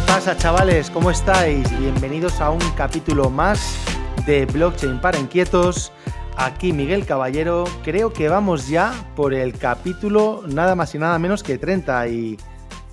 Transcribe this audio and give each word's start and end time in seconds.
¿Qué 0.00 0.06
pasa 0.06 0.34
chavales? 0.34 0.88
¿Cómo 0.88 1.10
estáis? 1.10 1.78
Bienvenidos 1.78 2.40
a 2.40 2.48
un 2.48 2.60
capítulo 2.74 3.28
más 3.28 3.84
de 4.24 4.46
Blockchain 4.46 4.98
para 4.98 5.18
Inquietos. 5.18 5.92
Aquí 6.38 6.72
Miguel 6.72 7.04
Caballero. 7.04 7.64
Creo 7.84 8.10
que 8.10 8.30
vamos 8.30 8.66
ya 8.66 8.94
por 9.14 9.34
el 9.34 9.58
capítulo 9.58 10.42
nada 10.46 10.74
más 10.74 10.94
y 10.94 10.98
nada 10.98 11.18
menos 11.18 11.42
que 11.42 11.58
30 11.58 12.08
y... 12.08 12.38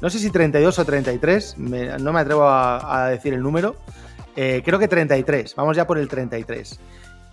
No 0.01 0.09
sé 0.09 0.19
si 0.19 0.29
32 0.29 0.79
o 0.79 0.83
33, 0.83 1.57
no 1.57 2.11
me 2.11 2.19
atrevo 2.19 2.43
a, 2.45 3.07
decir 3.07 3.33
el 3.33 3.41
número. 3.41 3.77
Eh, 4.35 4.61
creo 4.65 4.77
que 4.77 4.89
33, 4.89 5.55
vamos 5.55 5.77
ya 5.77 5.87
por 5.87 5.97
el 5.97 6.09
33. 6.09 6.77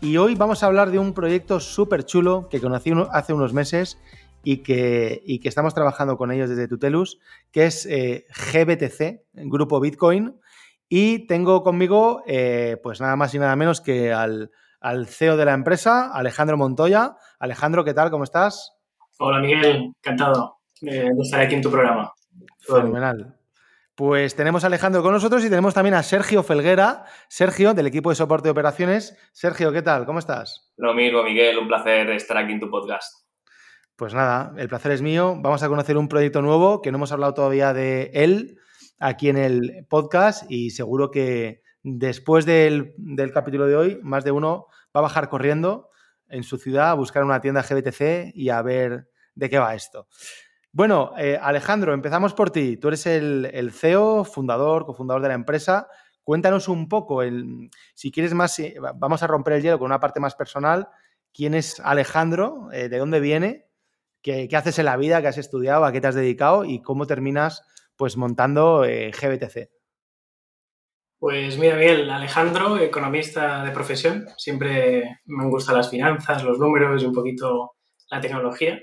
Y 0.02 0.18
hoy 0.18 0.36
vamos 0.36 0.62
a 0.62 0.66
hablar 0.66 0.93
de 0.93 1.00
un 1.00 1.14
proyecto 1.14 1.58
súper 1.58 2.04
chulo 2.04 2.49
que 2.49 2.61
conocí 2.61 2.93
hace 3.11 3.32
unos 3.32 3.52
meses 3.52 3.99
y 4.44 4.58
que, 4.58 5.22
que, 5.43 5.48
estamos 5.48 5.75
trabajando 5.75 6.16
con 6.16 6.30
ellos 6.30 6.48
desde 6.48 6.68
Tutelus, 6.68 7.18
que 7.50 7.66
es 7.66 7.86
eh, 7.86 8.26
GBTC, 8.52 9.25
Grupo 9.48 9.80
Bitcoin. 9.80 10.39
Y 10.89 11.26
tengo 11.26 11.62
conmigo, 11.62 12.22
eh, 12.26 12.76
pues 12.82 13.00
nada 13.00 13.16
más 13.16 13.35
y 13.35 13.38
nada 13.38 13.57
menos 13.57 13.80
que 13.80 14.12
al, 14.12 14.50
CEO 15.07 15.36
de 15.36 15.44
la 15.46 15.54
empresa, 15.54 16.12
Alejandro 16.12 16.57
Montoya. 16.57 17.16
Alejandro, 17.38 17.85
¿qué 17.85 17.94
tal? 17.94 18.11
¿Cómo 18.11 18.25
estás? 18.25 18.76
Hola 19.18 19.40
Miguel, 19.40 19.93
encantado 20.02 20.58
de 20.80 21.11
estar 21.21 21.40
aquí 21.40 21.54
en 21.54 21.63
tu 21.63 21.71
programa. 21.71 22.13
Fenomenal. 22.61 23.36
Pues 23.94 24.35
tenemos 24.35 24.64
a 24.64 24.66
Alejandro 24.66 25.02
con 25.02 25.13
nosotros 25.13 25.44
y 25.44 25.49
tenemos 25.49 25.72
también 25.72 25.94
a 25.94 26.02
Sergio 26.02 26.43
Felguera, 26.43 27.04
Sergio 27.29 27.74
del 27.74 27.86
equipo 27.86 28.11
de 28.11 28.16
soporte 28.16 28.49
de 28.49 28.50
operaciones. 28.50 29.16
Sergio, 29.32 29.72
¿qué 29.72 29.82
tal? 29.82 30.04
¿Cómo 30.04 30.18
estás? 30.18 30.72
Lo 30.76 30.94
mismo, 30.94 31.22
Miguel, 31.22 31.58
un 31.58 31.68
placer 31.68 32.11
estar 32.11 32.36
aquí 32.36 32.55
en 32.55 32.61
tu 32.61 32.69
podcast. 32.69 33.23
Pues 33.97 34.12
nada, 34.12 34.53
el 34.56 34.69
placer 34.69 34.91
es 34.91 35.03
mío. 35.03 35.37
Vamos 35.41 35.62
a 35.62 35.69
conocer 35.69 35.97
un 35.97 36.09
proyecto 36.09 36.42
nuevo 36.42 36.83
que 36.83 36.91
no 36.91 36.98
hemos 36.98 37.12
hablado 37.12 37.33
todavía 37.33 37.73
de 37.73 38.11
él 38.12 38.59
aquí 38.98 39.28
en 39.28 39.37
el 39.37 39.87
podcast 39.89 40.50
y 40.50 40.70
seguro 40.70 41.12
que 41.12 41.62
después 41.84 42.45
del, 42.45 42.95
capítulo 43.33 43.67
de 43.67 43.77
hoy, 43.77 44.00
más 44.03 44.25
de 44.25 44.33
uno 44.33 44.67
va 44.87 44.98
a 44.98 45.03
bajar 45.03 45.28
corriendo 45.28 45.91
en 46.28 46.42
su 46.42 46.59
ciudad 46.59 46.91
a 46.91 46.95
buscar 46.95 47.22
una 47.22 47.41
tienda 47.41 47.62
GBTC 47.62 48.34
y 48.34 48.48
a 48.48 48.62
ver 48.62 49.11
de 49.37 49.48
qué 49.48 49.59
va 49.61 49.77
esto. 49.77 50.09
Bueno, 50.72 51.12
eh, 51.17 51.39
Alejandro, 51.41 51.95
empezamos 51.95 52.34
por 52.34 52.50
ti. 52.50 52.77
Tú 52.77 52.89
eres 52.89 53.06
el, 53.06 53.70
CEO, 53.72 54.25
fundador, 54.25 54.87
cofundador 54.87 55.22
de 55.22 55.28
la 55.28 55.34
empresa. 55.34 55.87
Cuéntanos 56.25 56.67
un 56.67 56.89
poco, 56.89 57.22
el, 57.22 57.70
si 57.95 58.11
quieres 58.11 58.34
más, 58.34 58.61
vamos 58.97 59.22
a 59.22 59.28
romper 59.28 59.55
el 59.55 59.62
hielo 59.62 59.78
con 59.78 59.87
una 59.87 60.00
parte 60.00 60.19
más 60.19 60.34
personal. 60.34 60.89
¿Quién 61.33 61.55
es 61.55 61.78
Alejandro? 61.78 62.72
Eh, 62.72 62.89
¿De 62.89 62.98
dónde 62.98 63.20
viene? 63.20 63.69
¿Qué, 64.25 64.48
haces 64.56 64.78
en 64.78 64.86
la 64.86 64.97
vida? 64.97 65.20
¿Qué 65.20 65.28
has 65.28 65.36
estudiado? 65.36 65.84
¿A 65.84 65.92
qué 65.92 66.00
te 66.00 66.06
has 66.06 66.14
dedicado? 66.14 66.64
¿Y 66.64 66.80
cómo 66.80 67.06
terminas 67.06 67.62
pues 67.94 68.17
montando 68.17 68.83
eh, 68.86 69.12
GBTC? 69.12 69.69
Pues 71.19 71.58
mira, 71.58 71.77
Miguel, 71.77 72.08
Alejandro, 72.08 72.78
economista 72.78 73.62
de 73.62 73.70
profesión. 73.70 74.27
Siempre 74.39 75.20
me 75.27 75.44
han 75.44 75.50
gustado 75.50 75.77
las 75.77 75.91
finanzas, 75.91 76.42
los 76.42 76.58
números 76.58 77.03
y 77.03 77.06
un 77.06 77.12
poquito 77.12 77.72
la 78.08 78.19
tecnología. 78.22 78.81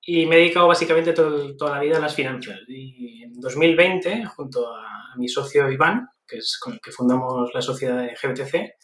Y 0.00 0.24
me 0.24 0.36
he 0.36 0.38
dedicado 0.38 0.66
básicamente 0.66 1.12
toda 1.12 1.70
la 1.74 1.80
vida 1.80 1.98
a 1.98 2.00
las 2.00 2.14
finanzas. 2.14 2.60
Y 2.66 3.22
en 3.22 3.34
2020, 3.34 4.24
junto 4.24 4.66
a, 4.66 5.14
mi 5.16 5.28
socio 5.28 5.70
Iván, 5.70 6.08
que 6.26 6.38
es 6.38 6.58
con 6.58 6.72
el 6.72 6.80
que 6.80 6.90
fundamos 6.90 7.50
la 7.52 7.60
sociedad 7.60 7.98
de 7.98 8.14
GBTC, 8.14 8.76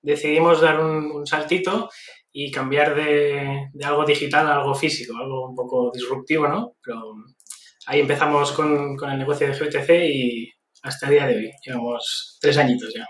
decidimos 0.00 0.62
dar 0.62 0.80
un 0.80 1.26
saltito 1.26 1.90
y 2.38 2.50
cambiar 2.50 2.94
de, 2.94 3.70
algo 3.82 4.04
digital 4.04 4.46
a 4.46 4.56
algo 4.56 4.74
físico, 4.74 5.16
algo 5.16 5.48
un 5.48 5.54
poco 5.54 5.90
disruptivo, 5.90 6.46
¿no? 6.46 6.74
Pero 6.84 7.14
ahí 7.86 8.00
empezamos 8.00 8.52
con, 8.52 8.94
el 9.10 9.18
negocio 9.18 9.48
de 9.48 9.54
GBTC 9.54 9.90
y 10.04 10.52
hasta 10.82 11.06
el 11.06 11.12
día 11.12 11.26
de 11.28 11.36
hoy, 11.36 11.50
llevamos 11.64 12.36
tres 12.38 12.58
añitos 12.58 12.92
ya. 12.94 13.06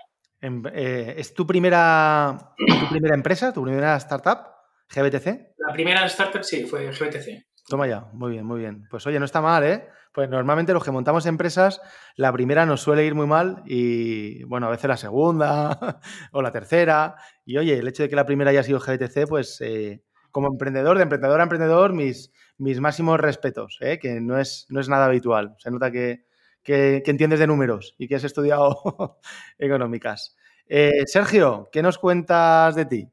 Eh, 0.72 1.14
¿Es 1.18 1.34
tu 1.34 1.44
primera, 1.44 2.54
tu 2.56 2.88
primera 2.88 3.16
empresa, 3.16 3.52
tu 3.52 3.64
primera 3.64 3.96
startup, 3.96 4.46
GBTC? 4.94 5.56
La 5.58 5.72
primera 5.72 6.06
startup 6.06 6.44
sí, 6.44 6.62
fue 6.62 6.86
GBTC. 6.92 7.48
Toma 7.66 7.88
ya, 7.88 8.06
muy 8.12 8.30
bien, 8.30 8.46
muy 8.46 8.60
bien. 8.60 8.84
Pues 8.88 9.08
oye, 9.08 9.18
no 9.18 9.24
está 9.24 9.40
mal, 9.40 9.64
¿eh? 9.64 9.88
Pues 10.16 10.30
normalmente 10.30 10.72
los 10.72 10.82
que 10.82 10.90
montamos 10.90 11.26
empresas, 11.26 11.82
la 12.14 12.32
primera 12.32 12.64
nos 12.64 12.80
suele 12.80 13.04
ir 13.04 13.14
muy 13.14 13.26
mal 13.26 13.62
y, 13.66 14.44
bueno, 14.44 14.66
a 14.66 14.70
veces 14.70 14.88
la 14.88 14.96
segunda 14.96 16.00
o 16.32 16.40
la 16.40 16.50
tercera. 16.50 17.16
Y 17.44 17.58
oye, 17.58 17.76
el 17.76 17.86
hecho 17.86 18.02
de 18.02 18.08
que 18.08 18.16
la 18.16 18.24
primera 18.24 18.50
haya 18.50 18.62
sido 18.62 18.80
GTC, 18.80 19.28
pues 19.28 19.60
eh, 19.60 20.02
como 20.30 20.48
emprendedor, 20.48 20.96
de 20.96 21.02
emprendedor 21.02 21.40
a 21.40 21.42
emprendedor, 21.42 21.92
mis, 21.92 22.32
mis 22.56 22.80
máximos 22.80 23.20
respetos, 23.20 23.76
¿eh? 23.82 23.98
que 23.98 24.22
no 24.22 24.38
es, 24.38 24.64
no 24.70 24.80
es 24.80 24.88
nada 24.88 25.04
habitual. 25.04 25.54
Se 25.58 25.70
nota 25.70 25.90
que, 25.92 26.24
entiendes 26.64 27.38
de 27.38 27.46
números 27.46 27.94
y 27.98 28.08
que 28.08 28.14
has 28.14 28.24
estudiado 28.24 29.20
económicas. 29.58 30.34
Eh, 30.66 31.02
Sergio, 31.04 31.68
¿qué 31.70 31.82
nos 31.82 31.98
cuentas 31.98 32.74
de 32.74 32.86
ti? 32.86 33.12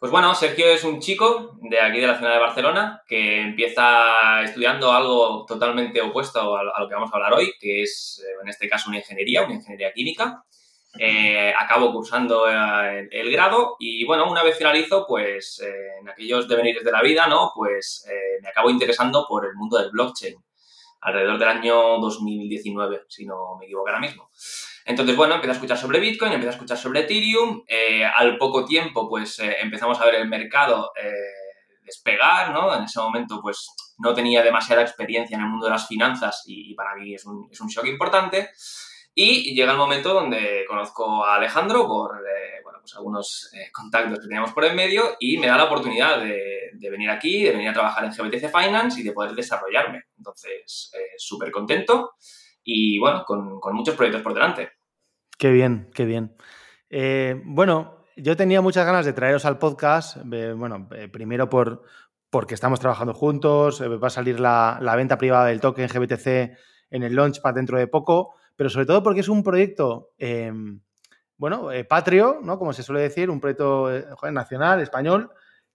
Pues 0.00 0.10
bueno, 0.10 0.34
Sergio 0.34 0.64
es 0.64 0.82
un 0.82 0.98
chico 0.98 1.58
de 1.60 1.78
aquí 1.78 2.00
de 2.00 2.06
la 2.06 2.16
ciudad 2.16 2.32
de 2.32 2.38
Barcelona 2.38 3.02
que 3.06 3.42
empieza 3.42 4.42
estudiando 4.42 4.90
algo 4.90 5.44
totalmente 5.44 6.00
opuesto 6.00 6.56
a 6.56 6.80
lo 6.80 6.88
que 6.88 6.94
vamos 6.94 7.12
a 7.12 7.16
hablar 7.16 7.34
hoy, 7.34 7.52
que 7.60 7.82
es 7.82 8.24
eh, 8.24 8.32
en 8.42 8.48
este 8.48 8.66
caso 8.66 8.88
una 8.88 8.96
ingeniería, 8.96 9.42
una 9.42 9.56
ingeniería 9.56 9.92
química. 9.92 10.42
Eh, 10.98 11.52
acabo 11.54 11.92
cursando 11.92 12.48
eh, 12.48 13.08
el, 13.10 13.30
grado 13.30 13.76
y 13.78 14.06
bueno, 14.06 14.30
una 14.30 14.42
vez 14.42 14.56
finalizo, 14.56 15.04
pues 15.06 15.60
en 15.60 16.08
aquellos 16.08 16.48
devenires 16.48 16.82
de 16.82 16.92
la 16.92 17.02
vida, 17.02 17.26
¿no? 17.26 17.52
Pues 17.54 18.06
me 18.40 18.48
acabo 18.48 18.70
interesando 18.70 19.26
por 19.28 19.44
el 19.44 19.52
mundo 19.54 19.76
del 19.76 19.90
blockchain 19.90 20.34
alrededor 21.02 21.38
del 21.38 21.48
año 21.48 21.98
2019, 21.98 23.02
si 23.06 23.26
no 23.26 23.54
me 23.58 23.66
equivoco 23.66 23.88
ahora 23.88 24.00
mismo. 24.00 24.30
Entonces, 24.84 25.16
bueno, 25.16 25.34
empecé 25.34 25.50
a 25.50 25.54
escuchar 25.54 25.78
sobre 25.78 26.00
Bitcoin, 26.00 26.32
empecé 26.32 26.48
a 26.48 26.52
escuchar 26.52 26.78
sobre 26.78 27.00
Ethereum. 27.00 27.62
Eh, 27.66 28.04
al 28.04 28.38
poco 28.38 28.64
tiempo, 28.64 29.08
pues 29.08 29.38
eh, 29.40 29.56
empezamos 29.60 30.00
a 30.00 30.04
ver 30.04 30.16
el 30.16 30.28
mercado 30.28 30.92
eh, 31.00 31.80
despegar, 31.84 32.52
¿no? 32.52 32.74
En 32.74 32.84
ese 32.84 33.00
momento, 33.00 33.40
pues 33.42 33.68
no 33.98 34.14
tenía 34.14 34.42
demasiada 34.42 34.82
experiencia 34.82 35.36
en 35.36 35.42
el 35.42 35.48
mundo 35.48 35.66
de 35.66 35.72
las 35.72 35.86
finanzas 35.86 36.42
y, 36.46 36.74
para 36.74 36.94
mí 36.96 37.14
es 37.14 37.26
un, 37.26 37.48
es 37.50 37.60
un, 37.60 37.68
shock 37.68 37.86
importante. 37.86 38.50
Y 39.14 39.54
llega 39.54 39.72
el 39.72 39.78
momento 39.78 40.14
donde 40.14 40.64
conozco 40.66 41.24
a 41.24 41.34
Alejandro 41.34 41.86
por 41.86 42.12
bueno, 42.62 42.78
pues 42.80 42.94
algunos 42.94 43.50
contactos 43.72 44.20
que 44.20 44.28
teníamos 44.28 44.52
por 44.52 44.64
el 44.64 44.74
medio 44.76 45.16
y 45.18 45.36
me 45.36 45.48
da 45.48 45.56
la 45.56 45.64
oportunidad 45.64 46.20
de, 46.20 46.70
de, 46.74 46.90
venir 46.90 47.10
aquí, 47.10 47.42
de 47.42 47.50
venir 47.50 47.68
a 47.68 47.72
trabajar 47.72 48.04
en 48.04 48.12
GBTC 48.12 48.50
Finance 48.50 49.00
y 49.00 49.02
de 49.02 49.12
poder 49.12 49.34
desarrollarme. 49.34 50.04
Entonces, 50.16 50.92
súper 51.18 51.50
contento 51.50 52.12
y 52.72 52.98
bueno, 52.98 53.24
con, 53.24 53.74
muchos 53.74 53.96
proyectos 53.96 54.22
por 54.22 54.32
delante. 54.32 54.70
Qué 55.36 55.50
bien, 55.50 55.90
qué 55.92 56.04
bien. 56.04 56.36
Eh, 56.88 57.40
bueno, 57.44 58.04
yo 58.16 58.36
tenía 58.36 58.60
muchas 58.60 58.86
ganas 58.86 59.04
de 59.04 59.12
traeros 59.12 59.44
al 59.44 59.58
podcast, 59.58 60.18
eh, 60.32 60.52
bueno, 60.52 60.88
eh, 60.94 61.08
primero 61.08 61.48
por, 61.48 61.82
porque 62.30 62.54
estamos 62.54 62.78
trabajando 62.78 63.12
juntos, 63.12 63.82
va 63.82 64.06
a 64.06 64.10
salir 64.10 64.38
la, 64.38 64.78
venta 64.96 65.18
privada 65.18 65.46
del 65.46 65.60
token 65.60 65.88
GBTC 65.88 66.56
en 66.90 67.02
el 67.02 67.16
Launchpad 67.16 67.54
dentro 67.54 67.76
de 67.76 67.88
poco, 67.88 68.34
pero 68.54 68.70
sobre 68.70 68.86
todo 68.86 69.02
porque 69.02 69.20
es 69.20 69.28
un 69.28 69.42
proyecto, 69.42 70.12
em, 70.18 70.80
bueno, 71.36 71.70
patrio, 71.88 72.38
¿no? 72.40 72.56
Como 72.56 72.72
se 72.72 72.84
suele 72.84 73.00
decir, 73.00 73.30
un 73.30 73.40
proyecto 73.40 73.90
nacional, 74.30 74.80
español, 74.80 75.30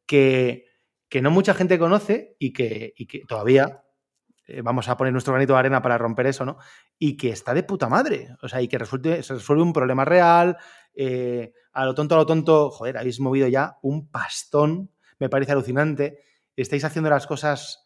que, 0.06 0.67
que, 1.09 1.22
no 1.22 1.31
mucha 1.31 1.53
gente 1.56 1.79
conoce 1.79 2.38
y 2.39 2.53
que, 2.53 2.94
y 2.95 3.07
que 3.07 3.25
todavía 3.27 3.84
eh, 4.47 4.61
vamos 4.61 4.88
a 4.88 4.95
poner 4.95 5.11
nuestro 5.11 5.33
granito 5.33 5.53
de 5.53 5.59
arena 5.59 5.81
para 5.81 5.97
romper 5.97 6.28
eso, 6.28 6.45
¿no? 6.45 6.57
Y 7.00 7.17
que 7.17 7.29
está 7.29 7.53
de 7.53 7.63
puta 7.63 7.89
madre, 7.89 8.35
o 8.41 8.47
sea, 8.47 8.61
y 8.61 8.67
que 8.67 8.78
resulte, 8.78 9.23
se 9.23 9.33
resuelve 9.33 9.63
un 9.63 9.73
problema 9.73 10.06
real, 10.06 10.57
eh, 10.94 11.51
a 11.73 11.85
lo 11.85 11.95
tonto, 11.95 12.16
a 12.16 12.19
lo 12.19 12.25
tonto, 12.25 12.69
joder, 12.69 12.97
habéis 12.97 13.19
movido 13.19 13.47
ya 13.47 13.77
un 13.81 14.09
pastón, 14.09 14.92
me 15.19 15.30
parece 15.30 15.53
alucinante, 15.53 16.19
estáis 16.56 16.83
haciendo 16.83 17.09
las 17.09 17.25
cosas 17.25 17.86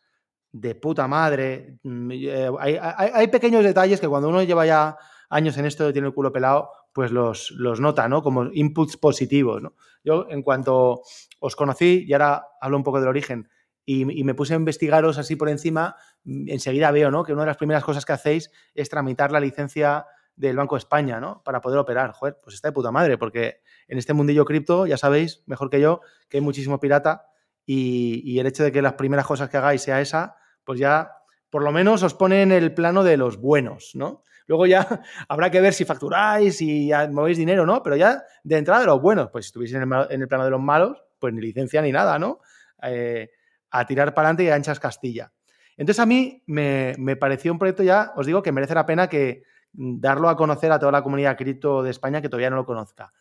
de 0.51 0.75
puta 0.75 1.07
madre, 1.07 1.79
mm, 1.83 2.11
eh, 2.11 2.51
hay, 2.59 3.27
pequeños 3.27 3.63
detalles 3.63 4.01
que 4.01 4.07
cuando 4.07 4.27
uno 4.27 4.43
lleva 4.43 4.65
ya 4.65 4.97
años 5.29 5.57
en 5.57 5.65
esto, 5.65 5.93
tiene 5.93 6.07
el 6.07 6.13
culo 6.13 6.33
pelado, 6.33 6.71
pues 6.91 7.11
los, 7.11 7.51
los 7.51 7.79
nota, 7.79 8.09
¿no? 8.09 8.21
Como 8.21 8.45
inputs 8.51 8.97
positivos, 8.97 9.61
¿no? 9.61 9.75
Yo, 10.03 10.25
en 10.29 10.41
cuanto 10.41 11.03
os 11.39 11.55
conocí, 11.55 12.05
y 12.05 12.13
ahora 12.13 12.47
hablo 12.59 12.77
un 12.77 12.83
poco 12.83 12.99
del 12.99 13.09
origen, 13.09 13.47
y, 13.91 14.23
me 14.23 14.35
puse 14.35 14.53
a 14.53 14.57
investigaros 14.57 15.17
así 15.17 15.35
por 15.35 15.49
encima, 15.49 15.95
mm, 16.23 16.49
enseguida 16.49 16.91
veo 16.91 17.09
¿no? 17.09 17.23
que 17.23 17.33
una 17.33 17.41
de 17.41 17.47
las 17.47 17.57
primeras 17.57 17.83
cosas 17.83 18.05
que 18.05 18.13
hacéis 18.13 18.51
es 18.75 18.87
tramitar 18.87 19.31
la 19.31 19.39
licencia 19.39 20.05
del 20.35 20.55
Banco 20.55 20.75
de 20.75 20.79
España, 20.79 21.19
¿no? 21.19 21.41
Para 21.43 21.59
poder 21.59 21.79
operar. 21.79 22.11
Joder, 22.11 22.37
pues 22.41 22.55
está 22.55 22.67
de 22.67 22.71
puta 22.71 22.91
madre, 22.91 23.17
porque 23.17 23.61
en 23.87 23.97
este 23.97 24.13
mundillo 24.13 24.45
cripto, 24.45 24.85
ya 24.85 24.95
sabéis, 24.95 25.43
mejor 25.47 25.71
que 25.71 25.81
yo, 25.81 26.01
que 26.29 26.37
hay 26.37 26.41
muchísimo 26.41 26.79
pirata 26.79 27.25
y, 27.65 28.39
el 28.39 28.45
hecho 28.45 28.63
de 28.63 28.71
que 28.71 28.81
las 28.81 28.93
primeras 28.93 29.25
cosas 29.25 29.49
que 29.49 29.57
hagáis 29.57 29.81
sea 29.81 29.99
esa, 29.99 30.35
pues 30.63 30.79
ya 30.79 31.11
por 31.49 31.63
lo 31.63 31.71
menos 31.71 32.03
os 32.03 32.13
pone 32.13 32.43
en 32.43 32.51
el 32.51 32.73
plano 32.73 33.03
de 33.03 33.17
los 33.17 33.37
buenos, 33.37 33.91
¿no? 33.95 34.23
Luego 34.45 34.67
ya 34.67 34.87
habrá 35.27 35.49
que 35.49 35.61
ver 35.61 35.73
si 35.73 35.83
facturáis, 35.83 36.61
y 36.61 36.89
ya 36.89 37.09
movéis 37.09 37.39
dinero, 37.39 37.65
¿no? 37.65 37.81
Pero 37.81 37.95
ya 37.95 38.23
de 38.43 38.57
entrada 38.57 38.81
de 38.81 38.87
los 38.87 39.01
buenos, 39.01 39.29
pues 39.31 39.45
si 39.45 39.49
estuvieseis 39.49 39.81
en 39.81 39.91
el, 39.91 40.07
en 40.11 40.21
el 40.21 40.27
plano 40.27 40.45
de 40.45 40.51
los 40.51 40.61
malos, 40.61 41.03
pues 41.17 41.33
ni 41.33 41.41
licencia 41.41 41.81
ni 41.81 41.91
nada, 41.91 42.19
¿no? 42.19 42.39
Eh, 42.83 43.31
a 43.71 43.85
tirar 43.85 44.13
para 44.13 44.29
adelante 44.29 44.43
y 44.43 44.49
a 44.49 44.55
anchas 44.55 44.79
Castilla. 44.79 45.31
Entonces 45.77 45.99
a 46.01 46.05
mí 46.05 46.43
me, 46.45 47.15
pareció 47.19 47.51
un 47.51 47.59
proyecto 47.59 47.83
ya, 47.83 48.11
os 48.15 48.25
digo, 48.25 48.43
que 48.43 48.51
merece 48.51 48.75
la 48.75 48.85
pena 48.85 49.07
que, 49.07 49.43
darlo 49.71 50.29
a 50.29 50.35
conocer 50.35 50.71
a 50.71 50.79
toda 50.79 50.91
la 50.91 51.03
comunidad 51.03 51.37
cripto 51.37 51.83
de 51.83 51.91
España 51.91 52.21
que 52.21 52.29
todavía 52.29 52.49
no 52.49 52.55
lo 52.55 52.65
conozca. 52.65 53.13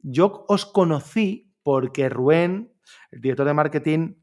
Yo 0.00 0.44
os 0.48 0.66
conocí 0.66 1.52
porque 1.62 2.08
Rubén, 2.08 2.72
el 3.10 3.20
director 3.20 3.46
de 3.46 3.54
marketing, 3.54 4.14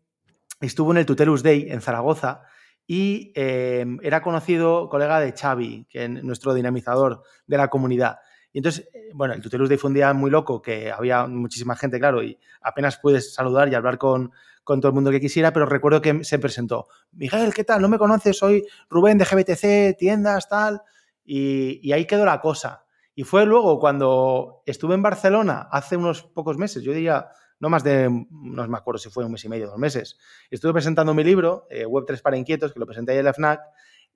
estuvo 0.62 0.92
en 0.92 0.98
el 0.98 1.06
Tutelus 1.06 1.44
Day 1.44 1.68
en 1.70 1.82
Zaragoza 1.82 2.44
y 2.88 3.32
em, 3.36 4.00
era 4.02 4.22
conocido 4.22 4.90
colega 4.90 5.20
de 5.20 5.34
Xavi, 5.34 5.86
que 5.90 6.06
es 6.06 6.24
nuestro 6.24 6.54
dinamizador 6.54 7.24
de 7.48 7.58
la 7.58 7.70
comunidad. 7.70 8.18
Y 8.54 8.60
entonces, 8.60 8.88
eh, 8.94 9.10
bueno, 9.14 9.34
el 9.34 9.42
Tutelus 9.42 9.68
Day 9.68 10.14
muy 10.14 10.32
loco, 10.32 10.62
que 10.62 10.92
había 10.92 11.26
muchísima 11.26 11.76
gente, 11.76 12.00
claro, 12.00 12.24
y 12.24 12.40
apenas 12.62 13.00
puedes 13.00 13.34
saludar 13.34 13.68
y 13.68 13.76
hablar 13.76 13.98
con, 13.98 14.32
con 14.64 14.80
todo 14.80 14.90
el 14.90 14.96
mundo 14.96 15.12
que 15.12 15.20
quisiera, 15.20 15.52
pero 15.52 15.66
recuerdo 15.66 16.02
que 16.02 16.24
se 16.24 16.40
presentó. 16.40 16.88
Miguel, 17.12 17.54
¿qué 17.54 17.64
tal? 17.64 17.82
¿No 17.82 17.90
me 17.90 17.98
conoces? 17.98 18.38
Soy 18.38 18.66
Rubén 18.90 19.18
de 19.18 19.26
GBTC, 19.26 19.98
tiendas, 19.98 20.48
tal. 20.48 20.82
Y, 21.26 21.80
y, 21.82 21.94
ahí 21.94 22.06
quedó 22.06 22.26
la 22.26 22.40
cosa. 22.40 22.86
Y 23.16 23.24
fue 23.24 23.46
luego 23.46 23.80
cuando 23.80 24.62
estuve 24.66 24.94
en 24.96 25.02
Barcelona 25.02 25.68
hace 25.72 25.98
unos 25.98 26.24
pocos 26.24 26.58
meses, 26.58 26.84
yo 26.84 26.94
diría 26.94 27.30
no 27.64 27.70
más 27.70 27.84
de, 27.84 28.10
no 28.30 28.68
me 28.68 28.78
acuerdo 28.78 28.98
si 28.98 29.10
fue 29.10 29.24
un 29.24 29.32
mes 29.32 29.46
y 29.46 29.50
medio, 29.50 29.68
dos 29.68 29.78
meses. 29.78 30.18
Estuve 30.52 30.74
presentando 30.74 31.14
mi 31.14 31.24
libro, 31.24 31.66
eh, 31.70 31.86
Web3 31.86 32.22
para 32.22 32.36
Inquietos, 32.36 32.74
que 32.74 32.80
lo 32.80 32.86
presenté 32.86 33.14
ahí 33.14 33.20
en 33.20 33.26
la 33.26 33.34
FNAC. 33.34 33.62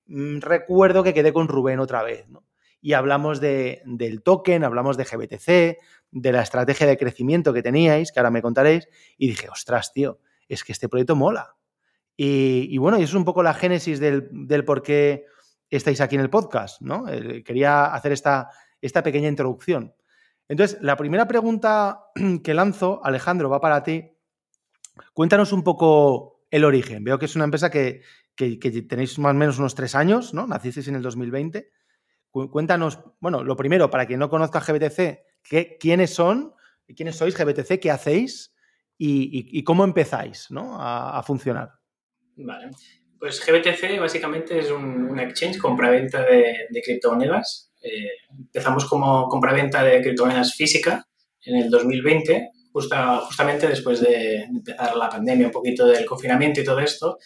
Mm, 0.07 0.39
recuerdo 0.39 1.01
que 1.01 1.13
quedé 1.13 1.31
con 1.31 1.47
Rubén 1.47 1.79
otra 1.79 2.03
vez, 2.03 2.27
¿no? 2.27 2.43
Y 2.87 2.93
hablamos 2.93 3.41
de, 3.41 3.81
del 3.83 4.23
token, 4.23 4.63
hablamos 4.63 4.95
de 4.95 5.03
GBTC, 5.03 5.77
de 6.09 6.31
la 6.31 6.41
estrategia 6.41 6.87
de 6.87 6.97
crecimiento 6.97 7.51
que 7.51 7.61
teníais, 7.61 8.13
que 8.13 8.19
ahora 8.21 8.31
me 8.31 8.41
contaréis, 8.41 8.87
y 9.17 9.27
dije, 9.27 9.49
ostras, 9.49 9.91
tío, 9.91 10.21
es 10.47 10.63
que 10.63 10.71
este 10.71 10.87
proyecto 10.87 11.13
mola. 11.13 11.57
Y, 12.15 12.77
bueno, 12.77 12.97
y 12.97 13.03
eso 13.03 13.09
es 13.09 13.15
un 13.15 13.25
poco 13.25 13.43
la 13.43 13.53
génesis 13.53 13.99
del, 13.99 14.29
del, 14.31 14.63
por 14.63 14.83
qué 14.83 15.25
estáis 15.69 15.99
aquí 15.99 16.15
en 16.15 16.21
el 16.21 16.29
podcast, 16.29 16.79
¿no? 16.81 17.03
quería 17.43 17.87
hacer 17.87 18.13
esta, 18.13 18.51
esta 18.79 19.03
pequeña 19.03 19.27
introducción. 19.27 19.93
Entonces, 20.47 20.77
la 20.81 20.95
primera 20.95 21.27
pregunta 21.27 22.05
que 22.41 22.53
lanzo, 22.53 23.01
Alejandro, 23.03 23.49
va 23.49 23.59
para 23.59 23.83
ti. 23.83 24.13
Cuéntanos 25.13 25.51
un 25.51 25.65
poco 25.65 26.45
el 26.51 26.63
origen. 26.63 27.03
Veo 27.03 27.19
que 27.19 27.25
es 27.25 27.35
una 27.35 27.43
empresa 27.43 27.69
que, 27.69 28.03
tenéis 28.37 29.19
más 29.19 29.31
o 29.31 29.37
menos 29.37 29.59
unos 29.59 29.75
tres 29.75 29.93
años, 29.93 30.33
¿no? 30.33 30.47
Nacisteis 30.47 30.87
en 30.87 30.95
el 30.95 31.01
2020. 31.01 31.69
Cuéntanos, 32.51 32.99
bueno, 33.19 33.43
lo 33.43 33.55
primero, 33.55 33.89
para 33.89 34.05
quien 34.05 34.19
no 34.19 34.29
conozca 34.29 34.59
GBTC, 34.59 35.77
¿quiénes 35.79 36.13
son? 36.13 36.53
¿Quiénes 36.95 37.15
sois 37.15 37.37
GBTC? 37.37 37.79
¿Qué 37.79 37.91
hacéis? 37.91 38.53
Y, 38.97 39.63
cómo 39.63 39.83
empezáis 39.83 40.47
a, 40.51 41.21
funcionar. 41.25 41.71
Vale. 42.35 42.71
Pues 43.19 43.43
GBTC 43.45 43.99
básicamente 43.99 44.59
es 44.59 44.71
un, 44.71 45.19
exchange 45.19 45.57
compra-venta 45.57 46.23
de, 46.23 46.67
de 46.69 46.81
criptomonedas 46.81 47.67
eh, 47.81 48.09
empezamos 48.29 48.85
como 48.85 49.27
compraventa 49.27 49.83
de 49.83 50.01
criptomonedas 50.01 50.53
física 50.53 51.07
en 51.43 51.57
el 51.57 51.69
2020, 51.69 52.51
justamente 52.71 53.67
después 53.67 54.01
de 54.01 54.43
empezar 54.43 54.95
la 54.95 55.09
pandemia, 55.09 55.47
un 55.47 55.51
poquito 55.51 55.87
del 55.87 56.05
confinamiento 56.05 56.61
y 56.61 56.63
todo 56.63 56.79
esto. 56.79 57.17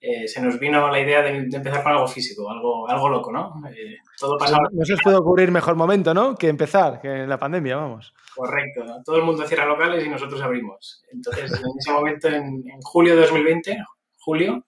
Eh, 0.00 0.28
se 0.28 0.42
nos 0.42 0.58
vino 0.58 0.90
la 0.90 1.00
idea 1.00 1.22
de, 1.22 1.30
empezar 1.30 1.82
con 1.82 1.92
algo 1.92 2.06
físico, 2.06 2.50
algo, 2.50 2.88
algo 2.88 3.08
loco, 3.08 3.32
¿no? 3.32 3.54
Eh, 3.70 3.96
todo 4.18 4.36
pasaba. 4.36 4.68
No, 4.70 4.84
se 4.84 4.94
os 4.94 5.02
puede 5.02 5.16
ocurrir 5.16 5.50
mejor 5.50 5.74
momento, 5.74 6.12
¿no? 6.12 6.36
Que 6.36 6.48
empezar, 6.48 7.00
que 7.00 7.08
en 7.08 7.28
la 7.28 7.38
pandemia, 7.38 7.76
vamos. 7.76 8.12
Correcto, 8.34 8.84
todo 9.04 9.16
el 9.16 9.22
mundo 9.22 9.46
cierra 9.46 9.64
locales 9.64 10.04
y 10.04 10.08
nosotros 10.08 10.40
abrimos. 10.42 11.02
Entonces, 11.10 11.50
en 11.52 11.78
ese 11.78 11.92
momento, 11.92 12.28
en, 12.28 12.62
julio 12.82 13.14
de 13.14 13.22
2020, 13.22 13.78
julio, 14.18 14.66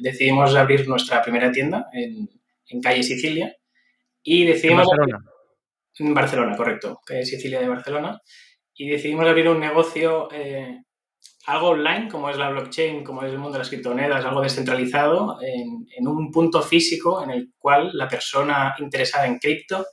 decidimos 0.00 0.54
abrir 0.54 0.86
nuestra 0.88 1.22
primera 1.22 1.50
tienda 1.50 1.86
en, 1.92 2.28
en 2.68 2.80
calle 2.80 3.02
Sicilia 3.02 3.54
y 4.22 4.44
decidimos... 4.44 4.82
En 4.82 4.98
Barcelona. 4.98 5.24
En 5.98 6.14
Barcelona, 6.14 6.56
correcto, 6.56 7.00
es 7.08 7.28
Sicilia 7.28 7.60
de 7.60 7.68
Barcelona. 7.68 8.20
Y 8.74 8.90
decidimos 8.90 9.26
abrir 9.26 9.48
un 9.48 9.60
negocio, 9.60 10.28
eh, 10.32 10.82
algo 11.46 11.68
online, 11.68 12.08
como 12.08 12.28
es 12.28 12.36
la 12.36 12.50
blockchain, 12.50 13.04
como 13.04 13.22
es 13.22 13.32
el 13.32 13.38
mundo 13.38 13.52
de 13.52 13.60
las 13.60 13.68
criptomonedas, 13.68 14.24
algo 14.24 14.40
descentralizado, 14.40 15.38
en, 15.40 16.08
un 16.08 16.30
punto 16.32 16.60
físico 16.60 17.22
en 17.22 17.30
el 17.30 17.52
cual 17.56 17.90
la 17.94 18.08
persona 18.08 18.74
interesada 18.78 19.26
en 19.26 19.38
cripto, 19.38 19.86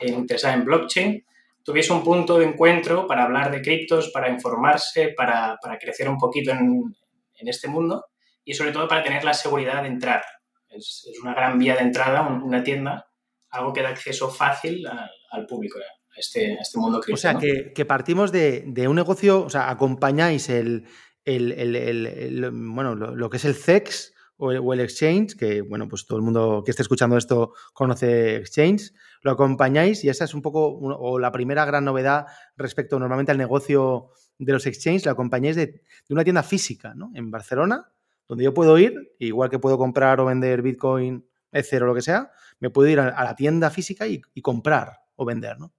eh, 0.00 0.08
interesada 0.08 0.54
en 0.54 0.64
blockchain, 0.64 1.24
tuviese 1.62 1.92
un 1.92 2.02
punto 2.02 2.38
de 2.38 2.46
encuentro 2.46 3.06
para 3.06 3.24
hablar 3.24 3.52
de 3.52 3.62
criptos, 3.62 4.10
para 4.10 4.28
informarse, 4.28 5.14
para, 5.16 5.58
crecer 5.80 6.08
un 6.08 6.18
poquito 6.18 6.50
en, 6.50 6.92
este 7.38 7.68
mundo 7.68 8.06
y 8.44 8.54
sobre 8.54 8.72
todo 8.72 8.88
para 8.88 9.04
tener 9.04 9.22
la 9.22 9.34
seguridad 9.34 9.82
de 9.82 9.88
entrar. 9.88 10.24
Es, 10.68 11.08
una 11.22 11.34
gran 11.34 11.58
vía 11.58 11.76
de 11.76 11.82
entrada, 11.82 12.22
una 12.22 12.64
tienda 12.64 13.06
algo 13.50 13.72
que 13.72 13.82
da 13.82 13.90
acceso 13.90 14.28
fácil 14.28 14.84
al 15.30 15.46
público, 15.46 15.78
este, 16.16 16.54
este 16.54 16.78
mundo 16.78 17.00
cripto. 17.00 17.14
O 17.14 17.20
sea, 17.20 17.38
que, 17.38 17.84
partimos 17.84 18.32
de, 18.32 18.86
un 18.88 18.96
negocio, 18.96 19.44
o 19.44 19.50
sea, 19.50 19.70
acompañáis 19.70 20.48
el, 20.48 20.86
bueno, 21.24 22.94
lo, 22.94 23.30
que 23.30 23.36
es 23.36 23.44
el 23.44 23.54
CEX 23.54 24.12
o 24.38 24.72
el, 24.72 24.80
Exchange, 24.80 25.36
que, 25.36 25.62
bueno, 25.62 25.88
pues 25.88 26.06
todo 26.06 26.18
el 26.18 26.24
mundo 26.24 26.62
que 26.64 26.70
esté 26.70 26.82
escuchando 26.82 27.16
esto 27.16 27.52
conoce 27.72 28.36
Exchange, 28.36 28.92
lo 29.22 29.30
acompañáis 29.30 30.04
y 30.04 30.08
esa 30.08 30.24
es 30.24 30.34
un 30.34 30.42
poco, 30.42 30.78
o 30.78 31.18
la 31.18 31.32
primera 31.32 31.64
gran 31.64 31.84
novedad 31.84 32.26
respecto 32.56 32.98
normalmente 32.98 33.32
al 33.32 33.38
negocio 33.38 34.10
de 34.38 34.52
los 34.52 34.66
exchanges, 34.66 35.06
lo 35.06 35.12
acompañáis 35.12 35.56
de, 35.56 35.66
de 35.66 35.82
una 36.10 36.22
tienda 36.22 36.42
física, 36.42 36.94
¿no? 36.94 37.10
En 37.14 37.30
Barcelona, 37.30 37.90
donde 38.28 38.44
yo 38.44 38.52
puedo 38.52 38.78
ir, 38.78 39.14
igual 39.18 39.50
que 39.50 39.58
puedo 39.58 39.78
comprar 39.78 40.20
o 40.20 40.26
vender 40.26 40.62
Bitcoin 40.62 41.26
Ether 41.52 41.82
o 41.82 41.86
lo 41.86 41.94
que 41.94 42.02
sea, 42.02 42.30
me 42.60 42.70
puedo 42.70 42.88
ir 42.88 43.00
a, 43.00 43.24
la 43.24 43.34
tienda 43.34 43.70
física 43.70 44.06
y, 44.06 44.20
comprar 44.42 45.00
o 45.14 45.24
vender, 45.24 45.58
¿no? 45.58 45.72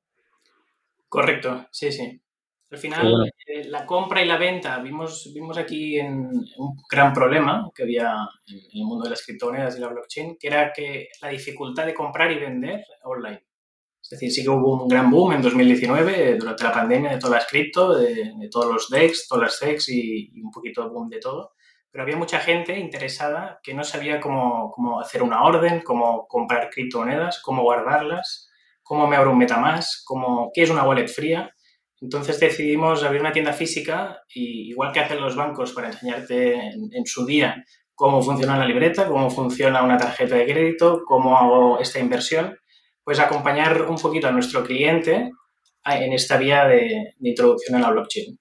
Correcto, 1.09 1.67
sí, 1.71 1.91
sí. 1.91 2.21
Al 2.69 2.77
final, 2.77 3.31
eh, 3.45 3.63
la 3.65 3.85
compra 3.85 4.21
y 4.21 4.25
la 4.25 4.37
venta, 4.37 4.77
vimos, 4.79 5.31
vimos 5.33 5.57
aquí 5.57 5.97
en, 5.97 6.29
un 6.57 6.75
gran 6.91 7.13
problema 7.13 7.69
que 7.73 7.83
había 7.83 8.13
en 8.45 8.57
el 8.73 8.85
mundo 8.85 9.05
de 9.05 9.11
las 9.11 9.25
criptomonedas 9.25 9.77
y 9.77 9.79
la 9.79 9.87
blockchain, 9.87 10.37
que 10.37 10.47
era 10.47 10.73
que 10.73 11.07
la 11.21 11.29
dificultad 11.29 11.85
de 11.85 11.93
comprar 11.93 12.29
y 12.31 12.39
vender 12.39 12.83
online. 13.03 13.45
Es 14.01 14.09
decir, 14.09 14.31
sí 14.31 14.43
que 14.43 14.49
hubo 14.49 14.83
un 14.83 14.87
gran 14.87 15.09
boom 15.09 15.33
en 15.33 15.41
2019 15.41 16.37
durante 16.37 16.63
la 16.63 16.71
pandemia 16.73 17.11
de 17.11 17.19
todas 17.19 17.41
las 17.41 17.47
cripto, 17.47 17.97
de, 17.97 18.33
todos 18.51 18.73
los 18.73 18.89
DEX, 18.89 19.27
todas 19.27 19.43
las 19.43 19.57
SEX 19.57 19.89
y, 19.89 20.31
y, 20.33 20.41
un 20.41 20.51
poquito 20.51 20.83
de 20.83 20.89
boom 20.89 21.09
de 21.09 21.19
todo 21.19 21.53
pero 21.97 22.03
había 22.03 22.17
mucha 22.17 22.39
gente 22.39 22.77
interesada 22.77 23.59
que 23.63 23.73
no 23.73 23.83
sabía 23.83 24.19
cómo, 24.19 24.71
cómo 24.71 24.99
hacer 24.99 25.23
una 25.23 25.41
orden, 25.43 25.81
cómo 25.81 26.27
comprar 26.27 26.69
criptomonedas, 26.69 27.41
cómo 27.41 27.63
guardarlas, 27.63 28.51
cómo 28.87 29.07
me 29.07 29.15
abro 29.15 29.31
un 29.31 29.37
Metamask, 29.37 30.03
cómo, 30.05 30.51
qué 30.53 30.63
es 30.63 30.69
una 30.69 30.83
wallet 30.83 31.07
fría. 31.07 31.51
Entonces 31.99 32.39
decidimos 32.39 33.03
abrir 33.03 33.21
una 33.21 33.31
tienda 33.31 33.53
física 33.53 34.21
y 34.33 34.69
igual 34.69 34.91
que 34.91 34.99
hacen 34.99 35.19
los 35.19 35.35
bancos 35.35 35.73
para 35.73 35.87
enseñarte 35.87 36.55
en, 36.55 37.05
su 37.05 37.25
día 37.25 37.63
cómo 37.95 38.21
funciona 38.21 38.57
la 38.57 38.67
libreta, 38.67 39.07
cómo 39.07 39.29
funciona 39.29 39.83
una 39.83 39.97
tarjeta 39.97 40.35
de 40.35 40.45
crédito, 40.45 41.01
cómo 41.05 41.37
hago 41.37 41.79
esta 41.79 41.99
inversión, 41.99 42.55
pues 43.03 43.19
acompañar 43.19 43.81
un 43.83 43.97
poquito 43.97 44.27
a 44.27 44.31
nuestro 44.31 44.63
cliente 44.63 45.31
en 45.83 46.13
esta 46.13 46.37
vía 46.37 46.65
de, 46.65 47.13
de 47.17 47.29
introducción 47.29 47.75
a 47.77 47.79
la 47.79 47.91
blockchain. 47.91 48.37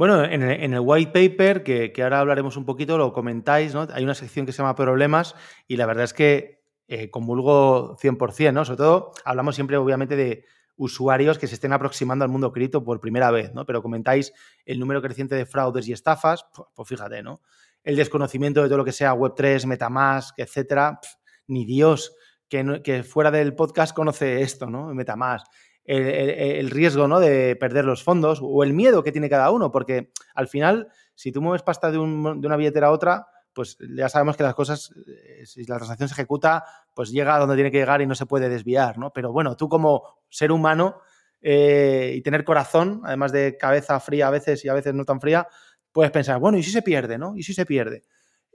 Bueno, 0.00 0.24
en 0.24 0.42
el, 0.42 0.80
white 0.80 1.10
paper, 1.12 1.62
que, 1.62 1.92
ahora 2.02 2.20
hablaremos 2.20 2.56
un 2.56 2.64
poquito, 2.64 2.96
lo 2.96 3.12
comentáis, 3.12 3.74
¿no? 3.74 3.86
Hay 3.92 4.02
una 4.02 4.14
sección 4.14 4.46
que 4.46 4.52
se 4.52 4.62
llama 4.62 4.74
problemas 4.74 5.34
y 5.68 5.76
la 5.76 5.84
verdad 5.84 6.04
es 6.04 6.14
que 6.14 6.59
eh, 6.92 7.08
convulgo 7.08 7.96
100%, 7.98 8.52
¿no? 8.52 8.64
Sobre 8.64 8.78
todo 8.78 9.12
hablamos 9.24 9.54
siempre, 9.54 9.76
obviamente, 9.76 10.16
de 10.16 10.44
usuarios 10.76 11.38
que 11.38 11.46
se 11.46 11.54
estén 11.54 11.72
aproximando 11.72 12.24
al 12.24 12.32
mundo 12.32 12.50
cripto 12.50 12.82
por 12.82 12.98
primera 12.98 13.30
vez, 13.30 13.54
¿no? 13.54 13.64
Pero 13.64 13.80
comentáis 13.80 14.32
el 14.66 14.80
número 14.80 15.00
creciente 15.00 15.36
de 15.36 15.46
fraudes 15.46 15.86
y 15.86 15.92
estafas, 15.92 16.46
pues, 16.74 16.88
fíjate, 16.88 17.22
¿no? 17.22 17.42
El 17.84 17.94
desconocimiento 17.94 18.60
de 18.60 18.68
todo 18.68 18.78
lo 18.78 18.84
que 18.84 18.90
sea 18.90 19.14
Web3, 19.14 19.66
Metamask, 19.66 20.36
etcétera, 20.36 20.98
ni 21.46 21.64
Dios 21.64 22.16
que, 22.48 23.04
fuera 23.04 23.30
del 23.30 23.54
podcast 23.54 23.94
conoce 23.94 24.42
esto, 24.42 24.68
¿no? 24.68 24.92
Metamask 24.92 25.46
el, 25.84 26.70
riesgo 26.70 27.06
¿no? 27.06 27.20
de 27.20 27.54
perder 27.54 27.84
los 27.84 28.02
fondos 28.02 28.40
o 28.42 28.64
el 28.64 28.72
miedo 28.72 29.04
que 29.04 29.12
tiene 29.12 29.30
cada 29.30 29.52
uno, 29.52 29.70
porque 29.70 30.10
al 30.34 30.48
final, 30.48 30.88
si 31.14 31.30
tú 31.30 31.40
mueves 31.40 31.62
pasta 31.62 31.92
de, 31.92 31.98
una 31.98 32.56
billetera 32.56 32.88
a 32.88 32.92
otra, 32.92 33.26
pues 33.52 33.76
ya 33.96 34.08
sabemos 34.08 34.36
que 34.36 34.42
las 34.42 34.54
cosas, 34.54 34.92
eh, 35.06 35.44
si 35.44 35.64
la 35.64 35.76
transacción 35.76 36.08
se 36.08 36.14
ejecuta, 36.14 36.64
pues 36.94 37.10
llega 37.10 37.34
a 37.34 37.38
donde 37.38 37.56
tiene 37.56 37.70
que 37.70 37.78
llegar 37.78 38.00
y 38.00 38.06
no 38.06 38.14
se 38.14 38.26
puede 38.26 38.48
desviar, 38.48 38.98
¿no? 38.98 39.12
Pero 39.12 39.32
bueno, 39.32 39.56
tú 39.56 39.68
como 39.68 40.02
ser 40.28 40.52
humano 40.52 41.00
eh, 41.40 42.12
y 42.16 42.22
tener 42.22 42.44
corazón, 42.44 43.02
además 43.04 43.32
de 43.32 43.56
cabeza 43.56 43.98
fría 44.00 44.28
a 44.28 44.30
veces 44.30 44.64
y 44.64 44.68
a 44.68 44.74
veces 44.74 44.94
no 44.94 45.04
tan 45.04 45.20
fría, 45.20 45.48
puedes 45.92 46.12
pensar, 46.12 46.38
bueno, 46.38 46.58
¿y 46.58 46.62
si 46.62 46.70
se 46.70 46.82
pierde, 46.82 47.18
no? 47.18 47.36
¿Y 47.36 47.42
si 47.42 47.52
se 47.52 47.66
pierde? 47.66 48.02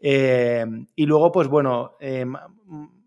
Eh, 0.02 0.66
y 0.96 1.06
luego, 1.06 1.32
pues 1.32 1.48
bueno, 1.48 1.98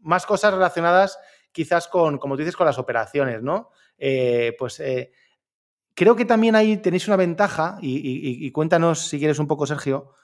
más 0.01 0.27
cosas 0.27 0.53
relacionadas 0.53 1.19
quizás 1.53 1.89
con, 1.89 2.19
como 2.19 2.35
tú 2.35 2.41
dices, 2.41 2.57
con 2.57 2.67
las 2.67 2.79
operaciones, 2.79 3.43
¿no? 3.43 3.71
Pues 4.59 4.83
creo 5.95 6.17
que 6.17 6.25
también 6.25 6.55
ahí 6.55 6.77
tenéis 6.77 7.09
una 7.09 7.17
ventaja, 7.17 7.79
y, 7.81 8.51
cuéntanos 8.53 9.09
si 9.09 9.19
quieres 9.19 9.39
un 9.39 9.47
poco, 9.47 9.67
Sergio, 9.67 10.15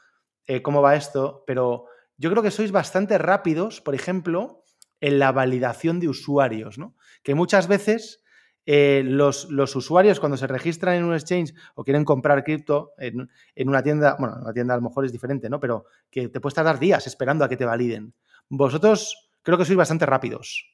eh, 0.47 0.63
cómo 0.63 0.83
va 0.83 0.97
esto, 0.97 1.43
pero 1.47 1.87
yo 2.19 2.31
creo 2.31 2.43
que 2.43 2.51
sois 2.51 2.71
bastante 2.71 3.17
rápidos, 3.17 3.81
por 3.81 3.95
ejemplo, 3.95 4.63
en 5.01 5.19
la 5.19 5.33
validación 5.33 6.01
de 6.01 6.09
usuarios, 6.09 6.79
¿no? 6.79 6.95
Que 7.23 7.35
muchas 7.35 7.67
veces 7.67 8.23
eh, 8.67 9.03
los, 9.05 9.47
usuarios 9.75 10.21
cuando 10.21 10.37
se 10.37 10.47
registran 10.47 10.97
en 10.97 11.05
un 11.05 11.15
exchange 11.15 11.55
o 11.75 11.85
quieren 11.85 12.05
comprar 12.05 12.45
cripto 12.45 12.93
en, 12.99 13.29
una 13.67 13.83
tienda, 13.83 14.17
bueno, 14.19 14.37
una 14.41 14.53
tienda 14.53 14.75
a 14.75 14.77
lo 14.77 14.83
mejor 14.83 15.07
es 15.07 15.13
diferente, 15.13 15.49
¿no? 15.49 15.61
Pero 15.61 15.87
que 16.11 16.29
te 16.29 16.41
puedes 16.41 16.55
tardar 16.55 16.79
días 16.79 17.07
esperando 17.07 17.45
a 17.45 17.49
que 17.49 17.57
te 17.57 17.65
validen. 17.65 18.15
Vosotros 18.49 19.31
creo 19.43 19.57
que 19.57 19.65
sois 19.65 19.79
bastante 19.79 20.07
rápidos. 20.07 20.71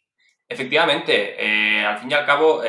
Efectivamente, 0.48 1.36
eh, 1.38 1.86
al 1.86 1.98
fin 1.98 2.10
y 2.10 2.14
al 2.14 2.26
cabo, 2.26 2.60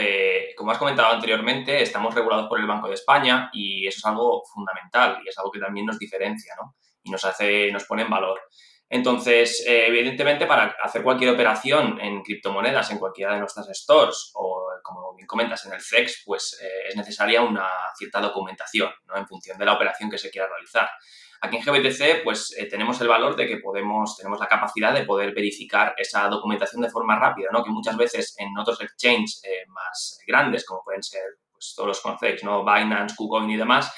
como 0.55 0.71
has 0.71 0.77
comentado 0.77 1.11
anteriormente, 1.13 1.81
estamos 1.81 2.13
regulados 2.13 2.47
por 2.47 2.59
el 2.59 2.67
Banco 2.67 2.87
de 2.87 2.93
España 2.93 3.49
y 3.53 3.87
eso 3.87 3.97
es 3.97 4.05
algo 4.05 4.43
fundamental 4.53 5.17
y 5.25 5.29
es 5.29 5.37
algo 5.39 5.51
que 5.51 5.59
también 5.59 5.87
nos 5.87 5.97
diferencia, 5.97 6.53
¿no? 6.61 6.75
Y 7.03 7.11
nos 7.11 7.25
hace, 7.25 7.71
nos 7.71 7.85
pone 7.85 8.03
en 8.03 8.09
valor. 8.09 8.39
Entonces, 8.89 9.63
eh, 9.65 9.87
evidentemente, 9.87 10.45
para 10.45 10.75
hacer 10.83 11.01
cualquier 11.01 11.33
operación 11.33 11.99
en 12.01 12.21
criptomonedas 12.21 12.91
en 12.91 12.99
cualquiera 12.99 13.33
de 13.33 13.39
nuestras 13.39 13.67
stores 13.73 14.31
o, 14.35 14.67
como 14.83 15.15
bien 15.15 15.27
comentas, 15.27 15.65
en 15.65 15.73
el 15.73 15.81
CEX, 15.81 16.23
pues 16.25 16.59
es 16.89 16.95
necesaria 16.95 17.41
una 17.41 17.67
cierta 17.97 18.19
documentación, 18.19 18.91
¿no? 19.05 19.15
En 19.15 19.25
función 19.27 19.57
de 19.57 19.65
la 19.65 19.73
operación 19.73 20.09
que 20.09 20.17
se 20.17 20.29
quiera 20.29 20.49
realizar. 20.49 20.89
Aquí 21.43 21.57
en 21.57 21.63
GBTC, 21.63 22.23
pues 22.23 22.55
eh, 22.55 22.67
tenemos 22.67 23.01
el 23.01 23.07
valor 23.07 23.35
de 23.35 23.47
que 23.47 23.57
podemos, 23.57 24.15
tenemos 24.15 24.39
la 24.39 24.45
capacidad 24.45 24.93
de 24.93 25.05
poder 25.05 25.33
verificar 25.33 25.95
esa 25.97 26.27
documentación 26.27 26.83
de 26.83 26.89
forma 26.91 27.17
rápida, 27.19 27.49
¿no? 27.51 27.63
Que 27.63 27.71
muchas 27.71 27.97
veces 27.97 28.35
en 28.37 28.55
otros 28.59 28.79
exchanges 28.79 29.41
eh, 29.43 29.65
más 29.67 30.19
grandes, 30.27 30.63
como 30.63 30.83
pueden 30.83 31.01
ser, 31.01 31.23
pues 31.51 31.73
todos 31.75 31.87
los 31.87 31.99
conocéis, 31.99 32.43
¿no? 32.43 32.63
Binance, 32.63 33.15
KuCoin 33.15 33.49
y 33.49 33.57
demás, 33.57 33.91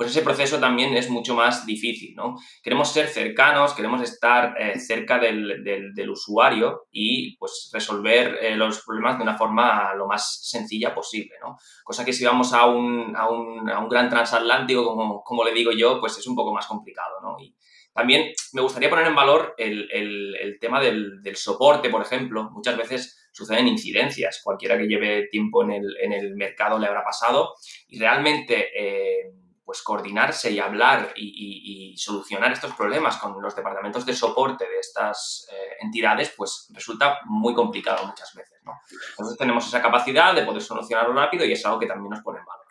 pues 0.00 0.12
ese 0.12 0.22
proceso 0.22 0.58
también 0.58 0.96
es 0.96 1.10
mucho 1.10 1.34
más 1.34 1.66
difícil, 1.66 2.14
¿no? 2.16 2.36
Queremos 2.62 2.90
ser 2.90 3.06
cercanos, 3.06 3.74
queremos 3.74 4.00
estar 4.00 4.54
eh, 4.58 4.78
cerca 4.78 5.18
del, 5.18 6.08
usuario 6.08 6.86
y 6.90 7.36
pues 7.36 7.68
resolver 7.70 8.38
eh, 8.40 8.56
los 8.56 8.82
problemas 8.82 9.18
de 9.18 9.24
una 9.24 9.36
forma 9.36 9.92
lo 9.94 10.06
más 10.06 10.48
sencilla 10.48 10.94
posible, 10.94 11.34
¿no? 11.42 11.58
Cosa 11.84 12.02
que 12.02 12.14
si 12.14 12.24
vamos 12.24 12.54
a 12.54 12.64
un, 12.64 13.14
a 13.14 13.28
un, 13.28 13.68
a 13.68 13.78
un 13.78 13.90
gran 13.90 14.08
transatlántico, 14.08 14.86
como, 14.86 15.22
como, 15.22 15.44
le 15.44 15.52
digo 15.52 15.70
yo, 15.70 16.00
pues 16.00 16.16
es 16.16 16.26
un 16.26 16.34
poco 16.34 16.54
más 16.54 16.66
complicado, 16.66 17.20
¿no? 17.20 17.36
Y 17.38 17.54
también 17.92 18.32
me 18.54 18.62
gustaría 18.62 18.88
poner 18.88 19.06
en 19.06 19.14
valor 19.14 19.54
el, 19.58 19.86
el, 19.92 20.56
tema 20.58 20.80
del, 20.80 21.20
del, 21.20 21.36
soporte, 21.36 21.90
por 21.90 22.00
ejemplo. 22.00 22.48
Muchas 22.52 22.78
veces 22.78 23.28
suceden 23.34 23.68
incidencias, 23.68 24.40
cualquiera 24.42 24.78
que 24.78 24.86
lleve 24.86 25.28
tiempo 25.30 25.62
en 25.62 25.72
el, 25.72 25.96
en 26.00 26.34
mercado 26.36 26.78
le 26.78 26.86
habrá 26.86 27.04
pasado 27.04 27.52
y 27.86 27.98
realmente... 27.98 28.70
Eh, 28.74 29.34
pues 29.70 29.82
coordinarse 29.82 30.50
y 30.50 30.58
hablar 30.58 31.12
y, 31.14 31.94
solucionar 31.96 32.50
estos 32.50 32.74
problemas 32.74 33.18
con 33.18 33.40
los 33.40 33.54
departamentos 33.54 34.04
de 34.04 34.14
soporte 34.14 34.64
de 34.64 34.80
estas 34.80 35.46
eh, 35.52 35.76
entidades, 35.80 36.34
pues 36.36 36.66
resulta 36.74 37.20
muy 37.26 37.54
complicado 37.54 38.04
muchas 38.04 38.34
veces. 38.34 38.58
¿no? 38.64 38.72
Entonces 39.10 39.38
tenemos 39.38 39.64
esa 39.68 39.80
capacidad 39.80 40.34
de 40.34 40.42
poder 40.42 40.60
solucionarlo 40.60 41.12
rápido 41.12 41.44
y 41.44 41.52
es 41.52 41.64
algo 41.64 41.78
que 41.78 41.86
también 41.86 42.10
nos 42.10 42.20
pone 42.20 42.40
en 42.40 42.46
valor. 42.46 42.66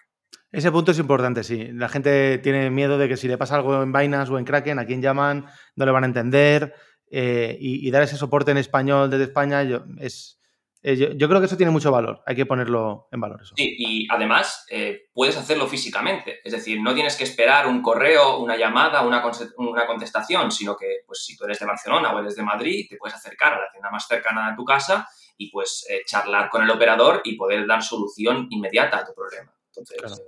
Ese 0.52 0.74
punto 0.74 0.92
es 0.92 1.00
importante, 1.00 1.46
sí. 1.46 1.70
La 1.72 1.88
gente 1.88 2.38
tiene 2.40 2.70
miedo 2.70 2.98
de 2.98 3.08
que 3.08 3.16
si 3.16 3.30
le 3.30 3.38
pasa 3.38 3.56
algo 3.56 3.82
en 3.82 3.94
Binance 3.94 4.34
o 4.34 4.38
en 4.38 4.44
Kraken, 4.44 4.80
a 4.80 4.86
quien 4.86 5.02
llaman, 5.02 5.46
no 5.78 5.86
le 5.86 5.94
van 5.94 6.04
a 6.04 6.08
entender. 6.08 6.76
Eh, 7.10 7.56
y, 7.62 7.90
dar 7.92 8.04
ese 8.04 8.18
soporte 8.18 8.52
en 8.52 8.58
español 8.58 9.10
desde 9.10 9.24
España 9.24 9.62
es, 10.00 10.39
eh, 10.82 11.16
yo, 11.18 11.28
creo 11.28 11.42
que 11.42 11.48
eso 11.48 11.58
tiene 11.58 11.74
mucho 11.74 11.92
valor, 11.92 12.24
hay 12.26 12.38
que 12.38 12.46
ponerlo 12.46 13.10
en 13.12 13.20
valor. 13.20 13.42
Eso. 13.42 13.54
Sí, 13.58 13.76
y 13.78 14.08
además 14.10 14.66
eh, 14.70 15.10
puedes 15.14 15.36
hacerlo 15.36 15.68
físicamente, 15.68 16.40
es 16.42 16.54
decir, 16.54 16.82
no 16.82 16.94
tienes 16.94 17.18
que 17.18 17.26
esperar 17.26 17.68
un 17.68 17.82
correo, 17.82 18.40
una 18.40 18.56
llamada, 18.56 19.02
una, 19.02 19.22
una, 19.58 19.86
contestación, 19.86 20.52
sino 20.52 20.78
que 20.78 21.02
pues, 21.06 21.26
si 21.26 21.36
tú 21.36 21.44
eres 21.44 21.60
de 21.60 21.66
Barcelona 21.66 22.14
o 22.14 22.20
eres 22.20 22.38
de 22.38 22.44
Madrid, 22.44 22.86
te 22.90 22.96
puedes 22.96 23.16
acercar 23.16 23.54
a 23.54 23.60
la 23.60 23.72
tienda 23.72 23.92
más 23.92 24.08
cercana 24.08 24.52
de 24.52 24.56
tu 24.56 24.64
casa 24.64 25.06
y 25.38 25.52
pues 25.52 25.86
eh, 25.90 26.02
charlar 26.06 26.50
con 26.50 26.64
el 26.64 26.70
operador 26.70 27.22
y 27.26 27.36
poder 27.36 27.68
dar 27.68 27.84
solución 27.84 28.48
inmediata 28.50 29.00
a 29.00 29.06
tu 29.06 29.14
problema. 29.14 29.54
Entonces, 29.68 30.24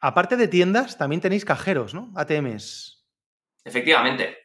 Aparte 0.00 0.36
de 0.36 0.48
tiendas, 0.48 0.98
también 0.98 1.22
tenéis 1.22 1.46
cajeros, 1.46 1.94
¿no? 1.94 2.12
ATMs. 2.14 3.06
Efectivamente. 3.64 4.36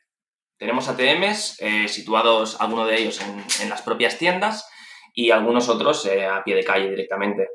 Tenemos 0.57 0.87
ATMs 0.87 1.57
situados, 1.87 2.61
algunos 2.61 2.87
de 2.87 2.95
ellos 2.95 3.19
en, 3.19 3.43
en 3.63 3.69
las 3.69 3.81
propias 3.81 4.17
tiendas 4.19 4.70
y 5.13 5.31
algunos 5.31 5.69
otros 5.69 6.05
eh, 6.05 6.25
a 6.25 6.43
pie 6.43 6.55
de 6.55 6.63
calle 6.63 6.89
directamente. 6.89 7.49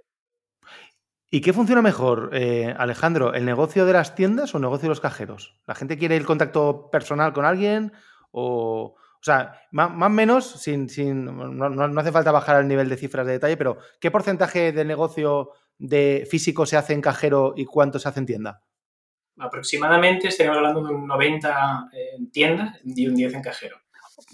¿Y 1.30 1.40
qué 1.40 1.52
funciona 1.52 1.82
mejor, 1.82 2.30
eh, 2.32 2.74
Alejandro? 2.78 3.34
¿El 3.34 3.44
negocio 3.44 3.84
de 3.84 3.92
las 3.92 4.14
tiendas 4.14 4.54
o 4.54 4.58
el 4.58 4.62
negocio 4.62 4.82
de 4.82 4.90
los 4.90 5.00
cajeros? 5.00 5.58
¿La 5.66 5.74
gente 5.74 5.98
quiere 5.98 6.16
el 6.16 6.24
contacto 6.24 6.88
personal 6.90 7.32
con 7.32 7.44
alguien? 7.44 7.92
O, 8.30 8.94
o 8.94 9.22
sea, 9.22 9.60
más 9.72 9.90
o 9.90 10.08
menos, 10.08 10.46
sin, 10.46 10.88
sin, 10.88 11.24
no, 11.24 12.00
hace 12.00 12.12
falta 12.12 12.30
bajar 12.30 12.56
al 12.56 12.68
nivel 12.68 12.88
de 12.88 12.96
cifras 12.96 13.26
de 13.26 13.32
detalle, 13.32 13.56
pero 13.56 13.78
¿qué 14.00 14.10
porcentaje 14.10 14.70
del 14.70 14.86
negocio 14.86 15.50
de 15.78 16.26
físico 16.30 16.64
se 16.64 16.76
hace 16.76 16.92
en 16.92 17.00
cajero 17.00 17.54
y 17.56 17.64
cuánto 17.64 17.98
se 17.98 18.08
hace 18.08 18.20
en 18.20 18.26
tienda? 18.26 18.62
Aproximadamente 19.38 20.28
estaríamos 20.28 20.58
hablando 20.58 20.84
de 20.84 20.94
un 20.94 21.06
90 21.06 21.88
en 22.16 22.30
tienda 22.30 22.78
y 22.84 23.08
un 23.08 23.16
10 23.16 23.34
en 23.34 23.42
cajero. 23.42 23.78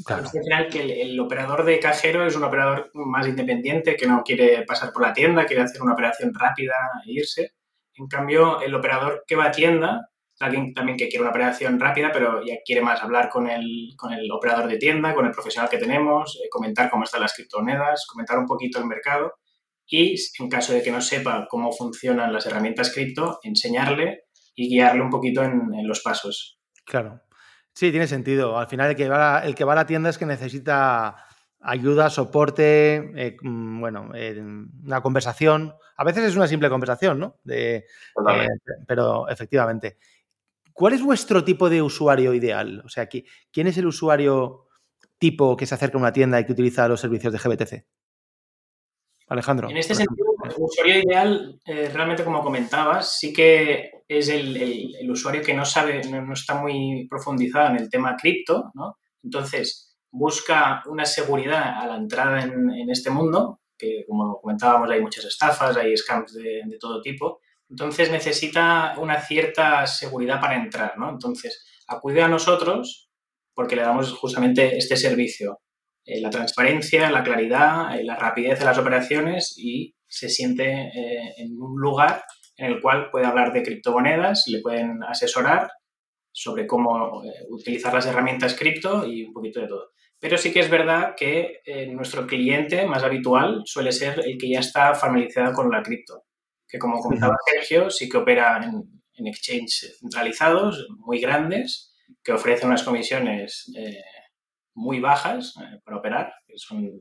Claro. 0.04 0.22
Al 0.22 0.30
final 0.30 0.68
que 0.68 1.02
el, 1.02 1.18
operador 1.18 1.64
de 1.64 1.80
cajero 1.80 2.24
es 2.24 2.36
un 2.36 2.44
operador 2.44 2.90
más 2.94 3.26
independiente 3.26 3.96
que 3.96 4.06
no 4.06 4.22
quiere 4.22 4.62
pasar 4.64 4.92
por 4.92 5.02
la 5.02 5.12
tienda, 5.12 5.44
quiere 5.44 5.62
hacer 5.62 5.82
una 5.82 5.94
operación 5.94 6.32
rápida 6.32 6.74
e 7.04 7.12
irse. 7.12 7.54
En 7.94 8.06
cambio, 8.06 8.60
el 8.60 8.74
operador 8.74 9.24
que 9.26 9.34
va 9.34 9.46
a 9.46 9.50
tienda, 9.50 10.08
alguien 10.38 10.72
también 10.72 10.96
que 10.96 11.08
quiere 11.08 11.22
una 11.22 11.30
operación 11.30 11.80
rápida, 11.80 12.10
pero 12.12 12.44
ya 12.44 12.56
quiere 12.64 12.80
más 12.80 13.02
hablar 13.02 13.28
con 13.28 13.48
el, 13.48 13.94
con 13.96 14.12
el 14.12 14.30
operador 14.30 14.68
de 14.68 14.78
tienda, 14.78 15.14
con 15.14 15.26
el 15.26 15.32
profesional 15.32 15.68
que 15.68 15.78
tenemos, 15.78 16.40
eh, 16.42 16.48
comentar 16.48 16.88
cómo 16.88 17.04
están 17.04 17.20
las 17.20 17.34
criptomonedas, 17.34 18.06
comentar 18.06 18.38
un 18.38 18.46
poquito 18.46 18.78
el 18.78 18.86
mercado 18.86 19.34
y, 19.86 20.16
en 20.38 20.48
caso 20.48 20.72
de 20.72 20.82
que 20.82 20.92
no 20.92 21.00
sepa 21.00 21.46
cómo 21.48 21.72
funcionan 21.72 22.32
las 22.32 22.46
herramientas 22.46 22.92
cripto, 22.92 23.40
enseñarle 23.42 24.24
y 24.54 24.68
guiarle 24.68 25.02
un 25.02 25.10
poquito 25.10 25.42
en, 25.42 25.74
en 25.74 25.88
los 25.88 26.00
pasos. 26.00 26.58
Claro. 26.84 27.21
Sí, 27.74 27.90
tiene 27.90 28.06
sentido. 28.06 28.58
Al 28.58 28.66
final 28.66 28.90
el 28.90 28.96
que 28.96 29.08
va 29.08 29.38
a, 29.38 29.46
el 29.46 29.54
que 29.54 29.64
va 29.64 29.72
a 29.72 29.76
la 29.76 29.86
tienda 29.86 30.10
es 30.10 30.18
que 30.18 30.26
necesita 30.26 31.16
ayuda, 31.60 32.10
soporte, 32.10 33.12
eh, 33.16 33.36
mm, 33.40 33.80
bueno, 33.80 34.10
eh, 34.14 34.40
una 34.84 35.00
conversación. 35.00 35.74
A 35.96 36.04
veces 36.04 36.24
es 36.24 36.36
una 36.36 36.48
simple 36.48 36.68
conversación, 36.68 37.18
¿no? 37.18 37.38
De, 37.44 37.76
eh, 37.76 38.48
pero 38.86 39.28
efectivamente. 39.28 39.98
¿Cuál 40.72 40.94
es 40.94 41.02
vuestro 41.02 41.44
tipo 41.44 41.68
de 41.68 41.82
usuario 41.82 42.34
ideal? 42.34 42.82
O 42.84 42.88
sea, 42.88 43.06
¿quién 43.06 43.66
es 43.66 43.76
el 43.76 43.86
usuario 43.86 44.68
tipo 45.18 45.56
que 45.56 45.66
se 45.66 45.74
acerca 45.74 45.98
a 45.98 46.00
una 46.00 46.12
tienda 46.12 46.40
y 46.40 46.46
que 46.46 46.52
utiliza 46.52 46.88
los 46.88 47.00
servicios 47.00 47.32
de 47.32 47.38
GBTC? 47.38 47.86
Alejandro. 49.28 49.70
En 49.70 49.76
este 49.76 49.94
sentido, 49.94 50.31
el 50.44 50.54
usuario 50.58 51.00
ideal, 51.00 51.60
realmente 51.64 52.24
como 52.24 52.42
comentabas, 52.42 53.18
sí 53.18 53.32
que 53.32 54.02
es 54.18 54.28
el, 54.28 55.10
usuario 55.10 55.42
que 55.42 55.54
no 55.54 55.64
sabe, 55.64 56.02
no, 56.04 56.32
está 56.32 56.54
muy 56.54 57.06
profundizado 57.08 57.70
en 57.70 57.76
el 57.76 57.90
tema 57.90 58.16
cripto, 58.16 58.70
¿no? 58.74 58.98
Entonces, 59.22 59.96
busca 60.10 60.82
una 60.86 61.04
seguridad 61.04 61.78
a 61.78 61.86
la 61.86 61.96
entrada 61.96 62.42
en, 62.42 62.90
este 62.90 63.10
mundo, 63.10 63.60
que 63.78 64.04
como 64.06 64.40
comentábamos 64.40 64.90
hay 64.90 65.00
muchas 65.00 65.24
estafas, 65.24 65.76
hay 65.76 65.96
scams 65.96 66.34
de, 66.34 66.76
todo 66.78 67.00
tipo, 67.00 67.40
entonces 67.68 68.10
necesita 68.10 68.94
una 68.98 69.20
cierta 69.20 69.86
seguridad 69.86 70.40
para 70.40 70.56
entrar, 70.56 70.98
¿no? 70.98 71.08
Entonces, 71.08 71.64
acude 71.86 72.22
a 72.22 72.28
nosotros 72.28 73.08
porque 73.54 73.76
le 73.76 73.82
damos 73.82 74.12
justamente 74.12 74.76
este 74.76 74.96
servicio, 74.96 75.60
eh, 76.04 76.20
la 76.20 76.30
transparencia, 76.30 77.10
la 77.10 77.22
claridad, 77.22 77.98
eh, 77.98 78.04
la 78.04 78.16
rapidez 78.16 78.58
de 78.58 78.64
las 78.64 78.78
operaciones 78.78 79.54
y 79.56 79.94
se 80.12 80.28
siente 80.28 80.64
eh, 80.64 81.34
en 81.38 81.60
un 81.60 81.80
lugar 81.80 82.22
en 82.56 82.66
el 82.66 82.80
cual 82.80 83.08
puede 83.10 83.26
hablar 83.26 83.52
de 83.52 83.62
criptomonedas, 83.62 84.44
le 84.48 84.60
pueden 84.60 85.02
asesorar 85.04 85.70
sobre 86.30 86.66
cómo 86.66 87.24
eh, 87.24 87.32
utilizar 87.48 87.94
las 87.94 88.06
herramientas 88.06 88.54
cripto 88.54 89.06
y 89.06 89.24
un 89.24 89.32
poquito 89.32 89.60
de 89.60 89.68
todo. 89.68 89.90
Pero 90.18 90.36
sí 90.36 90.52
que 90.52 90.60
es 90.60 90.70
verdad 90.70 91.14
que 91.16 91.60
eh, 91.64 91.86
nuestro 91.86 92.26
cliente 92.26 92.86
más 92.86 93.02
habitual 93.02 93.62
suele 93.64 93.90
ser 93.90 94.20
el 94.20 94.36
que 94.38 94.50
ya 94.50 94.60
está 94.60 94.94
familiarizado 94.94 95.52
con 95.54 95.70
la 95.70 95.82
cripto, 95.82 96.24
que 96.68 96.78
como 96.78 97.00
comentaba 97.00 97.34
Sergio, 97.50 97.90
sí 97.90 98.08
que 98.08 98.18
opera 98.18 98.60
en, 98.62 99.02
en 99.14 99.26
exchanges 99.26 99.98
centralizados, 99.98 100.86
muy 100.98 101.20
grandes, 101.20 101.94
que 102.22 102.32
ofrecen 102.32 102.68
unas 102.68 102.82
comisiones 102.82 103.72
eh, 103.76 104.02
muy 104.74 105.00
bajas 105.00 105.54
para 105.84 105.96
operar, 105.96 106.32
que 106.46 106.54
son 106.56 107.00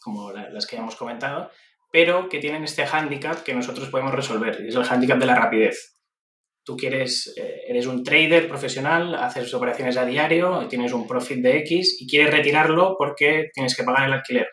como 0.00 0.32
las 0.32 0.66
que 0.66 0.76
ya 0.76 0.82
hemos 0.82 0.96
comentado, 0.96 1.50
pero 1.92 2.28
que 2.28 2.40
tienen 2.40 2.64
este 2.64 2.84
hándicap 2.84 3.44
que 3.44 3.54
nosotros 3.54 3.88
podemos 3.90 4.12
resolver, 4.12 4.60
y 4.64 4.68
es 4.68 4.74
el 4.74 4.82
hándicap 4.82 5.18
de 5.18 5.26
la 5.26 5.36
rapidez. 5.36 5.98
Tú 6.64 6.76
quieres, 6.76 7.32
eh, 7.36 7.62
eres 7.68 7.86
un 7.86 8.02
trader 8.02 8.48
profesional, 8.48 9.14
haces 9.14 9.52
operaciones 9.54 9.96
a 9.96 10.04
diario, 10.04 10.66
tienes 10.68 10.92
un 10.92 11.06
profit 11.06 11.38
de 11.38 11.58
X 11.58 11.98
y 12.00 12.08
quieres 12.08 12.32
retirarlo 12.32 12.96
porque 12.98 13.50
tienes 13.52 13.76
que 13.76 13.84
pagar 13.84 14.08
el 14.08 14.14
alquiler. 14.14 14.48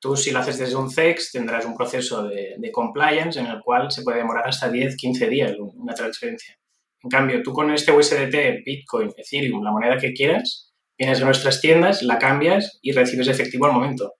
Tú 0.00 0.16
si 0.16 0.30
lo 0.30 0.38
haces 0.38 0.58
desde 0.58 0.76
un 0.76 0.90
CEX 0.90 1.30
tendrás 1.30 1.66
un 1.66 1.76
proceso 1.76 2.24
de, 2.24 2.56
de 2.58 2.72
compliance 2.72 3.38
en 3.38 3.46
el 3.46 3.60
cual 3.60 3.90
se 3.90 4.02
puede 4.02 4.18
demorar 4.18 4.48
hasta 4.48 4.70
10, 4.70 4.96
15 4.96 5.28
días 5.28 5.52
una 5.58 5.94
transferencia. 5.94 6.56
En 7.02 7.10
cambio, 7.10 7.42
tú 7.42 7.52
con 7.52 7.70
este 7.70 7.92
USDT, 7.92 8.64
Bitcoin, 8.64 9.12
Ethereum, 9.16 9.62
la 9.62 9.72
moneda 9.72 9.98
que 9.98 10.14
quieras, 10.14 10.70
Vienes 11.00 11.22
a 11.22 11.24
nuestras 11.24 11.62
tiendas, 11.62 12.02
la 12.02 12.18
cambias 12.18 12.78
y 12.82 12.92
recibes 12.92 13.26
efectivo 13.26 13.64
al 13.64 13.72
momento. 13.72 14.16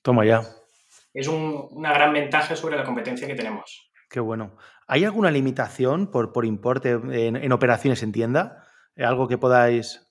Toma 0.00 0.24
ya. 0.24 0.42
Es 1.14 1.28
una 1.28 1.92
gran 1.92 2.12
ventaja 2.12 2.56
sobre 2.56 2.76
la 2.76 2.84
competencia 2.84 3.26
que 3.26 3.36
tenemos. 3.36 3.90
Qué 4.10 4.20
bueno. 4.20 4.56
¿Hay 4.86 5.04
alguna 5.04 5.30
limitación 5.30 6.10
por, 6.10 6.32
por 6.32 6.44
importe 6.44 6.90
en, 6.90 7.52
operaciones 7.52 8.02
en 8.02 8.12
tienda? 8.12 8.66
¿Algo 8.96 9.28
que 9.28 9.38
podáis 9.38 10.06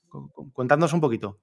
contarnos 0.53 0.93
un 0.93 1.01
poquito? 1.01 1.41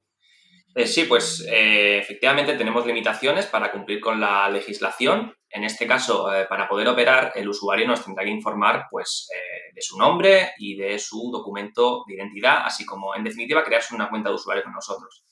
Eh, 0.74 0.86
sí, 0.86 1.04
pues 1.04 1.46
eh, 1.50 1.98
efectivamente 1.98 2.56
tenemos 2.56 2.86
limitaciones 2.86 3.46
para 3.46 3.70
cumplir 3.70 4.00
con 4.00 4.20
la 4.20 4.48
legislación. 4.48 5.34
En 5.48 5.64
este 5.64 5.86
caso, 5.86 6.32
eh, 6.32 6.46
para 6.48 6.68
poder 6.68 6.88
operar, 6.88 7.32
el 7.34 7.48
usuario 7.48 7.86
nos 7.86 8.04
tendrá 8.04 8.24
que 8.24 8.30
informar 8.30 8.86
pues, 8.90 9.28
de 9.74 9.82
su 9.82 9.98
nombre 9.98 10.52
y 10.58 10.76
de 10.76 10.98
su 10.98 11.30
documento 11.32 12.04
de 12.06 12.14
identidad, 12.14 12.64
así 12.64 12.86
como, 12.86 13.14
en 13.16 13.24
definitiva, 13.24 13.64
crearse 13.64 13.94
una 13.94 14.08
cuenta 14.08 14.28
de 14.28 14.36
usuario 14.36 14.62
con 14.62 14.72
nosotros. 14.72 15.24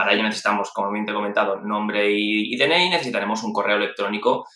Para 0.00 0.14
ello 0.14 0.22
necesitamos, 0.22 0.70
como 0.72 0.90
bien 0.90 1.04
te 1.04 1.10
he 1.10 1.14
comentado, 1.14 1.60
nombre 1.60 2.10
y, 2.10 2.54
y 2.54 2.56
necesitaremos 2.56 3.42
un 3.42 3.52
correo 3.52 3.76
electrónico 3.76 4.46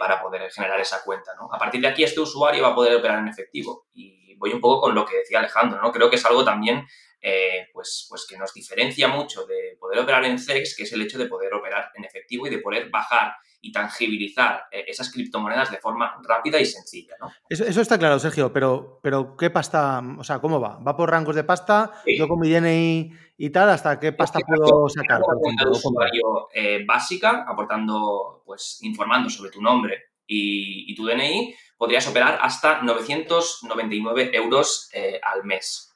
para 0.00 0.20
poder 0.20 0.50
generar 0.50 0.80
esa 0.80 1.04
cuenta. 1.04 1.30
A 1.48 1.56
partir 1.56 1.80
de 1.80 1.86
aquí, 1.86 2.02
este 2.02 2.18
usuario 2.18 2.64
va 2.64 2.70
a 2.70 2.74
poder 2.74 2.96
operar 2.96 3.20
en 3.20 3.28
efectivo. 3.28 3.86
Y 3.94 4.34
voy 4.36 4.52
un 4.52 4.60
poco 4.60 4.80
con 4.80 4.96
lo 4.96 5.06
que 5.06 5.18
decía 5.18 5.38
Alejandro, 5.38 5.80
¿no? 5.80 5.92
Creo 5.92 6.10
que 6.10 6.16
es 6.16 6.24
algo 6.24 6.44
también 6.44 6.84
eh, 7.22 7.68
pues, 7.72 8.06
pues 8.08 8.26
que 8.28 8.38
nos 8.38 8.52
diferencia 8.52 9.06
mucho 9.06 9.44
de 9.46 9.76
poder 9.78 10.00
operar 10.00 10.24
en 10.24 10.38
CEX, 10.38 10.74
que 10.74 10.84
es 10.84 10.92
el 10.92 11.02
hecho 11.02 11.18
de 11.18 11.26
poder 11.26 11.52
operar 11.54 11.90
en 11.94 12.04
efectivo 12.04 12.46
y 12.46 12.50
de 12.50 12.58
poder 12.58 12.88
bajar 12.90 13.34
y 13.60 13.72
tangibilizar 13.72 14.64
eh, 14.70 14.84
esas 14.88 15.12
criptomonedas 15.12 15.70
de 15.70 15.78
forma 15.78 16.20
rápida 16.26 16.58
y 16.58 16.66
sencilla. 16.66 17.14
¿no? 17.20 17.30
Eso, 17.48 17.80
está 17.80 17.98
claro, 17.98 18.18
Sergio, 18.18 18.52
pero, 18.52 19.00
pero 19.02 19.36
¿qué 19.36 19.50
pasta, 19.50 20.02
o 20.18 20.24
sea, 20.24 20.40
cómo 20.40 20.60
va? 20.60 20.78
¿Va 20.78 20.96
por 20.96 21.10
rangos 21.10 21.36
de 21.36 21.44
pasta? 21.44 21.92
Yo 22.06 22.28
con 22.28 22.40
mi 22.40 22.50
DNI 22.50 23.12
y 23.36 23.50
tal, 23.50 23.70
¿hasta 23.70 23.98
qué 23.98 24.12
pasta 24.12 24.40
puedo 24.40 24.88
sacar? 24.88 25.20
Por 25.20 25.36
ejemplo, 25.44 25.70
usuario 25.70 26.48
eh, 26.54 26.84
básica, 26.86 27.44
aportando, 27.46 28.42
pues 28.44 28.78
informando 28.82 29.28
sobre 29.28 29.50
tu 29.50 29.60
nombre 29.60 30.10
y, 30.26 30.90
y, 30.90 30.94
tu 30.94 31.06
DNI, 31.06 31.54
podrías 31.76 32.06
operar 32.06 32.38
hasta 32.40 32.82
999 32.82 34.30
euros 34.34 34.90
al 35.22 35.44
mes. 35.44 35.90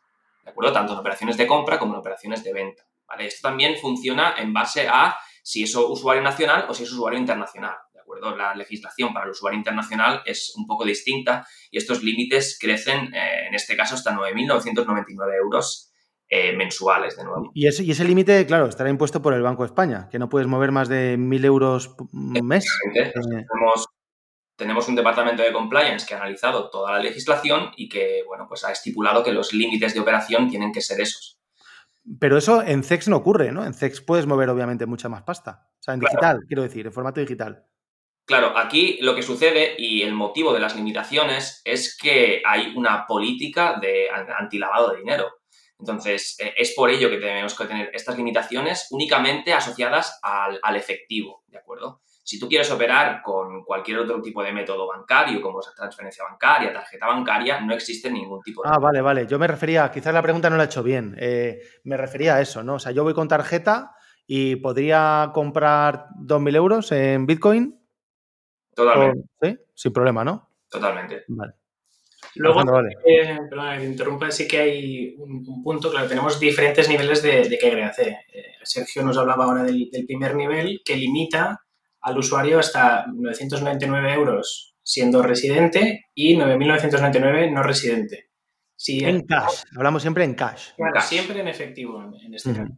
¿de 0.45 0.51
acuerdo? 0.51 0.73
Tanto 0.73 0.93
en 0.93 0.99
operaciones 0.99 1.37
de 1.37 1.47
compra 1.47 1.79
como 1.79 1.95
en 1.95 2.01
operaciones 2.01 2.45
de 2.45 2.53
venta, 2.53 2.85
¿vale? 3.07 3.27
Esto 3.27 3.49
también 3.49 3.77
funciona 3.77 4.35
en 4.39 4.53
base 4.53 4.87
a 4.89 5.17
si 5.45 5.63
es 5.63 5.77
usuario 5.77 6.23
nacional 6.23 6.65
o 6.69 6.75
si 6.75 6.85
es 6.85 6.93
usuario 6.93 7.19
internacional, 7.19 7.77
¿de 7.93 8.01
acuerdo? 8.01 8.35
La 8.35 8.55
legislación 8.55 9.13
para 9.13 9.27
el 9.27 9.33
usuario 9.33 9.59
internacional 9.59 10.23
es 10.25 10.55
un 10.57 10.67
poco 10.67 10.87
distinta 10.87 11.47
y 11.71 11.77
estos 11.77 12.03
límites 12.03 12.59
crecen, 12.59 13.15
eh, 13.15 13.49
en 13.49 13.55
este 13.55 13.77
caso, 13.77 13.95
hasta 13.95 14.17
9.999 14.17 15.37
euros 15.37 15.93
eh, 16.31 16.57
mensuales, 16.57 17.19
de 17.19 17.25
nuevo. 17.25 17.51
Y 17.53 17.67
ese, 17.67 17.85
y 17.85 17.91
ese 17.91 18.05
límite, 18.05 18.47
claro, 18.47 18.67
estará 18.67 18.89
impuesto 18.89 19.21
por 19.21 19.35
el 19.35 19.43
Banco 19.43 19.65
de 19.65 19.67
España, 19.67 20.09
que 20.11 20.19
no 20.19 20.31
puedes 20.31 20.49
mover 20.49 20.73
más 20.73 20.89
de 20.89 21.19
1.000 21.19 21.45
euros 21.45 21.95
mes. 22.13 22.65
Eh, 22.95 23.13
tenemos 23.13 23.87
tenemos 24.57 24.89
un 24.89 24.95
departamento 24.95 25.43
de 25.43 25.53
compliance 25.53 26.07
que 26.07 26.15
ha 26.15 26.19
analizado 26.19 26.71
toda 26.71 26.93
la 26.93 27.01
legislación 27.01 27.73
y 27.77 27.89
que, 27.89 28.23
bueno, 28.27 28.47
pues 28.49 28.65
ha 28.65 28.73
estipulado 28.73 29.23
que 29.23 29.33
los 29.33 29.53
límites 29.53 29.93
de 29.93 30.01
operación 30.01 30.49
tienen 30.49 30.73
que 30.73 30.81
ser 30.81 31.01
esos. 31.01 31.39
Pero 32.21 32.37
eso 32.37 32.63
en 32.63 32.83
CEX 32.83 33.09
no 33.09 33.17
ocurre, 33.17 33.51
¿no? 33.51 33.65
En 33.65 33.75
CEX 33.75 34.01
puedes 34.01 34.27
mover 34.27 34.51
obviamente 34.51 34.87
mucha 34.87 35.09
más 35.09 35.23
pasta. 35.23 35.69
O 35.79 35.83
sea, 35.83 35.95
en 35.95 36.01
digital, 36.01 36.41
quiero 36.47 36.63
decir, 36.63 36.87
en 36.87 36.93
formato 36.93 37.21
digital. 37.21 37.65
Claro, 38.27 38.57
aquí 38.57 38.99
lo 39.03 39.15
que 39.15 39.23
sucede 39.23 39.75
y 39.77 40.03
el 40.03 40.15
motivo 40.15 40.53
de 40.53 40.61
las 40.61 40.77
limitaciones 40.77 41.61
es 41.65 41.97
que 41.97 42.43
hay 42.45 42.73
una 42.75 43.07
política 43.07 43.79
de 43.81 44.09
antilavado 44.11 44.93
de 44.93 44.99
dinero. 44.99 45.27
Entonces, 45.79 46.37
eh, 46.41 46.55
es 46.57 46.73
por 46.75 46.89
ello 46.89 47.11
que 47.11 47.19
tenemos 47.19 47.57
que 47.57 47.67
tener 47.67 47.91
estas 47.93 48.17
limitaciones 48.17 48.87
únicamente 48.91 49.53
asociadas 49.53 50.19
al, 50.23 50.59
al 50.63 50.77
efectivo, 50.77 51.45
¿de 51.49 51.59
acuerdo? 51.59 52.01
Si 52.25 52.39
tú 52.39 52.49
quieres 52.49 52.71
operar 52.71 53.21
con 53.23 53.63
cualquier 53.65 53.99
otro 53.99 54.21
tipo 54.23 54.43
de 54.43 54.53
método 54.53 54.89
bancario, 54.89 55.43
como 55.43 55.61
transferencia 55.61 56.25
bancaria, 56.25 56.73
tarjeta 56.73 57.07
bancaria, 57.07 57.61
no 57.61 57.75
existe 57.75 58.11
ningún 58.11 58.41
tipo 58.41 58.63
de... 58.63 58.71
Ah, 58.73 58.79
vale, 58.79 59.03
vale. 59.03 59.27
Yo 59.27 59.39
me 59.39 59.47
refería, 59.47 59.91
quizás 59.91 60.15
la 60.15 60.23
pregunta 60.23 60.49
no 60.49 60.57
la 60.57 60.65
he 60.65 60.67
hecho 60.67 60.83
bien. 60.83 61.15
Eh, 61.19 61.61
me 61.85 61.99
refería 61.99 62.37
a 62.37 62.41
eso, 62.41 62.63
¿no? 62.63 62.75
O 62.75 62.79
sea, 62.79 62.93
yo 62.93 63.05
voy 63.05 63.13
con 63.13 63.29
tarjeta 63.29 63.95
y 64.27 64.57
podría 64.57 65.33
comprar 65.35 66.07
2.000 66.19 66.57
euros 66.57 66.93
en 66.93 67.27
Bitcoin. 67.27 67.79
Totalmente. 68.75 69.29
¿Sí? 69.43 69.59
Sin 69.75 69.93
problema, 69.93 70.25
¿no? 70.25 70.51
Totalmente. 70.71 71.25
Vale. 71.29 71.53
Luego, 72.37 72.63
eh, 73.05 73.39
perdón, 73.49 73.79
me 73.79 73.85
interrumpa, 73.85 74.31
sí 74.31 74.49
que 74.49 74.59
hay 74.59 75.15
un, 75.19 75.63
punto, 75.63 75.91
claro, 75.91 76.09
tenemos 76.09 76.41
diferentes 76.41 76.89
niveles 76.89 77.23
de, 77.23 77.49
de 77.49 77.59
KYC. 77.59 77.99
Eh, 78.01 78.45
Sergio 78.63 79.05
nos 79.05 79.17
hablaba 79.17 79.45
ahora 79.45 79.63
del, 79.63 79.89
primer 80.07 80.35
nivel 80.35 80.83
que 80.85 80.97
limita 80.97 81.64
al 82.05 82.19
usuario 82.19 82.59
hasta 82.59 83.07
999 83.07 84.13
euros 84.13 84.75
siendo 84.83 85.23
residente 85.23 86.05
y 86.15 86.37
9.999 86.37 87.51
no 87.51 87.63
residente. 87.63 88.29
en 88.87 89.23
cash, 89.23 89.63
hablamos 89.75 90.03
siempre 90.03 90.25
en 90.25 90.35
cash. 90.35 90.73
siempre 91.01 91.41
en 91.41 91.49
efectivo 91.49 92.03
en 92.03 92.35
este 92.35 92.53
caso. 92.53 92.73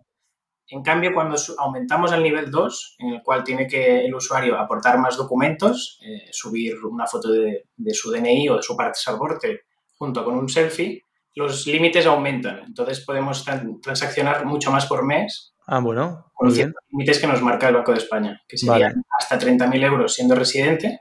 En 0.69 0.83
cambio, 0.83 1.13
cuando 1.15 1.37
aumentamos 1.59 2.11
al 2.11 2.25
nivel 2.25 2.51
2, 2.51 2.97
en 2.99 3.15
el 3.15 3.23
cual 3.23 3.45
tiene 3.45 3.69
que 3.69 4.05
el 4.05 4.13
usuario 4.13 4.59
aportar 4.59 4.99
más 4.99 5.17
documentos, 5.17 6.01
eh, 6.05 6.29
subir 6.33 6.75
una 6.85 7.07
foto 7.07 7.31
de, 7.31 7.67
su 7.93 8.11
DNI 8.11 8.49
o 8.49 8.57
de 8.57 8.63
su 8.63 8.77
pasaporte 8.77 9.61
junto 9.97 10.25
con 10.25 10.37
un 10.37 10.49
selfie, 10.49 11.03
los 11.37 11.69
límites 11.69 12.07
aumentan. 12.07 12.65
Entonces 12.67 13.05
podemos 13.05 13.45
transaccionar 13.81 14.45
mucho 14.45 14.73
más 14.73 14.87
por 14.87 15.05
mes 15.05 15.55
Ah, 15.67 15.81
bueno. 15.81 16.31
Con 16.33 16.49
los 16.49 16.59
límites 16.91 17.19
que 17.19 17.27
nos 17.27 17.43
marca 17.43 17.69
el 17.69 17.75
Banco 17.75 17.93
de 17.93 17.99
España, 17.99 18.41
que 18.47 18.57
serían 18.57 19.03
hasta 19.19 19.39
30.000 19.39 19.85
euros 19.85 20.15
siendo 20.15 20.35
residente. 20.35 21.01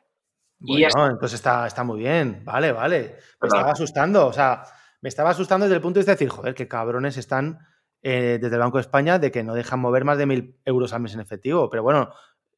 y 0.59 0.83
entonces 0.83 1.33
está, 1.33 1.67
está 1.67 1.83
muy 1.83 1.99
bien. 1.99 2.41
Vale, 2.43 2.71
vale. 2.71 3.17
Me 3.41 3.47
estaba 3.47 3.71
asustando. 3.71 4.27
O 4.27 4.33
sea, 4.33 4.63
me 5.01 5.09
estaba 5.09 5.29
asustando 5.29 5.65
desde 5.65 5.75
el 5.75 5.81
punto 5.81 5.95
de 5.95 6.01
vista 6.01 6.13
de 6.13 6.15
decir, 6.15 6.29
joder, 6.29 6.55
qué 6.55 6.67
cabrones 6.67 7.17
están 7.17 7.59
eh, 8.01 8.39
desde 8.41 8.55
el 8.55 8.61
Banco 8.61 8.77
de 8.77 8.81
España 8.81 9.19
de 9.19 9.31
que 9.31 9.43
no 9.43 9.53
dejan 9.53 9.79
mover 9.79 10.03
más 10.03 10.17
de 10.17 10.25
1.000 10.25 10.61
euros 10.65 10.93
al 10.93 11.01
mes 11.01 11.13
en 11.13 11.19
efectivo. 11.19 11.69
Pero 11.69 11.83
bueno, 11.83 12.11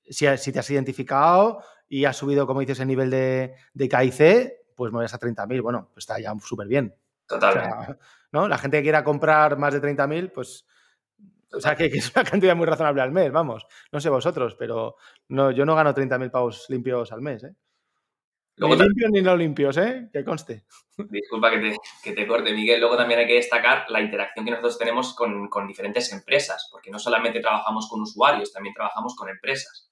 si, 0.10 0.26
si, 0.38 0.52
te 0.54 0.60
has 0.60 0.70
identificado 0.70 1.62
y 1.90 2.06
has 2.06 2.16
subido, 2.16 2.48
como 2.48 2.62
dices, 2.62 2.80
el 2.80 2.88
nivel 2.88 3.10
de, 3.10 3.56
de 3.74 3.90
KIC, 3.90 4.76
pues 4.76 4.94
mueves 4.94 5.14
a 5.14 5.20
30.000. 5.20 5.62
Bueno, 5.62 5.90
pues 5.94 6.04
está 6.04 6.20
ya 6.20 6.34
súper 6.40 6.68
bien. 6.68 6.96
Totalmente. 7.28 7.98
¿no? 8.32 8.48
La 8.48 8.58
gente 8.58 8.78
que 8.78 8.84
quiera 8.84 9.04
comprar 9.04 9.58
más 9.58 9.74
de 9.74 9.82
30.000, 9.82 10.32
pues 10.32 10.66
o 11.54 11.62
sea, 11.62 11.76
que, 11.76 11.86
es 11.86 12.12
una 12.16 12.24
cantidad 12.24 12.56
muy 12.56 12.66
razonable 12.66 13.02
al 13.02 13.12
mes, 13.12 13.32
vamos. 13.32 13.66
No 13.92 14.00
sé 14.00 14.10
vosotros, 14.10 14.56
pero 14.58 14.96
no, 15.30 15.52
yo 15.52 15.66
no 15.66 15.76
gano 15.76 15.94
30.000 15.94 16.32
pavos 16.32 16.66
limpios 16.70 17.12
al 17.12 17.22
mes, 17.22 17.44
¿eh? 17.44 17.56
ni 18.58 18.76
limpios 18.76 19.12
ni 19.12 19.22
no 19.22 19.36
limpios, 19.36 19.78
¿eh? 19.78 20.10
Que 20.12 20.24
conste. 20.24 20.66
Disculpa 20.98 21.52
que 21.52 21.60
te, 21.60 21.76
que 22.04 22.14
te, 22.14 22.28
corte, 22.28 22.54
Miguel. 22.54 22.80
Luego 22.80 22.98
también 22.98 23.20
hay 23.20 23.28
que 23.28 23.36
destacar 23.36 23.86
la 23.90 24.02
interacción 24.02 24.46
que 24.46 24.52
nosotros 24.52 24.80
tenemos 24.80 25.14
con, 25.16 25.48
con, 25.48 25.68
diferentes 25.68 26.12
empresas, 26.12 26.68
porque 26.72 26.90
no 26.90 26.98
solamente 26.98 27.40
trabajamos 27.40 27.88
con 27.88 28.02
usuarios, 28.02 28.52
también 28.52 28.74
trabajamos 28.74 29.16
con 29.16 29.30
empresas. 29.30 29.92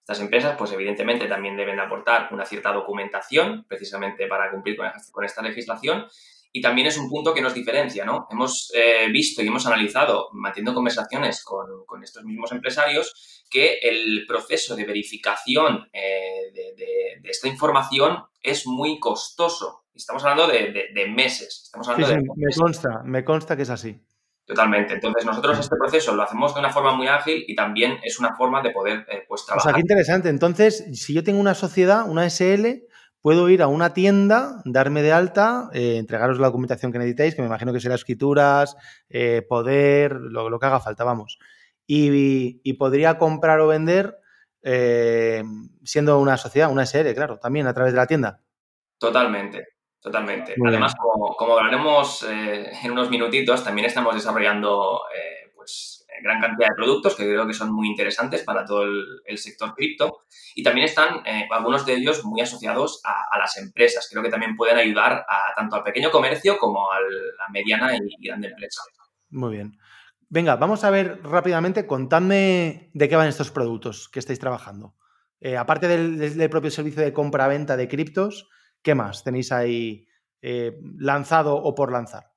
Estas 0.00 0.20
empresas, 0.20 0.56
pues 0.58 0.72
evidentemente 0.72 1.28
también 1.28 1.56
deben 1.56 1.78
aportar 1.78 2.28
una 2.32 2.44
cierta 2.44 2.72
documentación, 2.72 3.64
precisamente 3.68 4.26
para 4.26 4.50
cumplir 4.50 4.76
con, 4.76 4.90
con 5.12 5.24
esta 5.24 5.42
legislación, 5.42 6.06
y 6.52 6.60
también 6.60 6.88
es 6.88 6.98
un 6.98 7.08
punto 7.08 7.32
que 7.32 7.40
nos 7.40 7.54
diferencia, 7.54 8.04
¿no? 8.04 8.26
Hemos 8.30 8.72
eh, 8.74 9.08
visto 9.10 9.42
y 9.42 9.46
hemos 9.46 9.66
analizado, 9.66 10.28
manteniendo 10.32 10.74
conversaciones 10.74 11.44
con, 11.44 11.84
con, 11.86 12.02
estos 12.02 12.24
mismos 12.24 12.50
empresarios, 12.52 13.44
que 13.48 13.78
el 13.82 14.24
proceso 14.26 14.74
de 14.74 14.84
verificación 14.84 15.88
eh, 15.92 16.50
de, 16.52 16.74
de, 16.76 17.30
esta 17.30 17.48
información 17.48 18.24
es 18.42 18.66
muy 18.66 18.98
costoso. 18.98 19.84
Estamos 19.94 20.24
hablando 20.24 20.48
de, 20.48 20.88
de 20.94 21.08
meses. 21.08 21.62
Estamos 21.64 21.88
hablando 21.88 22.08
sí, 22.08 22.28
me 22.36 22.54
consta, 22.54 23.02
me 23.04 23.24
consta 23.24 23.56
que 23.56 23.62
es 23.62 23.70
así. 23.70 24.00
Totalmente. 24.50 24.94
Entonces, 24.94 25.24
nosotros 25.24 25.60
este 25.60 25.76
proceso 25.76 26.12
lo 26.12 26.24
hacemos 26.24 26.52
de 26.54 26.60
una 26.60 26.70
forma 26.70 26.92
muy 26.96 27.06
ágil 27.06 27.44
y 27.46 27.54
también 27.54 27.98
es 28.02 28.18
una 28.18 28.34
forma 28.34 28.60
de 28.62 28.70
poder 28.70 29.06
eh, 29.08 29.24
pues, 29.28 29.46
trabajar. 29.46 29.70
O 29.70 29.70
sea, 29.70 29.74
qué 29.74 29.82
interesante. 29.82 30.28
Entonces, 30.28 30.86
si 30.94 31.14
yo 31.14 31.22
tengo 31.22 31.38
una 31.38 31.54
sociedad, 31.54 32.08
una 32.08 32.28
SL, 32.28 32.82
puedo 33.22 33.48
ir 33.48 33.62
a 33.62 33.68
una 33.68 33.92
tienda, 33.92 34.62
darme 34.64 35.02
de 35.02 35.12
alta, 35.12 35.70
eh, 35.72 35.96
entregaros 35.98 36.38
la 36.38 36.46
documentación 36.46 36.92
que 36.92 36.98
necesitéis, 36.98 37.34
que 37.34 37.42
me 37.42 37.48
imagino 37.48 37.72
que 37.72 37.80
será 37.80 37.94
escrituras, 37.94 38.76
eh, 39.08 39.42
poder, 39.48 40.14
lo, 40.14 40.58
que 40.58 40.66
haga 40.66 40.80
falta, 40.80 41.04
vamos. 41.04 41.38
Y, 41.86 42.72
podría 42.74 43.18
comprar 43.18 43.60
o 43.60 43.66
vender 43.66 44.18
eh, 44.62 45.42
siendo 45.84 46.18
una 46.18 46.36
sociedad, 46.36 46.70
una 46.70 46.84
SR, 46.84 47.14
claro, 47.14 47.38
también 47.38 47.66
a 47.66 47.74
través 47.74 47.92
de 47.92 47.98
la 47.98 48.06
tienda. 48.06 48.40
Totalmente, 48.98 49.66
totalmente. 50.00 50.54
Además, 50.64 50.94
como, 50.94 51.34
como 51.34 51.58
hablaremos 51.58 52.22
en 52.22 52.90
unos 52.90 53.10
minutitos, 53.10 53.64
también 53.64 53.86
estamos 53.86 54.14
desarrollando 54.14 55.02
pues 55.56 55.99
gran 56.22 56.40
cantidad 56.40 56.68
de 56.68 56.74
productos 56.74 57.14
que 57.16 57.24
creo 57.24 57.46
que 57.46 57.54
son 57.54 57.72
muy 57.72 57.88
interesantes 57.88 58.42
para 58.42 58.64
todo 58.64 58.84
el, 58.84 59.38
sector 59.38 59.74
cripto 59.74 60.20
y 60.54 60.62
también 60.62 60.86
están 60.86 61.26
eh, 61.26 61.48
algunos 61.50 61.86
de 61.86 61.94
ellos 61.94 62.24
muy 62.24 62.40
asociados 62.40 63.00
a, 63.04 63.38
las 63.38 63.56
empresas. 63.56 64.06
Creo 64.10 64.22
que 64.22 64.28
también 64.28 64.56
pueden 64.56 64.76
ayudar 64.76 65.24
a, 65.28 65.54
tanto 65.56 65.76
al 65.76 65.82
pequeño 65.82 66.10
comercio 66.10 66.58
como 66.58 66.90
a 66.92 67.00
la 67.00 67.48
mediana 67.52 67.96
y 67.96 68.26
grande 68.26 68.48
empresa. 68.48 68.82
Muy 69.30 69.52
bien. 69.52 69.78
Venga, 70.28 70.56
vamos 70.56 70.84
a 70.84 70.90
ver 70.90 71.20
rápidamente, 71.24 71.86
contadme 71.86 72.90
de 72.92 73.08
qué 73.08 73.16
van 73.16 73.28
estos 73.28 73.50
productos 73.50 74.08
que 74.08 74.20
estáis 74.20 74.38
trabajando. 74.38 74.94
Eh, 75.40 75.56
aparte 75.56 75.88
del, 75.88 76.50
propio 76.50 76.70
servicio 76.70 77.02
de 77.02 77.12
compra-venta 77.12 77.76
de 77.76 77.88
criptos, 77.88 78.48
¿qué 78.82 78.94
más 78.94 79.24
tenéis 79.24 79.50
ahí 79.52 80.06
eh, 80.42 80.78
lanzado 80.98 81.56
o 81.56 81.74
por 81.74 81.90
lanzar? 81.90 82.29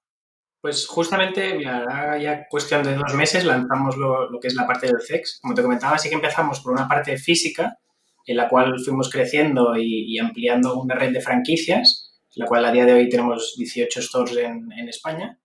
Pues 0.63 0.87
justamente, 0.87 1.55
mira, 1.55 2.17
ya 2.17 2.47
cuestión 2.47 2.83
de 2.83 2.95
dos 2.95 3.13
meses 3.15 3.43
lanzamos 3.43 3.97
lo, 3.97 4.29
que 4.39 4.47
es 4.47 4.55
la 4.55 4.65
parte 4.65 4.87
del 4.87 5.01
CEX. 5.05 5.39
Como 5.41 5.53
te 5.53 5.61
comentaba, 5.61 5.97
sí 5.97 6.07
que 6.07 6.15
empezamos 6.15 6.61
por 6.61 6.71
una 6.71 6.87
parte 6.87 7.17
física, 7.17 7.79
en 8.25 8.37
la 8.37 8.47
cual 8.47 8.79
fuimos 8.79 9.09
creciendo 9.09 9.75
y, 9.75 10.17
ampliando 10.19 10.79
una 10.79 10.95
red 10.95 11.11
de 11.11 11.19
franquicias, 11.19 12.13
en 12.33 12.43
la 12.43 12.45
cual 12.45 12.63
a 12.63 12.71
día 12.71 12.85
de 12.85 12.93
hoy 12.93 13.09
tenemos 13.09 13.55
18 13.57 14.01
stores 14.01 14.37
en, 14.37 14.71
en 14.71 14.87
España. 14.87 15.37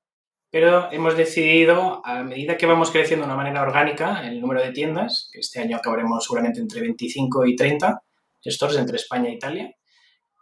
Pero 0.52 0.88
hemos 0.92 1.16
decidido, 1.16 2.00
a 2.06 2.22
medida 2.22 2.56
que 2.56 2.66
vamos 2.66 2.92
creciendo 2.92 3.26
de 3.26 3.32
una 3.32 3.42
manera 3.42 3.62
orgánica, 3.62 4.24
el 4.24 4.40
número 4.40 4.62
de 4.62 4.70
tiendas, 4.70 5.30
que 5.32 5.40
este 5.40 5.58
año 5.58 5.78
acabaremos 5.78 6.22
seguramente 6.22 6.60
entre 6.60 6.80
25 6.80 7.44
y 7.44 7.56
30 7.56 8.00
stores 8.44 8.76
entre 8.76 8.94
España 8.94 9.30
e 9.30 9.34
Italia, 9.34 9.74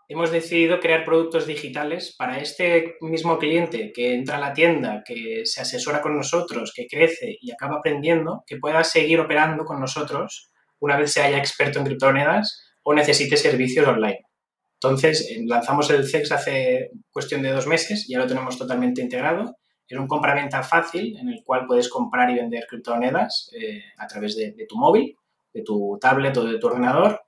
hemos 0.09 0.31
decidido 0.31 0.81
crear 0.81 1.05
productos 1.05 1.47
digitales 1.47 2.14
para 2.16 2.38
este 2.38 2.97
mismo 3.01 3.38
cliente 3.38 3.92
que 3.92 4.14
entra 4.14 4.37
a 4.37 4.40
la 4.40 4.53
tienda, 4.53 5.03
que 5.05 5.42
se 5.45 5.61
asesora 5.61 6.01
con 6.01 6.16
nosotros, 6.16 6.73
que 6.75 6.87
crece 6.87 7.37
y 7.40 7.51
acaba 7.51 7.79
aprendiendo, 7.79 8.45
que 8.47 8.59
pueda 8.59 8.85
seguir 8.85 9.21
operando 9.21 9.64
con 9.64 9.81
nosotros 9.81 10.51
una 10.79 10.97
vez 10.97 11.12
se 11.12 11.23
haya 11.23 11.38
experto 11.38 11.79
en 11.79 11.87
criptomonedas 11.87 12.62
o 12.83 12.95
necesite 12.95 13.37
servicios 13.37 13.87
online. 13.87 14.27
Entonces, 14.75 15.31
eh, 15.31 15.42
lanzamos 15.47 15.90
el 15.90 16.07
CEX 16.07 16.33
hace 16.33 16.90
cuestión 17.11 17.42
de 17.42 17.51
dos 17.51 17.66
meses, 17.66 18.07
ya 18.09 18.19
lo 18.19 18.27
tenemos 18.27 18.59
totalmente 18.59 19.01
integrado 19.01 19.57
es 19.88 19.99
un 19.99 20.09
compra-venta 20.09 20.62
fácil 20.62 21.16
en 21.16 21.29
el 21.29 21.42
cual 21.45 21.66
puedes 21.66 21.88
comprar 21.88 22.31
y 22.31 22.35
vender 22.35 22.66
criptomonedas 22.69 23.51
eh, 23.57 23.85
a 23.99 24.07
través 24.07 24.37
de, 24.37 24.66
tu 24.69 24.77
móvil, 24.77 25.16
de 25.53 25.62
tu 25.62 25.97
tablet 26.01 26.37
o 26.37 26.45
de 26.45 26.59
tu 26.59 26.66
ordenador, 26.66 27.21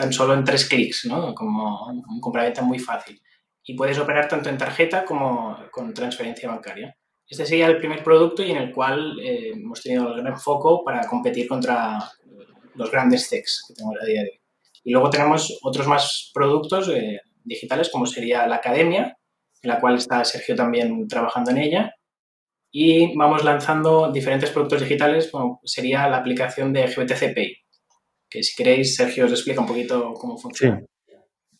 tan 0.00 0.12
solo 0.14 0.32
en 0.32 0.44
tres 0.44 0.66
clics, 0.66 1.04
¿no? 1.04 1.34
Como 1.34 1.86
un 1.88 2.20
compra-venta 2.20 2.62
muy 2.62 2.78
fácil. 2.78 3.20
Y 3.62 3.74
puedes 3.74 3.98
operar 3.98 4.28
tanto 4.28 4.48
en 4.48 4.56
tarjeta 4.56 5.04
como 5.04 5.58
con 5.70 5.92
transferencia 5.92 6.48
bancaria. 6.48 6.96
Este 7.28 7.44
sería 7.44 7.66
el 7.66 7.76
primer 7.76 8.02
producto 8.02 8.42
y 8.42 8.50
en 8.50 8.56
el 8.56 8.72
cual 8.72 9.20
eh, 9.20 9.50
hemos 9.52 9.82
tenido 9.82 10.08
el 10.08 10.22
gran 10.22 10.40
foco 10.40 10.82
para 10.82 11.06
competir 11.06 11.46
contra 11.46 11.98
los 12.74 12.90
grandes 12.90 13.28
techs 13.28 13.62
que 13.68 13.74
tenemos 13.74 13.96
a 14.00 14.06
día 14.06 14.22
de 14.22 14.30
hoy. 14.30 14.40
Y 14.84 14.92
luego 14.92 15.10
tenemos 15.10 15.58
otros 15.62 15.86
más 15.86 16.30
productos 16.32 16.88
eh, 16.88 17.20
digitales 17.44 17.90
como 17.90 18.06
sería 18.06 18.46
la 18.46 18.56
academia, 18.56 19.18
en 19.62 19.68
la 19.68 19.80
cual 19.80 19.96
está 19.96 20.24
Sergio 20.24 20.56
también 20.56 21.06
trabajando 21.08 21.50
en 21.50 21.58
ella. 21.58 21.94
Y 22.72 23.14
vamos 23.16 23.44
lanzando 23.44 24.10
diferentes 24.10 24.50
productos 24.50 24.80
digitales, 24.80 25.28
como 25.30 25.60
sería 25.64 26.08
la 26.08 26.16
aplicación 26.16 26.72
de 26.72 26.86
GBTC 26.86 27.34
Pay, 27.34 27.56
que 28.30 28.42
si 28.42 28.54
queréis, 28.54 28.94
Sergio 28.94 29.26
os 29.26 29.32
explica 29.32 29.60
un 29.60 29.66
poquito 29.66 30.14
cómo 30.14 30.38
funciona. 30.38 30.82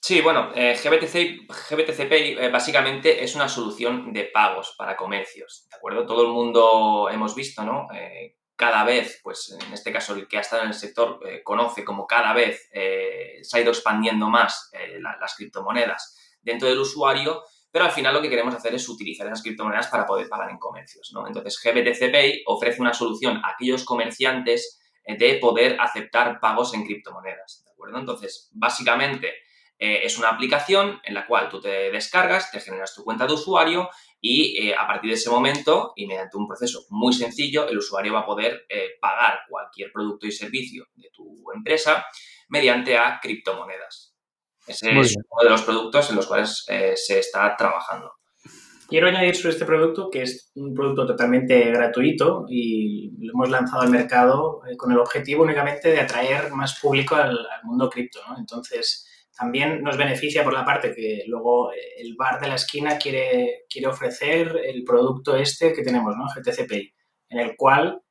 Sí. 0.00 0.20
bueno, 0.22 0.50
eh, 0.54 0.78
GBTC, 0.82 2.08
Pay 2.08 2.36
eh, 2.38 2.48
básicamente 2.50 3.22
es 3.22 3.34
una 3.34 3.48
solución 3.48 4.12
de 4.12 4.24
pagos 4.24 4.74
para 4.78 4.96
comercios, 4.96 5.66
¿de 5.70 5.76
acuerdo? 5.76 6.06
Todo 6.06 6.22
el 6.22 6.32
mundo 6.32 7.08
hemos 7.10 7.34
visto, 7.34 7.64
¿no? 7.64 7.86
Eh, 7.94 8.36
cada 8.56 8.84
vez, 8.84 9.20
pues 9.22 9.56
en 9.58 9.72
este 9.72 9.92
caso 9.92 10.14
el 10.14 10.28
que 10.28 10.36
ha 10.38 10.40
estado 10.40 10.62
en 10.62 10.68
el 10.68 10.74
sector 10.74 11.18
conoce 11.42 11.82
como 11.82 12.06
cada 12.06 12.34
vez 12.34 12.68
se 12.70 13.56
ha 13.56 13.60
ido 13.60 13.70
expandiendo 13.70 14.28
más 14.28 14.70
las 15.00 15.34
criptomonedas 15.34 16.14
dentro 16.42 16.68
del 16.68 16.80
usuario 16.80 17.42
pero 17.72 17.84
al 17.84 17.92
final 17.92 18.14
lo 18.14 18.22
que 18.22 18.28
queremos 18.28 18.54
hacer 18.54 18.74
es 18.74 18.88
utilizar 18.88 19.26
esas 19.26 19.42
criptomonedas 19.42 19.86
para 19.88 20.06
poder 20.06 20.28
pagar 20.28 20.50
en 20.50 20.58
comercios, 20.58 21.10
¿no? 21.14 21.26
Entonces, 21.26 21.60
GBTC 21.62 22.10
Pay 22.10 22.42
ofrece 22.46 22.80
una 22.80 22.92
solución 22.92 23.36
a 23.44 23.50
aquellos 23.50 23.84
comerciantes 23.84 24.79
de 25.06 25.38
poder 25.40 25.76
aceptar 25.80 26.40
pagos 26.40 26.74
en 26.74 26.84
criptomonedas, 26.84 27.62
¿de 27.64 27.70
acuerdo? 27.70 27.98
Entonces, 27.98 28.50
básicamente 28.52 29.28
eh, 29.78 30.00
es 30.04 30.18
una 30.18 30.28
aplicación 30.28 31.00
en 31.04 31.14
la 31.14 31.26
cual 31.26 31.48
tú 31.48 31.60
te 31.60 31.90
descargas, 31.90 32.50
te 32.50 32.60
generas 32.60 32.94
tu 32.94 33.02
cuenta 33.02 33.26
de 33.26 33.32
usuario 33.32 33.88
y 34.20 34.68
eh, 34.68 34.74
a 34.74 34.86
partir 34.86 35.10
de 35.10 35.16
ese 35.16 35.30
momento 35.30 35.92
y 35.96 36.06
mediante 36.06 36.36
un 36.36 36.46
proceso 36.46 36.84
muy 36.90 37.12
sencillo, 37.12 37.66
el 37.66 37.78
usuario 37.78 38.12
va 38.12 38.20
a 38.20 38.26
poder 38.26 38.66
pagar 39.00 39.40
cualquier 39.48 39.90
producto 39.90 40.26
y 40.26 40.32
servicio 40.32 40.86
de 40.94 41.10
tu 41.10 41.50
empresa 41.52 42.04
mediante 42.48 42.98
a 42.98 43.18
criptomonedas. 43.20 44.10
Ese 44.66 45.00
es 45.00 45.16
uno 45.16 45.42
de 45.42 45.50
los 45.50 45.62
productos 45.62 46.10
en 46.10 46.16
los 46.16 46.26
cuales 46.26 46.64
eh, 46.68 46.94
se 46.96 47.18
está 47.18 47.56
trabajando. 47.56 48.12
Quiero 48.90 49.06
añadir 49.06 49.36
sobre 49.36 49.52
este 49.52 49.66
producto 49.66 50.10
que 50.10 50.22
es 50.22 50.50
un 50.56 50.74
producto 50.74 51.06
totalmente 51.06 51.70
gratuito 51.70 52.44
y 52.48 53.12
lo 53.24 53.34
hemos 53.34 53.48
lanzado 53.48 53.82
al 53.82 53.88
mercado 53.90 54.62
eh, 54.68 54.76
con 54.76 54.90
el 54.90 54.98
objetivo 54.98 55.44
únicamente 55.44 55.92
de 55.92 56.00
atraer 56.00 56.50
más 56.50 56.80
público 56.80 57.14
al, 57.14 57.38
mundo 57.62 57.88
cripto. 57.88 58.18
Entonces, 58.36 59.06
también 59.38 59.84
nos 59.84 59.96
beneficia 59.96 60.42
por 60.42 60.52
la 60.52 60.64
parte 60.64 60.92
que 60.92 61.22
luego 61.28 61.72
eh, 61.72 61.76
el 61.98 62.16
bar 62.16 62.40
de 62.40 62.48
la 62.48 62.56
esquina 62.56 62.98
quiere, 62.98 63.64
quiere 63.70 63.86
ofrecer 63.86 64.60
el 64.64 64.82
producto 64.82 65.36
este 65.36 65.72
que 65.72 65.82
tenemos, 65.82 66.16
¿no? 66.16 66.24
GTC 66.24 66.68
Pay, 66.68 66.92
en 67.28 67.38
el 67.38 67.54
cual 67.56 68.02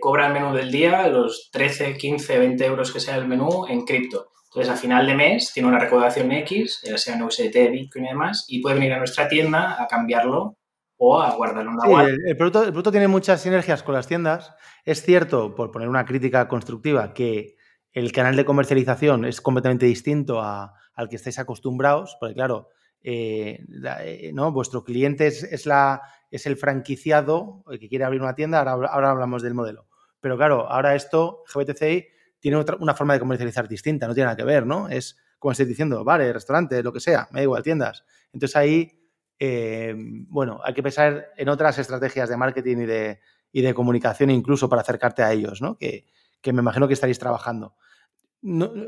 cobra 0.00 0.26
el 0.26 0.32
menú 0.32 0.52
del 0.52 0.72
día, 0.72 1.06
los 1.08 1.50
13, 1.52 1.96
15, 1.96 2.38
20 2.38 2.64
euros 2.64 2.90
que 2.90 3.00
sea 3.00 3.16
el 3.16 3.28
menú 3.28 3.66
en 3.68 3.84
cripto. 3.84 4.32
Entonces, 4.48 4.72
a 4.72 4.76
final 4.76 5.06
de 5.06 5.14
mes 5.14 5.52
tiene 5.52 5.68
una 5.68 5.78
recaudación 5.78 6.32
X, 6.32 6.80
ya 6.82 6.96
sea 6.96 7.16
en 7.16 7.22
USDT, 7.22 7.70
Bitcoin 7.70 8.06
y 8.06 8.08
demás, 8.08 8.46
y 8.48 8.62
puede 8.62 8.76
venir 8.76 8.94
a 8.94 8.98
nuestra 8.98 9.28
tienda 9.28 9.82
a 9.82 9.86
cambiarlo 9.86 10.56
o 10.96 11.20
a 11.20 11.34
guardarlo 11.34 11.70
en 11.70 11.76
una 11.76 11.84
sí, 11.84 12.12
el, 12.26 12.36
producto, 12.36 12.62
el, 12.64 12.70
producto, 12.70 12.90
tiene 12.90 13.08
muchas 13.08 13.42
sinergias 13.42 13.82
con 13.82 13.94
las 13.94 14.06
tiendas. 14.06 14.54
Es 14.84 15.02
cierto, 15.02 15.54
por 15.54 15.70
poner 15.70 15.88
una 15.88 16.06
crítica 16.06 16.48
constructiva, 16.48 17.12
que 17.12 17.56
el 17.92 18.10
canal 18.10 18.36
de 18.36 18.46
comercialización 18.46 19.26
es 19.26 19.40
completamente 19.40 19.86
distinto 19.86 20.42
al 20.42 21.08
que 21.10 21.16
estáis 21.16 21.38
acostumbrados, 21.38 22.16
porque 22.18 22.34
claro, 22.34 22.68
eh, 23.02 23.64
eh, 24.02 24.30
¿no? 24.32 24.50
vuestro 24.50 24.82
cliente 24.82 25.26
es, 25.26 25.66
la, 25.66 26.02
es 26.30 26.46
el 26.46 26.56
franquiciado 26.56 27.64
el 27.70 27.78
que 27.78 27.88
quiere 27.88 28.04
abrir 28.04 28.22
una 28.22 28.34
tienda, 28.34 28.60
ahora, 28.60 28.88
ahora 28.88 29.10
hablamos 29.10 29.42
del 29.42 29.54
modelo. 29.54 29.86
Pero 30.20 30.36
claro, 30.36 30.70
ahora 30.70 30.94
esto, 30.94 31.44
GBTCI, 31.52 32.06
tiene 32.40 32.56
otra, 32.56 32.76
una 32.80 32.94
forma 32.94 33.14
de 33.14 33.20
comercializar 33.20 33.68
distinta, 33.68 34.06
no 34.06 34.14
tiene 34.14 34.26
nada 34.26 34.36
que 34.36 34.44
ver, 34.44 34.66
¿no? 34.66 34.88
Es, 34.88 35.16
como 35.38 35.52
estoy 35.52 35.66
diciendo, 35.66 36.04
bares, 36.04 36.32
restaurantes, 36.32 36.84
lo 36.84 36.92
que 36.92 37.00
sea, 37.00 37.28
me 37.30 37.40
da 37.40 37.44
igual, 37.44 37.62
tiendas. 37.62 38.04
Entonces 38.32 38.56
ahí, 38.56 39.00
eh, 39.38 39.94
bueno, 40.28 40.60
hay 40.64 40.74
que 40.74 40.82
pensar 40.82 41.28
en 41.36 41.48
otras 41.48 41.78
estrategias 41.78 42.28
de 42.28 42.36
marketing 42.36 42.78
y 42.78 42.86
de, 42.86 43.20
y 43.52 43.62
de 43.62 43.74
comunicación 43.74 44.30
incluso 44.30 44.68
para 44.68 44.82
acercarte 44.82 45.22
a 45.22 45.32
ellos, 45.32 45.62
¿no? 45.62 45.76
Que, 45.76 46.06
me 46.44 46.60
imagino 46.60 46.88
que 46.88 46.94
estaréis 46.94 47.18
trabajando. 47.18 47.76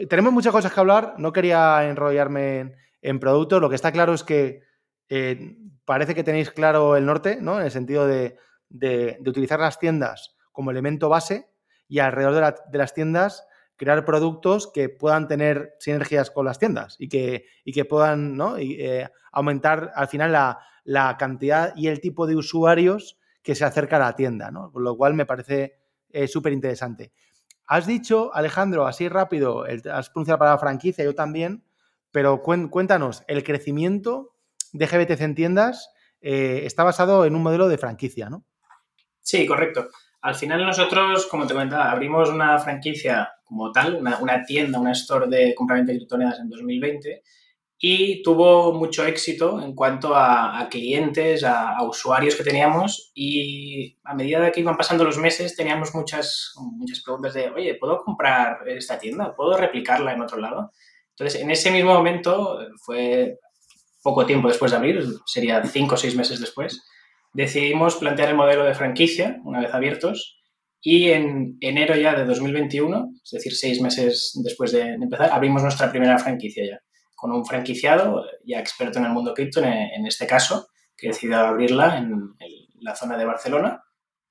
tenemos 0.09 0.33
muchas 0.33 0.53
cosas 0.53 0.73
que 0.73 0.81
hablar, 0.81 1.15
no 1.19 1.33
quería 1.33 1.89
enrollarme 1.89 2.75
en, 3.03 3.21
productos, 3.21 3.61
lo 3.61 3.69
que 3.69 3.75
está 3.75 3.93
claro 3.93 4.15
es 4.15 4.23
que 4.23 4.63
eh, 5.09 5.57
parece 5.85 6.15
que 6.15 6.25
tenéis 6.25 6.51
claro 6.51 6.97
el 6.97 7.05
norte, 7.05 7.39
¿no? 7.41 7.59
En 7.59 7.67
el 7.67 7.71
sentido 7.71 8.07
de, 8.07 8.37
de 8.69 9.19
utilizar 9.27 9.61
las 9.61 9.79
tiendas 9.79 10.37
como 10.53 10.71
elemento 10.71 11.09
base 11.09 11.50
y 11.90 11.98
alrededor 11.98 12.55
de, 12.70 12.79
las 12.79 12.94
tiendas 12.94 13.46
crear 13.76 14.05
productos 14.05 14.70
que 14.72 14.88
puedan 14.88 15.26
tener 15.26 15.74
sinergias 15.81 16.31
con 16.31 16.46
las 16.46 16.59
tiendas 16.59 16.96
y 16.98 17.09
que, 17.09 17.46
que 17.64 17.85
puedan 17.85 18.38
eh, 18.59 19.09
aumentar 19.33 19.90
al 19.94 20.07
final 20.07 20.33
la, 20.85 21.16
cantidad 21.18 21.74
y 21.74 21.88
el 21.88 22.00
tipo 22.00 22.26
de 22.26 22.37
usuarios 22.37 23.18
que 23.42 23.55
se 23.55 23.64
acerca 23.64 23.96
a 23.96 24.00
la 24.00 24.16
tienda, 24.16 24.50
¿no? 24.50 24.70
Lo 24.74 24.96
cual 24.96 25.14
me 25.14 25.26
parece 25.26 25.79
eh, 26.11 26.29
súper 26.29 26.53
interesante. 26.53 27.12
Has 27.66 27.87
dicho, 27.87 28.33
Alejandro, 28.35 28.87
así 28.87 29.09
rápido, 29.09 29.64
has 29.64 30.11
pronunciado 30.11 30.37
la 30.37 30.38
palabra 30.38 30.59
franquicia, 30.59 31.05
yo 31.05 31.14
también, 31.14 31.64
pero 32.12 32.42
cuéntanos, 32.42 33.24
el 33.26 33.42
crecimiento 33.42 34.37
de 34.72 34.87
GBTC 34.87 35.20
en 35.22 35.35
tiendas 35.35 35.90
eh, 36.20 36.62
está 36.64 36.85
basado 36.85 37.24
en 37.24 37.35
un 37.35 37.42
modelo 37.42 37.68
de 37.68 37.79
franquicia, 37.79 38.29
¿no? 38.31 38.44
Sí, 39.22 39.46
correcto. 39.46 39.88
Al 40.22 40.35
final 40.35 40.64
nosotros, 40.64 41.26
como 41.26 41.46
te 41.46 41.54
comentaba, 41.54 41.90
abrimos 41.90 42.28
una 42.28 42.59
franquicia 42.59 43.33
como 43.44 43.72
tal, 43.72 43.96
una, 43.96 44.44
tienda, 44.44 44.78
una 44.78 44.92
store 44.92 45.26
de 45.28 45.54
compraventa 45.54 45.92
de 45.92 45.98
criptomonedas 45.98 46.40
en 46.40 46.48
2020 46.50 47.22
y 47.83 48.22
tuvo 48.22 48.74
mucho 48.74 49.06
éxito 49.06 49.61
en 49.62 49.74
cuanto 49.74 50.14
a, 50.14 50.68
clientes, 50.70 51.42
a, 51.42 51.83
usuarios 51.83 52.37
que 52.37 52.44
teníamos 52.44 53.11
y 53.14 53.98
a 54.04 54.14
medida 54.14 54.52
que 54.52 54.61
iban 54.61 54.76
pasando 54.76 55.04
los 55.04 55.16
meses 55.16 55.56
teníamos 55.56 55.94
muchas, 55.94 56.52
muchas 56.61 57.00
preguntas 57.02 57.33
de, 57.33 57.48
oye, 57.48 57.74
¿puedo 57.74 57.98
comprar 58.04 58.68
esta 58.68 58.98
tienda? 58.98 59.35
¿Puedo 59.35 59.56
replicarla 59.56 60.12
en 60.12 60.20
otro 60.20 60.38
lado? 60.38 60.70
Entonces, 61.11 61.40
en 61.40 61.50
ese 61.50 61.70
mismo 61.70 61.94
momento, 61.94 62.59
fue 62.85 63.38
poco 64.02 64.26
tiempo 64.26 64.48
después 64.48 64.70
de 64.70 64.76
abrir, 64.76 65.04
sería 65.26 65.62
cinco 65.64 65.94
o 65.94 65.98
seis 65.98 66.14
meses 66.14 66.40
después, 66.40 66.83
decidimos 67.33 67.97
plantear 67.97 68.31
el 68.31 68.37
modelo 68.37 68.64
de 68.64 68.75
franquicia, 68.75 69.40
una 69.45 69.61
vez 69.61 69.73
abiertos, 69.73 70.40
y 70.83 71.11
en 71.11 71.59
enero 71.61 71.95
ya 71.95 72.14
de 72.14 72.25
2021, 72.25 73.11
es 73.23 73.31
decir, 73.31 73.55
seis 73.55 73.81
meses 73.81 74.33
después 74.43 74.73
de 74.73 74.95
empezar, 74.95 75.31
abrimos 75.31 75.62
nuestra 75.62 75.90
primera 75.90 76.19
franquicia 76.19 76.64
ya, 76.66 76.81
con 77.14 77.33
un 77.33 77.45
franquiciado 77.45 78.25
ya 78.45 78.61
experto 78.61 78.99
en 78.99 79.05
el 79.05 79.12
mundo 79.12 79.35
cripto, 79.35 79.61
en, 79.62 80.07
este 80.07 80.27
caso, 80.27 80.69
que 80.97 81.09
decidió 81.09 81.37
abrirla 81.38 81.99
en, 81.99 82.35
la 82.81 82.97
zona 82.97 83.19
de 83.19 83.27
Barcelona. 83.27 83.83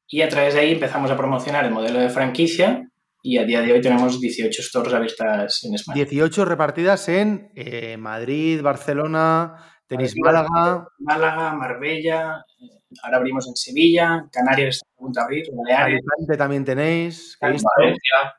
y 0.08 0.22
a 0.22 0.30
través 0.30 0.56
de 0.56 0.62
ahí 0.62 0.72
empezamos 0.72 1.12
a 1.12 1.18
promocionar 1.18 1.66
el 1.66 1.72
modelo 1.72 2.00
de 2.00 2.10
franquicia 2.10 2.90
y 3.22 3.38
a 3.38 3.44
día 3.44 3.62
de 3.62 3.74
hoy 3.74 3.82
tenemos 3.82 4.20
18 4.20 4.64
stores 4.64 4.92
abiertas 4.92 5.64
en 5.66 5.76
España. 5.76 6.04
18 6.04 6.46
repartidas 6.46 7.08
en 7.10 7.52
eh, 7.54 7.96
Madrid, 7.98 8.60
Barcelona, 8.64 9.79
tenéis 9.90 10.16
Málaga. 10.18 10.88
Málaga, 11.00 11.54
Marbella, 11.54 12.46
eh, 12.62 12.80
ahora 13.04 13.18
abrimos 13.18 13.48
en 13.48 13.56
Sevilla, 13.56 14.30
Canarias 14.32 14.76
está 14.76 14.88
a 14.88 14.98
punto 14.98 15.20
de 15.20 15.24
abrir, 15.26 15.46
Baleares. 15.52 16.02
también 16.38 16.64
tenéis. 16.64 17.38
Valencia. 17.42 18.36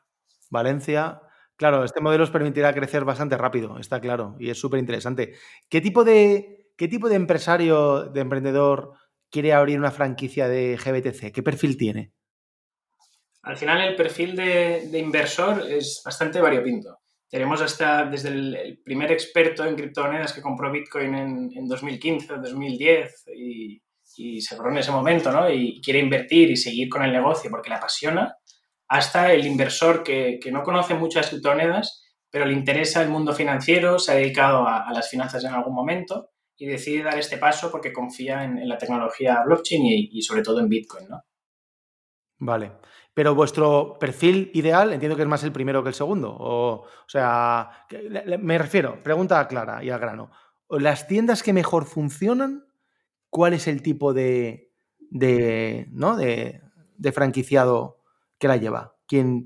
Valencia. 0.49 1.21
Claro, 1.57 1.83
este 1.83 2.01
modelo 2.01 2.23
os 2.23 2.31
permitirá 2.31 2.73
crecer 2.73 3.05
bastante 3.05 3.37
rápido, 3.37 3.77
está 3.77 3.99
claro, 3.99 4.35
y 4.39 4.49
es 4.49 4.59
súper 4.59 4.79
interesante. 4.79 5.35
¿Qué 5.69 5.79
tipo 5.79 6.03
de, 6.03 6.71
qué 6.75 6.87
tipo 6.87 7.07
de 7.07 7.15
empresario, 7.15 8.05
de 8.05 8.21
emprendedor 8.21 8.93
quiere 9.29 9.53
abrir 9.53 9.77
una 9.77 9.91
franquicia 9.91 10.47
de 10.47 10.75
GBTC? 10.75 11.31
¿Qué 11.31 11.43
perfil 11.43 11.77
tiene? 11.77 12.13
Al 13.43 13.57
final 13.57 13.81
el 13.81 13.95
perfil 13.95 14.35
de, 14.35 14.99
inversor 14.99 15.63
es 15.69 16.01
bastante 16.03 16.39
variopinto. 16.41 17.00
Tenemos 17.31 17.61
hasta 17.61 18.05
desde 18.05 18.29
el, 18.29 18.81
primer 18.83 19.11
experto 19.11 19.65
en 19.65 19.75
criptomonedas 19.75 20.33
que 20.33 20.41
compró 20.41 20.71
Bitcoin 20.71 21.15
en, 21.15 21.67
2015 21.67 22.33
o 22.33 22.41
2010 22.41 23.25
y, 23.35 23.81
y 24.17 24.41
se 24.41 24.55
formó 24.55 24.73
en 24.73 24.79
ese 24.79 24.91
momento, 24.91 25.31
¿no? 25.31 25.49
Y 25.49 25.81
quiere 25.81 25.99
invertir 25.99 26.51
y 26.51 26.57
seguir 26.57 26.89
con 26.89 27.03
el 27.03 27.13
negocio 27.13 27.49
porque 27.49 27.69
le 27.69 27.75
apasiona, 27.75 28.35
hasta 28.91 29.31
el 29.31 29.45
inversor 29.47 30.03
que, 30.03 30.37
no 30.51 30.63
conoce 30.63 30.95
muchas 30.95 31.29
criptomonedas, 31.29 32.03
pero 32.29 32.43
le 32.43 32.51
interesa 32.51 33.01
el 33.01 33.07
mundo 33.07 33.31
financiero, 33.31 33.97
se 33.97 34.11
ha 34.11 34.15
dedicado 34.15 34.67
a, 34.67 34.91
las 34.91 35.09
finanzas 35.09 35.45
en 35.45 35.53
algún 35.53 35.73
momento 35.73 36.31
y 36.57 36.65
decide 36.65 37.03
dar 37.03 37.17
este 37.17 37.37
paso 37.37 37.71
porque 37.71 37.93
confía 37.93 38.43
en, 38.43 38.67
la 38.67 38.77
tecnología 38.77 39.43
blockchain 39.45 39.85
y, 39.85 40.21
sobre 40.21 40.41
todo 40.41 40.59
en 40.59 40.67
Bitcoin, 40.67 41.07
¿no? 41.07 41.23
Vale. 42.39 42.73
Pero 43.13 43.35
vuestro 43.35 43.97
perfil 43.99 44.51
ideal, 44.53 44.93
entiendo 44.93 45.15
que 45.15 45.23
es 45.23 45.27
más 45.27 45.43
el 45.43 45.51
primero 45.51 45.83
que 45.83 45.89
el 45.89 45.95
segundo. 45.95 46.35
O, 46.39 46.85
sea, 47.07 47.85
me 48.39 48.57
refiero, 48.57 49.01
pregunta 49.03 49.45
clara 49.47 49.83
y 49.83 49.89
al 49.89 49.99
grano. 49.99 50.31
Las 50.69 51.07
tiendas 51.07 51.43
que 51.43 51.51
mejor 51.51 51.85
funcionan, 51.85 52.65
¿cuál 53.29 53.53
es 53.53 53.67
el 53.67 53.81
tipo 53.81 54.13
de, 54.13 54.71
de, 55.09 55.87
¿no? 55.91 56.15
de, 56.15 56.61
de 56.97 57.11
franquiciado 57.11 58.01
que 58.37 58.47
la 58.47 58.55
lleva? 58.55 58.95
¿Quién, 59.07 59.45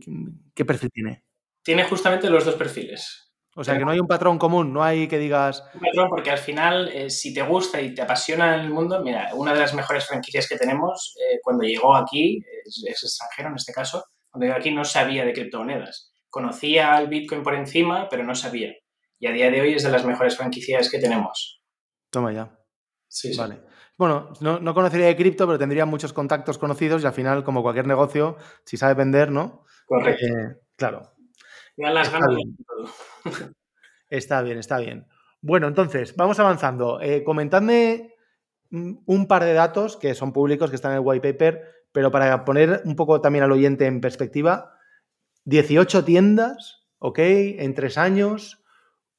¿Qué 0.53 0.63
perfil 0.63 0.91
tiene? 0.91 1.23
Tiene 1.63 1.85
justamente 1.85 2.29
los 2.29 2.45
dos 2.45 2.55
perfiles. 2.55 3.24
O 3.57 3.63
sea, 3.63 3.77
que 3.77 3.85
no 3.85 3.91
hay 3.91 3.99
un 3.99 4.07
patrón 4.07 4.37
común, 4.37 4.73
no 4.73 4.83
hay 4.83 5.07
que 5.07 5.17
digas... 5.17 5.63
Un 5.73 5.79
patrón 5.79 6.09
porque 6.09 6.29
al 6.29 6.37
final, 6.37 6.89
eh, 6.89 7.09
si 7.09 7.33
te 7.33 7.41
gusta 7.41 7.79
y 7.79 7.95
te 7.95 8.01
apasiona 8.01 8.53
el 8.55 8.69
mundo, 8.69 9.01
mira, 9.01 9.29
una 9.33 9.53
de 9.53 9.59
las 9.61 9.73
mejores 9.73 10.05
franquicias 10.05 10.49
que 10.49 10.57
tenemos, 10.57 11.15
eh, 11.21 11.39
cuando 11.41 11.63
llegó 11.63 11.95
aquí, 11.95 12.43
es, 12.65 12.83
extranjero 12.85 13.49
en 13.49 13.55
este 13.55 13.71
caso, 13.71 14.03
cuando 14.29 14.45
llegó 14.45 14.57
aquí 14.57 14.71
no 14.71 14.83
sabía 14.83 15.23
de 15.23 15.31
criptomonedas. 15.31 16.11
Conocía 16.29 16.95
al 16.95 17.07
Bitcoin 17.07 17.43
por 17.43 17.55
encima, 17.55 18.09
pero 18.09 18.25
no 18.25 18.35
sabía. 18.35 18.73
Y 19.19 19.27
a 19.27 19.31
día 19.31 19.49
de 19.49 19.61
hoy 19.61 19.73
es 19.75 19.83
de 19.83 19.89
las 19.89 20.03
mejores 20.03 20.35
franquicias 20.35 20.91
que 20.91 20.99
tenemos. 20.99 21.61
Toma 22.09 22.33
ya. 22.33 22.59
Sí, 23.07 23.33
sí. 23.33 23.39
Vale. 23.39 23.61
Bueno, 23.97 24.33
no, 24.41 24.73
conocería 24.73 25.07
de 25.07 25.15
cripto, 25.15 25.47
pero 25.47 25.57
tendría 25.57 25.85
muchos 25.85 26.11
contactos 26.11 26.57
conocidos 26.57 27.03
y 27.03 27.05
al 27.05 27.13
final, 27.13 27.45
como 27.45 27.63
cualquier 27.63 27.87
negocio, 27.87 28.35
si 28.65 28.75
sabe 28.75 28.95
vender, 28.95 29.31
¿no? 29.31 29.63
Correcto. 29.85 30.25
Eh, 30.25 30.57
claro. 30.75 31.14
Las 31.77 32.07
está 32.07 32.27
bien. 32.27 32.57
está 34.09 34.41
bien, 34.41 34.57
está 34.57 34.79
bien. 34.79 35.07
Bueno, 35.41 35.67
entonces, 35.67 36.15
vamos 36.15 36.39
avanzando. 36.39 36.99
Eh, 37.01 37.23
comentadme 37.23 38.15
mm, 38.69 38.93
un 39.05 39.27
par 39.27 39.43
de 39.43 39.53
datos 39.53 39.97
que 39.97 40.15
son 40.15 40.33
públicos, 40.33 40.69
que 40.69 40.75
están 40.75 40.91
en 40.91 40.97
el 40.97 41.03
white 41.05 41.33
paper, 41.33 41.63
pero 41.91 42.11
para 42.11 42.43
poner 42.45 42.81
un 42.85 42.95
poco 42.95 43.21
también 43.21 43.43
al 43.43 43.51
oyente 43.51 43.85
en 43.85 44.01
perspectiva, 44.01 44.73
18 45.45 46.03
tiendas, 46.03 46.87
¿ok? 46.99 47.19
En 47.19 47.73
tres 47.73 47.97
años, 47.97 48.63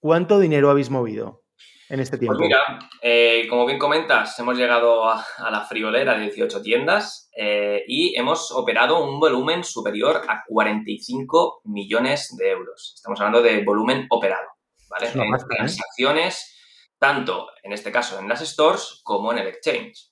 ¿cuánto 0.00 0.40
dinero 0.40 0.70
habéis 0.70 0.90
movido? 0.90 1.45
En 1.88 2.00
este 2.00 2.18
tiempo? 2.18 2.38
Pues 2.38 2.48
mira, 2.48 2.60
eh, 3.00 3.46
como 3.48 3.66
bien 3.66 3.78
comentas, 3.78 4.38
hemos 4.38 4.56
llegado 4.56 5.08
a, 5.08 5.24
la 5.50 5.62
friolera 5.62 6.14
de 6.14 6.24
18 6.24 6.62
tiendas 6.62 7.30
eh, 7.36 7.84
y 7.86 8.18
hemos 8.18 8.50
operado 8.52 9.02
un 9.04 9.20
volumen 9.20 9.64
superior 9.64 10.22
a 10.28 10.44
45 10.46 11.62
millones 11.64 12.34
de 12.36 12.50
euros. 12.50 12.94
Estamos 12.96 13.20
hablando 13.20 13.42
de 13.42 13.64
volumen 13.64 14.06
operado, 14.10 14.48
¿vale? 14.88 15.10
En 15.12 15.20
¿eh? 15.20 15.38
transacciones, 15.48 16.56
tanto 16.98 17.48
en 17.62 17.72
este 17.72 17.92
caso 17.92 18.18
en 18.18 18.28
las 18.28 18.40
stores 18.40 19.00
como 19.02 19.32
en 19.32 19.38
el 19.38 19.48
exchange. 19.48 20.10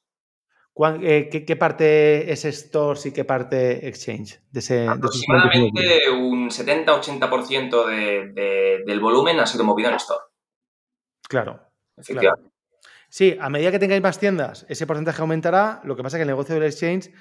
¿Qué, 0.77 1.57
parte 1.57 2.33
es 2.33 2.43
stores 2.43 3.07
y 3.07 3.13
qué 3.13 3.25
parte 3.25 3.87
exchange? 3.87 4.41
De 4.51 4.59
ese, 4.59 4.89
Aproximadamente 4.89 6.11
un 6.11 6.51
70-80% 6.51 7.87
de, 7.87 8.83
del 8.85 9.01
volumen 9.01 9.39
ha 9.39 9.47
sido 9.47 9.63
movido 9.63 9.89
en 9.89 9.95
store. 9.95 10.34
Claro. 11.29 11.61
Sí, 13.09 13.37
a 13.41 13.49
medida 13.49 13.71
que 13.71 13.79
tengáis 13.79 14.03
más 14.03 14.19
tiendas, 14.19 14.67
ese 14.69 14.87
porcentaje 14.87 15.21
aumentará. 15.21 15.81
Lo 15.85 15.95
que 15.95 16.03
pasa 16.03 16.17
es 16.17 16.19
que 16.19 16.23
el 16.23 16.29
negocio 16.29 16.55
del 16.55 16.65
exchange. 16.65 17.13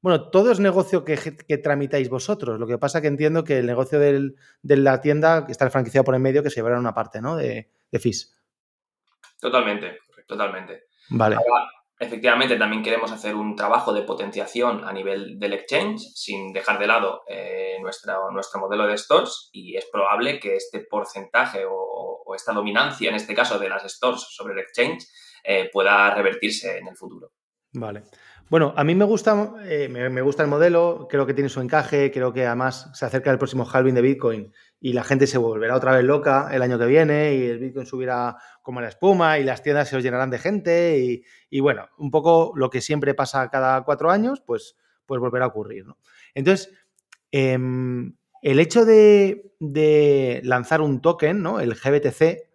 Bueno, 0.00 0.30
todo 0.30 0.50
es 0.50 0.60
negocio 0.60 1.04
que, 1.04 1.16
tramitáis 1.62 2.08
vosotros. 2.08 2.58
Lo 2.58 2.66
que 2.66 2.78
pasa 2.78 2.98
es 2.98 3.02
que 3.02 3.08
entiendo 3.08 3.44
que 3.44 3.58
el 3.58 3.66
negocio 3.66 3.98
de 4.00 4.32
la 4.62 5.00
tienda 5.02 5.46
está 5.48 5.66
el 5.66 5.70
franquiciado 5.70 6.04
por 6.04 6.14
en 6.14 6.22
medio 6.22 6.42
que 6.42 6.48
se 6.48 6.56
llevará 6.56 6.78
una 6.78 6.94
parte, 6.94 7.20
¿no? 7.20 7.36
De, 7.36 7.68
de 7.90 7.98
fees. 7.98 8.34
Totalmente, 9.38 9.98
totalmente. 10.26 10.84
Vale. 11.10 11.36
Efectivamente, 12.02 12.56
también 12.56 12.82
queremos 12.82 13.12
hacer 13.12 13.34
un 13.34 13.54
trabajo 13.54 13.92
de 13.92 14.00
potenciación 14.00 14.84
a 14.84 14.92
nivel 14.92 15.38
del 15.38 15.52
exchange, 15.52 16.00
sin 16.14 16.50
dejar 16.50 16.78
de 16.78 16.86
lado 16.86 17.24
eh, 17.28 17.76
nuestro 17.82 18.58
modelo 18.58 18.86
de 18.86 18.96
stores, 18.96 19.50
y 19.52 19.76
es 19.76 19.84
probable 19.92 20.40
que 20.40 20.56
este 20.56 20.80
porcentaje 20.80 21.66
o, 21.68 22.34
esta 22.34 22.52
dominancia, 22.52 23.10
en 23.10 23.16
este 23.16 23.34
caso 23.34 23.58
de 23.58 23.68
las 23.68 23.82
stores 23.92 24.24
sobre 24.30 24.54
el 24.54 24.60
exchange, 24.60 25.04
eh, 25.44 25.68
pueda 25.70 26.14
revertirse 26.14 26.78
en 26.78 26.88
el 26.88 26.96
futuro. 26.96 27.32
Vale. 27.74 28.04
Bueno, 28.48 28.72
a 28.76 28.82
mí 28.82 28.94
me 28.94 29.04
gusta, 29.04 29.52
eh, 29.64 29.88
me, 29.88 30.22
gusta 30.22 30.42
el 30.42 30.48
modelo, 30.48 31.06
creo 31.08 31.26
que 31.26 31.34
tiene 31.34 31.50
su 31.50 31.60
encaje, 31.60 32.10
creo 32.10 32.32
que 32.32 32.46
además 32.46 32.90
se 32.94 33.04
acerca 33.04 33.30
el 33.30 33.38
próximo 33.38 33.68
halving 33.70 33.94
de 33.94 34.00
Bitcoin 34.00 34.52
y 34.80 34.94
la 34.94 35.04
gente 35.04 35.26
se 35.26 35.36
volverá 35.36 35.76
otra 35.76 35.92
vez 35.92 36.04
loca 36.04 36.48
el 36.52 36.62
año 36.62 36.78
que 36.78 36.86
viene 36.86 37.34
y 37.34 37.44
el 37.44 37.58
Bitcoin 37.58 37.86
subirá 37.86 38.36
como 38.62 38.80
la 38.80 38.88
espuma 38.88 39.38
y 39.38 39.44
las 39.44 39.62
tiendas 39.62 39.88
se 39.88 39.96
os 39.96 40.02
llenarán 40.02 40.30
de 40.30 40.38
gente 40.38 41.22
y, 41.50 41.60
bueno, 41.60 41.88
un 41.98 42.10
poco 42.10 42.52
lo 42.56 42.70
que 42.70 42.80
siempre 42.80 43.14
pasa 43.14 43.50
cada 43.50 43.82
cuatro 43.84 44.10
años, 44.10 44.40
pues, 44.40 44.76
pues 45.04 45.20
volverá 45.20 45.44
a 45.44 45.48
ocurrir. 45.48 45.84
Entonces, 46.34 46.72
em, 47.30 48.16
el 48.42 48.58
hecho 48.58 48.86
de, 48.86 50.40
lanzar 50.44 50.80
un 50.80 51.02
token, 51.02 51.42
¿no? 51.42 51.60
el 51.60 51.74
GBTC, 51.74 52.48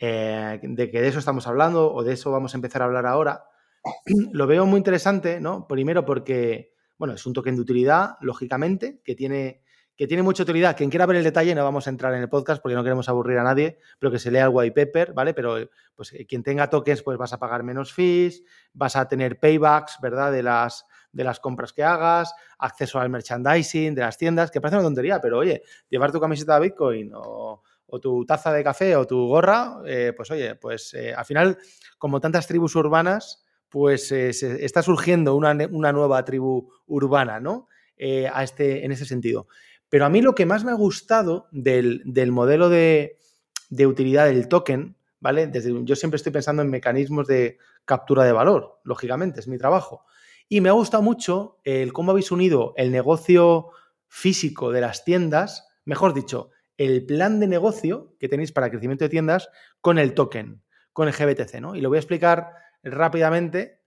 eh, 0.00 0.60
de 0.62 0.90
que 0.90 1.00
de 1.00 1.08
eso 1.08 1.18
estamos 1.18 1.48
hablando 1.48 1.92
o 1.92 2.04
de 2.04 2.12
eso 2.12 2.30
vamos 2.30 2.54
a 2.54 2.58
empezar 2.58 2.82
a 2.82 2.84
hablar 2.84 3.04
ahora, 3.06 3.44
lo 4.32 4.46
veo 4.46 4.64
muy 4.64 4.78
interesante, 4.78 5.40
¿no? 5.40 5.66
Primero 5.66 6.04
porque, 6.04 6.72
bueno, 6.98 7.14
es 7.14 7.26
un 7.26 7.32
token 7.32 7.56
de 7.56 7.62
utilidad, 7.62 8.16
lógicamente, 8.20 9.00
que 9.04 9.16
tiene, 9.16 9.62
que 9.98 10.06
tiene 10.06 10.22
mucha 10.22 10.44
utilidad. 10.44 10.76
Quien 10.76 10.90
quiera 10.90 11.06
ver 11.06 11.16
el 11.16 11.24
detalle, 11.24 11.56
no 11.56 11.64
vamos 11.64 11.88
a 11.88 11.90
entrar 11.90 12.14
en 12.14 12.20
el 12.20 12.28
podcast 12.28 12.62
porque 12.62 12.76
no 12.76 12.84
queremos 12.84 13.08
aburrir 13.08 13.36
a 13.38 13.42
nadie, 13.42 13.78
pero 13.98 14.12
que 14.12 14.20
se 14.20 14.30
lea 14.30 14.44
el 14.44 14.50
white 14.52 14.86
paper, 14.86 15.12
¿vale? 15.12 15.34
Pero 15.34 15.56
pues 15.96 16.12
eh, 16.12 16.24
quien 16.24 16.44
tenga 16.44 16.70
tokens, 16.70 17.02
pues 17.02 17.18
vas 17.18 17.32
a 17.32 17.40
pagar 17.40 17.64
menos 17.64 17.92
fees, 17.92 18.44
vas 18.72 18.94
a 18.94 19.08
tener 19.08 19.40
paybacks, 19.40 19.98
¿verdad? 20.00 20.30
De 20.30 20.44
las, 20.44 20.86
de 21.10 21.24
las 21.24 21.40
compras 21.40 21.72
que 21.72 21.82
hagas, 21.82 22.32
acceso 22.58 23.00
al 23.00 23.10
merchandising 23.10 23.96
de 23.96 24.02
las 24.02 24.16
tiendas, 24.16 24.52
que 24.52 24.60
parece 24.60 24.76
una 24.76 24.84
tontería, 24.84 25.20
pero 25.20 25.38
oye, 25.38 25.62
llevar 25.88 26.12
tu 26.12 26.20
camiseta 26.20 26.54
de 26.54 26.68
Bitcoin 26.68 27.10
o, 27.14 27.64
tu 28.00 28.24
taza 28.24 28.52
de 28.52 28.62
café 28.62 28.94
o 28.94 29.04
tu 29.04 29.26
gorra, 29.26 29.78
eh, 29.84 30.12
pues 30.16 30.30
oye, 30.30 30.54
pues 30.54 30.94
eh, 30.94 31.12
al 31.12 31.24
final, 31.24 31.58
como 31.96 32.20
tantas 32.20 32.46
tribus 32.46 32.76
urbanas, 32.76 33.44
pues 33.68 34.12
está 34.12 34.80
surgiendo 34.80 35.34
una, 35.34 35.54
nueva 35.54 36.24
tribu 36.24 36.70
urbana, 36.86 37.40
¿no? 37.40 37.66
A 38.32 38.44
este, 38.44 38.84
en 38.84 38.92
ese 38.92 39.04
sentido. 39.04 39.48
Pero 39.88 40.04
a 40.04 40.08
mí 40.08 40.20
lo 40.20 40.34
que 40.34 40.46
más 40.46 40.64
me 40.64 40.70
ha 40.70 40.74
gustado 40.74 41.48
del, 41.50 42.02
modelo 42.30 42.68
de, 42.68 43.16
utilidad 43.86 44.26
del 44.26 44.48
token, 44.48 44.96
¿vale? 45.20 45.46
Desde, 45.46 45.72
yo 45.84 45.96
siempre 45.96 46.16
estoy 46.16 46.32
pensando 46.32 46.62
en 46.62 46.70
mecanismos 46.70 47.26
de 47.26 47.58
captura 47.84 48.24
de 48.24 48.32
valor, 48.32 48.80
lógicamente, 48.84 49.40
es 49.40 49.48
mi 49.48 49.58
trabajo. 49.58 50.04
Y 50.48 50.60
me 50.60 50.68
ha 50.68 50.72
gustado 50.72 51.02
mucho 51.02 51.58
el 51.64 51.92
cómo 51.92 52.10
habéis 52.10 52.30
unido 52.30 52.74
el 52.76 52.90
negocio 52.90 53.70
físico 54.08 54.72
de 54.72 54.80
las 54.80 55.04
tiendas, 55.04 55.68
mejor 55.84 56.14
dicho, 56.14 56.50
el 56.76 57.04
plan 57.04 57.40
de 57.40 57.46
negocio 57.46 58.14
que 58.18 58.28
tenéis 58.28 58.52
para 58.52 58.70
crecimiento 58.70 59.04
de 59.04 59.10
tiendas 59.10 59.48
con 59.80 59.98
el 59.98 60.14
token, 60.14 60.62
con 60.92 61.08
el 61.08 61.14
GBTC, 61.14 61.60
¿no? 61.60 61.74
Y 61.74 61.80
lo 61.80 61.88
voy 61.88 61.96
a 61.96 62.00
explicar 62.00 62.52
rápidamente 62.82 63.80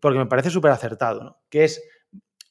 porque 0.00 0.18
me 0.18 0.26
parece 0.26 0.50
súper 0.50 0.70
acertado, 0.70 1.24
¿no? 1.24 1.38
Que 1.48 1.64
es, 1.64 1.82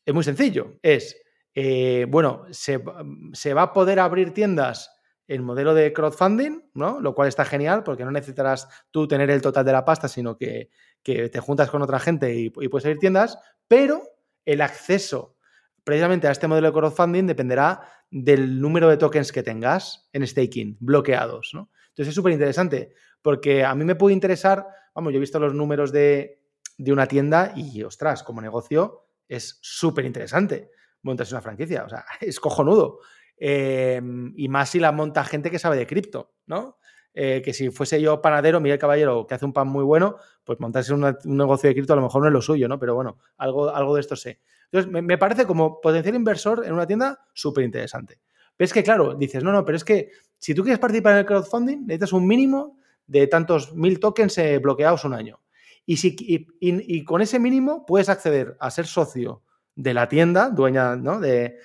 es 0.06 0.14
muy 0.14 0.24
sencillo, 0.24 0.78
es, 0.82 1.23
eh, 1.56 2.06
bueno, 2.10 2.46
se, 2.52 2.78
va 2.78 3.62
a 3.62 3.74
poder 3.74 4.00
abrir 4.00 4.34
tiendas 4.34 4.92
en 5.28 5.44
modelo 5.44 5.74
de 5.74 5.94
crowdfunding, 5.94 6.64
¿no? 6.74 7.00
Lo 7.00 7.14
cual 7.14 7.28
está 7.28 7.46
genial 7.46 7.84
porque 7.84 8.04
no 8.04 8.12
necesitarás 8.12 8.68
tú 8.92 9.08
tener 9.08 9.30
el 9.30 9.42
total 9.42 9.64
de 9.66 9.72
la 9.72 9.86
pasta, 9.86 10.08
sino 10.08 10.38
que, 10.38 10.70
te 11.04 11.40
juntas 11.40 11.70
con 11.70 11.82
otra 11.82 12.00
gente 12.00 12.34
y, 12.34 12.50
puedes 12.50 12.86
abrir 12.86 13.00
tiendas, 13.00 13.38
pero 13.68 14.04
el 14.46 14.62
acceso 14.62 15.38
precisamente 15.84 16.28
a 16.28 16.32
este 16.32 16.48
modelo 16.48 16.68
de 16.68 16.74
crowdfunding 16.74 17.28
dependerá 17.28 17.82
del 18.10 18.62
número 18.62 18.90
de 18.90 18.98
tokens 18.98 19.32
que 19.32 19.44
tengas 19.44 20.08
en 20.14 20.26
staking 20.26 20.78
bloqueados. 20.80 21.52
Entonces 21.54 22.08
es 22.08 22.16
súper 22.16 22.32
interesante 22.32 22.94
porque 23.22 23.64
a 23.66 23.76
mí 23.76 23.84
me 23.86 23.96
puede 23.96 24.14
interesar, 24.14 24.66
vamos, 24.96 25.12
yo 25.12 25.18
he 25.18 25.20
visto 25.20 25.40
los 25.40 25.54
números 25.54 25.92
de, 25.92 26.40
una 26.80 27.08
tienda 27.08 27.54
y, 27.56 27.84
ostras, 27.84 28.24
como 28.24 28.42
negocio 28.42 29.08
es 29.28 29.60
súper 29.62 30.06
interesante 30.06 30.72
montarse 31.04 31.34
una 31.34 31.42
franquicia, 31.42 31.84
o 31.86 31.90
sea, 31.90 32.06
es 32.22 32.40
cojonudo. 32.40 33.00
Em, 33.38 34.34
y 34.36 34.48
más 34.48 34.70
si 34.70 34.80
la 34.80 34.92
monta 34.92 35.24
gente 35.24 35.52
que 35.52 35.60
sabe 35.60 35.78
de 35.78 35.88
cripto, 35.88 36.34
¿no? 36.46 36.78
Eh, 37.16 37.44
que 37.46 37.54
si 37.54 37.70
fuese 37.70 38.02
yo 38.02 38.22
panadero, 38.22 38.60
Miguel 38.60 38.80
Caballero, 38.80 39.28
que 39.28 39.36
hace 39.36 39.46
un 39.46 39.54
pan 39.54 39.68
muy 39.68 39.84
bueno, 39.84 40.16
pues 40.44 40.60
montarse 40.60 40.94
un 40.94 41.16
negocio 41.26 41.68
de 41.68 41.76
cripto 41.76 41.94
a 41.94 41.96
lo 41.96 42.02
mejor 42.02 42.22
no 42.24 42.28
es 42.28 42.34
lo 42.34 42.42
suyo, 42.42 42.68
¿no? 42.68 42.80
Pero 42.80 42.96
bueno, 42.96 43.20
algo, 43.38 43.70
algo 43.70 43.94
de 43.94 44.02
esto 44.02 44.16
sé. 44.16 44.40
Entonces, 44.72 44.92
me, 44.92 45.18
parece 45.20 45.46
como 45.46 45.80
potencial 45.80 46.16
inversor 46.16 46.66
en 46.66 46.74
una 46.74 46.88
tienda 46.88 47.20
súper 47.34 47.64
interesante. 47.64 48.20
Ves 48.58 48.74
que, 48.74 48.84
claro, 48.84 49.14
dices, 49.14 49.44
no, 49.44 49.52
no, 49.52 49.64
pero 49.64 49.76
es 49.76 49.84
que 49.84 50.10
si 50.40 50.56
tú 50.56 50.64
quieres 50.64 50.80
participar 50.80 51.14
en 51.14 51.20
el 51.20 51.26
crowdfunding, 51.28 51.82
necesitas 51.82 52.14
un 52.14 52.26
mínimo 52.26 52.80
de 53.06 53.28
tantos 53.28 53.76
mil 53.76 54.00
tokens 54.00 54.36
eh, 54.40 54.58
bloqueados 54.58 55.06
un 55.06 55.14
año. 55.14 55.40
Y, 55.86 55.98
si, 55.98 56.16
y, 56.18 57.04
con 57.04 57.22
ese 57.22 57.40
mínimo 57.40 57.86
puedes 57.86 58.10
acceder 58.10 58.58
a 58.60 58.72
ser 58.72 58.88
socio 58.88 59.43
de 59.76 59.94
la 59.94 60.08
tienda, 60.08 60.50
dueña, 60.50 60.96
¿no? 60.96 61.20
De, 61.20 61.58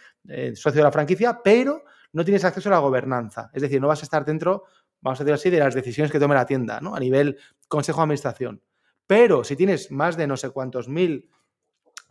socio 0.55 0.81
de 0.81 0.85
la 0.85 0.93
franquicia, 0.93 1.41
pero 1.43 1.85
no 2.13 2.25
tienes 2.25 2.45
acceso 2.45 2.69
a 2.69 2.73
la 2.73 2.79
gobernanza. 2.79 3.51
Es 3.55 3.63
decir, 3.63 3.81
no 3.81 3.89
vas 3.89 4.01
a 4.01 4.05
estar 4.05 4.25
dentro, 4.25 4.65
vamos 5.01 5.21
a 5.21 5.25
decir 5.25 5.35
así, 5.35 5.51
de 5.51 5.59
las 5.59 5.75
decisiones 5.75 6.13
que 6.13 6.19
tome 6.19 6.35
la 6.35 6.45
tienda, 6.45 6.81
¿no? 6.81 6.95
A 6.95 7.01
nivel 7.01 7.39
consejo 7.67 8.01
de 8.01 8.05
administración. 8.05 8.63
Pero 9.07 9.43
si 9.43 9.57
tienes 9.57 9.91
más 9.91 10.17
de 10.17 10.27
no 10.27 10.37
sé 10.37 10.51
cuántos 10.51 10.89
mil 10.89 11.31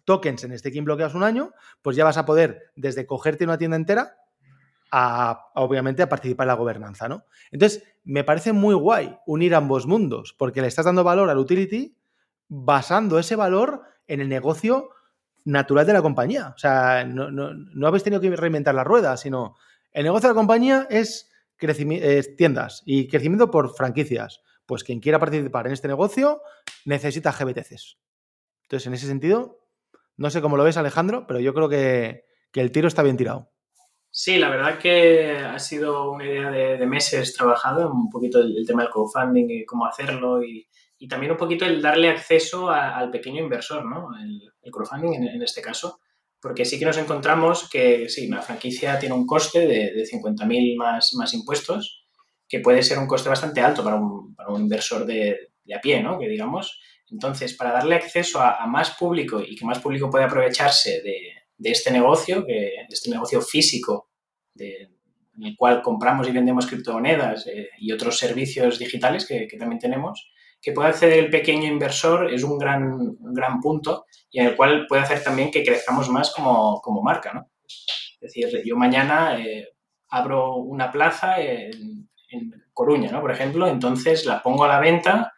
tokens 0.03 0.43
en 0.45 0.57
staking 0.57 0.86
bloqueados 0.86 1.13
un 1.13 1.23
año, 1.23 1.51
pues 1.81 1.95
ya 1.95 2.05
vas 2.05 2.17
a 2.17 2.25
poder 2.25 2.71
desde 2.75 3.05
cogerte 3.05 3.43
una 3.43 3.57
tienda 3.57 3.77
entera 3.77 4.15
a, 4.89 5.51
obviamente, 5.55 6.01
a 6.01 6.10
participar 6.10 6.45
en 6.45 6.49
la 6.49 6.53
gobernanza, 6.55 7.07
¿no? 7.07 7.25
Entonces, 7.51 7.83
me 8.03 8.23
parece 8.23 8.53
muy 8.53 8.73
guay 8.73 9.17
unir 9.25 9.53
ambos 9.53 9.86
mundos, 9.86 10.33
porque 10.38 10.62
le 10.62 10.67
estás 10.67 10.86
dando 10.86 11.03
valor 11.03 11.29
al 11.29 11.38
utility 11.38 11.97
basando 12.47 13.19
ese 13.19 13.36
valor 13.36 13.81
en 14.07 14.21
el 14.21 14.29
negocio 14.29 14.89
natural 15.47 15.86
de 15.86 15.93
la 15.93 16.01
compañía. 16.01 16.53
O 16.55 16.57
sea, 16.57 17.05
no, 17.05 17.88
habéis 17.88 18.03
tenido 18.03 18.21
que 18.21 18.36
reinventar 18.36 18.75
la 18.75 18.83
rueda, 18.83 19.15
sino 19.17 19.55
el 19.93 20.03
negocio 20.03 20.27
de 20.27 20.33
la 20.33 20.39
compañía 20.39 20.88
es, 20.89 21.31
es 21.60 22.36
tiendas 22.36 22.83
y 22.86 23.07
crecimiento 23.07 23.49
por 23.49 23.73
franquicias. 23.75 24.41
Pues 24.65 24.83
quien 24.83 24.99
quiera 24.99 25.19
participar 25.19 25.65
en 25.67 25.73
este 25.73 25.88
negocio 25.88 26.41
necesita 26.83 27.31
GBTCs. 27.31 27.97
Entonces, 28.63 28.88
en 28.88 28.93
ese 28.93 29.07
sentido, 29.07 29.62
no 30.17 30.29
sé 30.29 30.41
cómo 30.41 30.57
lo 30.57 30.65
ves, 30.65 30.75
Alejandro, 30.75 31.25
pero 31.25 31.39
yo 31.39 31.53
creo 31.53 31.69
que, 31.69 32.25
el 32.53 32.71
tiro 32.71 32.88
está 32.88 33.03
bien 33.03 33.17
tirado. 33.17 33.51
Sí, 34.10 34.39
la 34.39 34.49
verdad 34.49 34.79
que 34.79 35.38
ha 35.38 35.60
sido 35.60 36.12
una 36.12 36.25
idea 36.25 36.49
de, 36.49 36.88
meses 36.88 37.36
trabajado, 37.36 37.91
un 37.91 38.10
poquito 38.10 38.39
el, 38.39 38.65
tema 38.65 38.81
del 38.81 38.91
crowdfunding 38.91 39.45
y 39.47 39.65
cómo 39.65 39.86
hacerlo 39.86 40.43
y, 40.43 40.67
también 41.05 41.31
un 41.31 41.38
poquito 41.38 41.65
el 41.65 41.81
darle 41.81 42.10
acceso 42.10 42.69
al 42.69 43.12
pequeño 43.12 43.43
inversor, 43.43 43.86
¿no? 43.86 44.10
El, 44.19 44.71
crowdfunding 44.71 45.27
en, 45.27 45.41
este 45.41 45.62
caso, 45.62 46.01
porque 46.41 46.65
sí 46.65 46.77
que 46.77 46.86
nos 46.86 46.97
encontramos 46.97 47.69
que 47.69 48.10
sí, 48.10 48.27
una 48.27 48.41
franquicia 48.41 48.99
tiene 48.99 49.15
un 49.15 49.25
coste 49.25 49.60
de, 49.60 49.93
de 49.93 50.03
50.000 50.03 50.75
más, 50.77 51.33
impuestos, 51.33 52.05
que 52.49 52.60
puede 52.60 52.83
ser 52.83 52.99
un 52.99 53.07
coste 53.07 53.29
bastante 53.29 53.62
alto 53.62 53.83
para 53.83 53.97
un, 53.97 54.62
inversor 54.62 55.05
de, 55.05 55.51
a 55.73 55.79
pie, 55.79 56.01
¿no? 56.01 56.19
Que 56.19 56.27
digamos, 56.27 56.81
entonces, 57.10 57.53
para 57.53 57.71
darle 57.71 57.95
acceso 57.95 58.41
a, 58.41 58.65
más 58.67 58.91
público 58.91 59.41
y 59.41 59.55
que 59.55 59.65
más 59.65 59.79
público 59.79 60.10
pueda 60.10 60.25
aprovecharse 60.25 61.01
de, 61.01 61.71
este 61.71 61.91
negocio, 61.91 62.41
de 62.41 62.88
este 62.89 63.10
negocio 63.10 63.41
físico 63.41 64.10
en 65.38 65.43
el 65.43 65.55
cual 65.55 65.81
compramos 65.81 66.27
y 66.27 66.31
vendemos 66.31 66.65
criptomonedas 66.65 67.47
eh, 67.47 67.69
y 67.77 67.91
otros 67.91 68.17
servicios 68.17 68.79
digitales 68.79 69.25
que, 69.25 69.47
también 69.57 69.79
tenemos, 69.79 70.31
que 70.62 70.72
pueda 70.72 70.89
acceder 70.89 71.20
el 71.20 71.30
pequeño 71.30 71.67
inversor 71.67 72.34
es 72.34 72.43
un 72.43 72.58
gran, 72.58 73.15
gran 73.20 73.62
punto 73.62 74.06
y 74.30 74.39
en 74.39 74.48
el 74.48 74.56
cual 74.56 74.86
puede 74.88 75.04
hacer 75.04 75.24
también 75.24 75.52
que 75.52 75.63
crezcamos 75.63 76.10
más 76.10 76.34
como, 76.34 77.02
marca. 77.04 77.34
¿no? 77.34 77.50
Es 77.65 78.20
decir, 78.20 78.62
yo 78.65 78.76
mañana 78.76 79.39
eh, 79.39 79.70
abro 80.10 80.56
una 80.56 80.91
plaza 80.91 81.39
en, 81.39 82.10
en 82.30 82.52
Coruña, 82.74 83.12
¿no? 83.12 83.22
por 83.22 83.32
ejemplo, 83.32 83.67
entonces 83.67 84.26
la 84.26 84.41
pongo 84.41 84.63
a 84.63 84.67
la 84.67 84.80
venta 84.80 85.34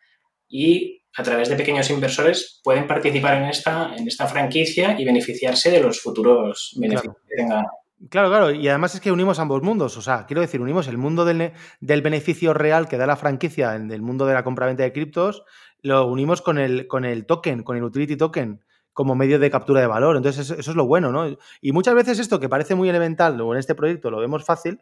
y 0.47 0.99
a 1.17 1.23
través 1.23 1.49
de 1.49 1.55
pequeños 1.55 1.89
inversores 1.89 2.61
pueden 2.63 2.87
participar 2.87 3.37
en 3.37 3.49
esta, 3.49 3.93
en 3.95 4.07
esta 4.07 4.27
franquicia 4.27 4.99
y 4.99 5.05
beneficiarse 5.05 5.71
de 5.71 5.81
los 5.81 6.01
futuros 6.01 6.75
beneficios 6.77 7.15
que 7.27 7.35
tenga. 7.35 7.65
Claro, 8.09 8.29
claro, 8.29 8.51
y 8.51 8.65
además 8.69 8.95
es 8.95 9.01
que 9.01 9.11
unimos 9.11 9.39
ambos 9.39 9.61
mundos, 9.61 9.97
o 9.97 10.01
sea, 10.01 10.25
quiero 10.25 10.39
decir, 10.39 10.61
unimos 10.61 10.87
el 10.87 10.97
mundo 10.97 11.25
del, 11.25 11.51
beneficio 11.81 12.53
real 12.53 12.87
que 12.87 12.97
da 12.97 13.05
la 13.05 13.17
franquicia 13.17 13.75
en 13.75 13.91
el 13.91 14.01
mundo 14.01 14.25
de 14.25 14.33
la 14.33 14.43
compra-venta 14.45 14.83
de 14.83 14.93
criptos, 14.93 15.43
lo 15.81 16.07
unimos 16.07 16.41
con 16.41 16.57
el, 16.57 16.87
con 16.87 17.03
el 17.03 17.25
token, 17.25 17.61
con 17.63 17.75
el 17.75 17.83
utility 17.83 18.15
token, 18.15 18.63
como 18.93 19.15
medio 19.15 19.37
de 19.37 19.51
captura 19.51 19.81
de 19.81 19.87
valor. 19.87 20.15
Entonces, 20.15 20.49
eso, 20.49 20.71
es 20.71 20.75
lo 20.77 20.85
bueno, 20.87 21.11
¿no? 21.11 21.37
Y 21.61 21.71
muchas 21.73 21.93
veces 21.93 22.19
esto 22.19 22.39
que 22.39 22.47
parece 22.47 22.73
muy 22.73 22.87
elemental, 22.87 23.39
o 23.41 23.53
en 23.53 23.59
este 23.59 23.75
proyecto 23.75 24.09
lo 24.09 24.19
vemos 24.19 24.45
fácil, 24.45 24.81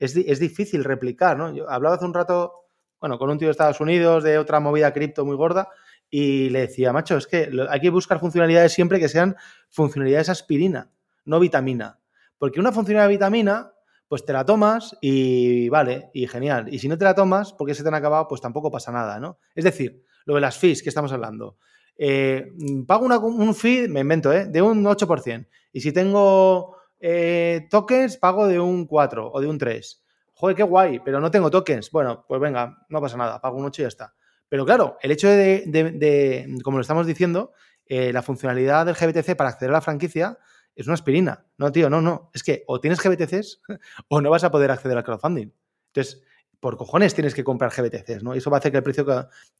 es, 0.00 0.16
es 0.16 0.40
difícil 0.40 0.82
replicar, 0.82 1.38
¿no? 1.38 1.54
Yo 1.54 1.70
hablaba 1.70 1.94
hace 1.94 2.04
un 2.04 2.14
rato 2.14 2.66
bueno, 3.00 3.18
con 3.18 3.30
un 3.30 3.38
tío 3.38 3.48
de 3.48 3.52
Estados 3.52 3.80
Unidos, 3.80 4.24
de 4.24 4.38
otra 4.38 4.58
movida 4.60 4.92
cripto 4.92 5.24
muy 5.24 5.36
gorda, 5.36 5.68
y 6.10 6.50
le 6.50 6.60
decía, 6.60 6.92
macho, 6.92 7.16
es 7.16 7.26
que 7.26 7.50
hay 7.68 7.80
que 7.80 7.90
buscar 7.90 8.18
funcionalidades 8.18 8.72
siempre 8.72 8.98
que 8.98 9.08
sean 9.08 9.36
funcionalidades 9.70 10.28
aspirina, 10.28 10.90
no 11.24 11.38
vitamina. 11.38 11.98
Porque 12.38 12.60
una 12.60 12.72
funcionalidad 12.72 13.08
de 13.08 13.14
vitamina, 13.14 13.72
pues 14.08 14.24
te 14.24 14.32
la 14.32 14.44
tomas 14.44 14.96
y 15.00 15.68
vale, 15.68 16.10
y 16.14 16.26
genial. 16.26 16.72
Y 16.72 16.78
si 16.78 16.88
no 16.88 16.98
te 16.98 17.04
la 17.04 17.14
tomas 17.14 17.52
porque 17.52 17.74
se 17.74 17.82
te 17.82 17.88
han 17.88 17.94
acabado, 17.94 18.28
pues 18.28 18.40
tampoco 18.40 18.70
pasa 18.70 18.92
nada, 18.92 19.18
¿no? 19.18 19.38
Es 19.54 19.64
decir, 19.64 20.04
lo 20.24 20.34
de 20.34 20.40
las 20.40 20.58
fees 20.58 20.82
que 20.82 20.88
estamos 20.88 21.12
hablando. 21.12 21.56
Eh, 21.98 22.52
pago 22.86 23.06
un 23.06 23.54
fee, 23.54 23.88
me 23.88 24.00
invento, 24.00 24.32
¿eh? 24.32 24.46
de 24.46 24.62
un 24.62 24.84
8%. 24.84 25.48
Y 25.72 25.80
si 25.80 25.92
tengo 25.92 26.76
eh, 27.00 27.66
tokens, 27.70 28.16
pago 28.16 28.46
de 28.46 28.60
un 28.60 28.86
4 28.86 29.30
o 29.32 29.40
de 29.40 29.46
un 29.46 29.58
3 29.58 30.02
joder, 30.36 30.54
qué 30.54 30.62
guay, 30.62 31.00
pero 31.00 31.20
no 31.20 31.30
tengo 31.30 31.50
tokens. 31.50 31.90
Bueno, 31.90 32.24
pues 32.28 32.40
venga, 32.40 32.84
no 32.88 33.00
pasa 33.00 33.16
nada, 33.16 33.40
pago 33.40 33.56
un 33.56 33.64
8 33.64 33.82
y 33.82 33.84
ya 33.84 33.88
está. 33.88 34.14
Pero 34.48 34.64
claro, 34.64 34.98
el 35.02 35.10
hecho 35.10 35.28
de, 35.28 36.46
como 36.62 36.76
lo 36.76 36.82
estamos 36.82 37.06
diciendo, 37.06 37.52
eh, 37.86 38.12
la 38.12 38.22
funcionalidad 38.22 38.86
del 38.86 38.94
GBTC 38.94 39.34
para 39.34 39.50
acceder 39.50 39.70
a 39.70 39.74
la 39.74 39.80
franquicia 39.80 40.38
es 40.76 40.86
una 40.86 40.94
aspirina. 40.94 41.44
No, 41.58 41.72
tío, 41.72 41.90
no, 41.90 42.00
no. 42.00 42.30
Es 42.32 42.42
que 42.42 42.62
o 42.68 42.80
tienes 42.80 43.00
GBTCs 43.00 43.62
o 44.08 44.20
no 44.20 44.30
vas 44.30 44.44
a 44.44 44.50
poder 44.50 44.70
acceder 44.70 44.96
al 44.96 45.04
crowdfunding. 45.04 45.52
Entonces, 45.88 46.22
por 46.60 46.76
cojones 46.76 47.14
tienes 47.14 47.34
que 47.34 47.42
comprar 47.42 47.72
GBTCs, 47.72 48.22
¿no? 48.22 48.34
Y 48.34 48.38
eso 48.38 48.50
va 48.50 48.58
a 48.58 48.60
hacer 48.60 48.70
que 48.70 48.78
el 48.78 48.84
precio, 48.84 49.04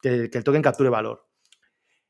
que, 0.00 0.30
el 0.32 0.44
token 0.44 0.62
capture 0.62 0.88
valor. 0.88 1.26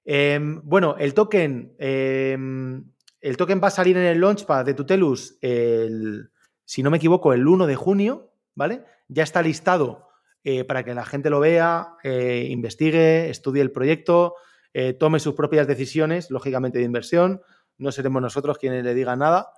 Em, 0.04 0.60
bueno, 0.62 0.96
el 0.98 1.14
token, 1.14 1.74
em, 1.78 2.84
el 3.20 3.36
token 3.36 3.60
va 3.62 3.68
a 3.68 3.70
salir 3.72 3.96
en 3.96 4.04
el 4.04 4.20
launchpad 4.20 4.64
de 4.64 4.74
Tutelus, 4.74 5.38
el, 5.40 6.30
si 6.64 6.82
no 6.82 6.90
me 6.90 6.98
equivoco, 6.98 7.32
el 7.32 7.46
1 7.46 7.66
de 7.66 7.76
junio. 7.76 8.32
¿vale? 8.56 8.82
Ya 9.06 9.22
está 9.22 9.40
listado 9.42 10.08
eh, 10.42 10.64
para 10.64 10.84
que 10.84 10.94
la 10.94 11.04
gente 11.04 11.30
lo 11.30 11.38
vea, 11.38 11.94
eh, 12.02 12.48
investigue, 12.50 13.30
estudie 13.30 13.62
el 13.62 13.70
proyecto, 13.70 14.34
eh, 14.74 14.92
tome 14.94 15.20
sus 15.20 15.34
propias 15.34 15.68
decisiones, 15.68 16.30
lógicamente 16.30 16.78
de 16.78 16.84
inversión. 16.84 17.42
No 17.78 17.92
seremos 17.92 18.22
nosotros 18.22 18.58
quienes 18.58 18.84
le 18.84 18.94
digan 18.94 19.18
nada, 19.18 19.50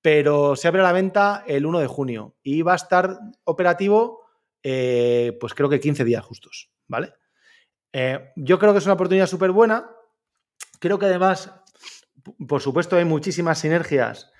pero 0.00 0.56
se 0.56 0.68
abre 0.68 0.82
la 0.82 0.92
venta 0.92 1.44
el 1.46 1.66
1 1.66 1.80
de 1.80 1.86
junio 1.86 2.36
y 2.42 2.62
va 2.62 2.72
a 2.72 2.76
estar 2.76 3.18
operativo, 3.44 4.20
pues 4.62 5.54
creo 5.54 5.68
que 5.68 5.80
15 5.80 6.04
días 6.04 6.24
justos, 6.24 6.70
¿vale? 6.88 7.14
yo 8.36 8.58
creo 8.58 8.72
que 8.72 8.78
es 8.78 8.86
una 8.86 8.94
oportunidad 8.94 9.26
súper 9.26 9.50
buena. 9.50 9.90
Creo 10.80 10.98
que 10.98 11.06
además, 11.06 11.52
por 12.48 12.62
supuesto, 12.62 12.96
hay 12.96 13.04
muchísimas 13.04 13.58
sinergias 13.58 14.32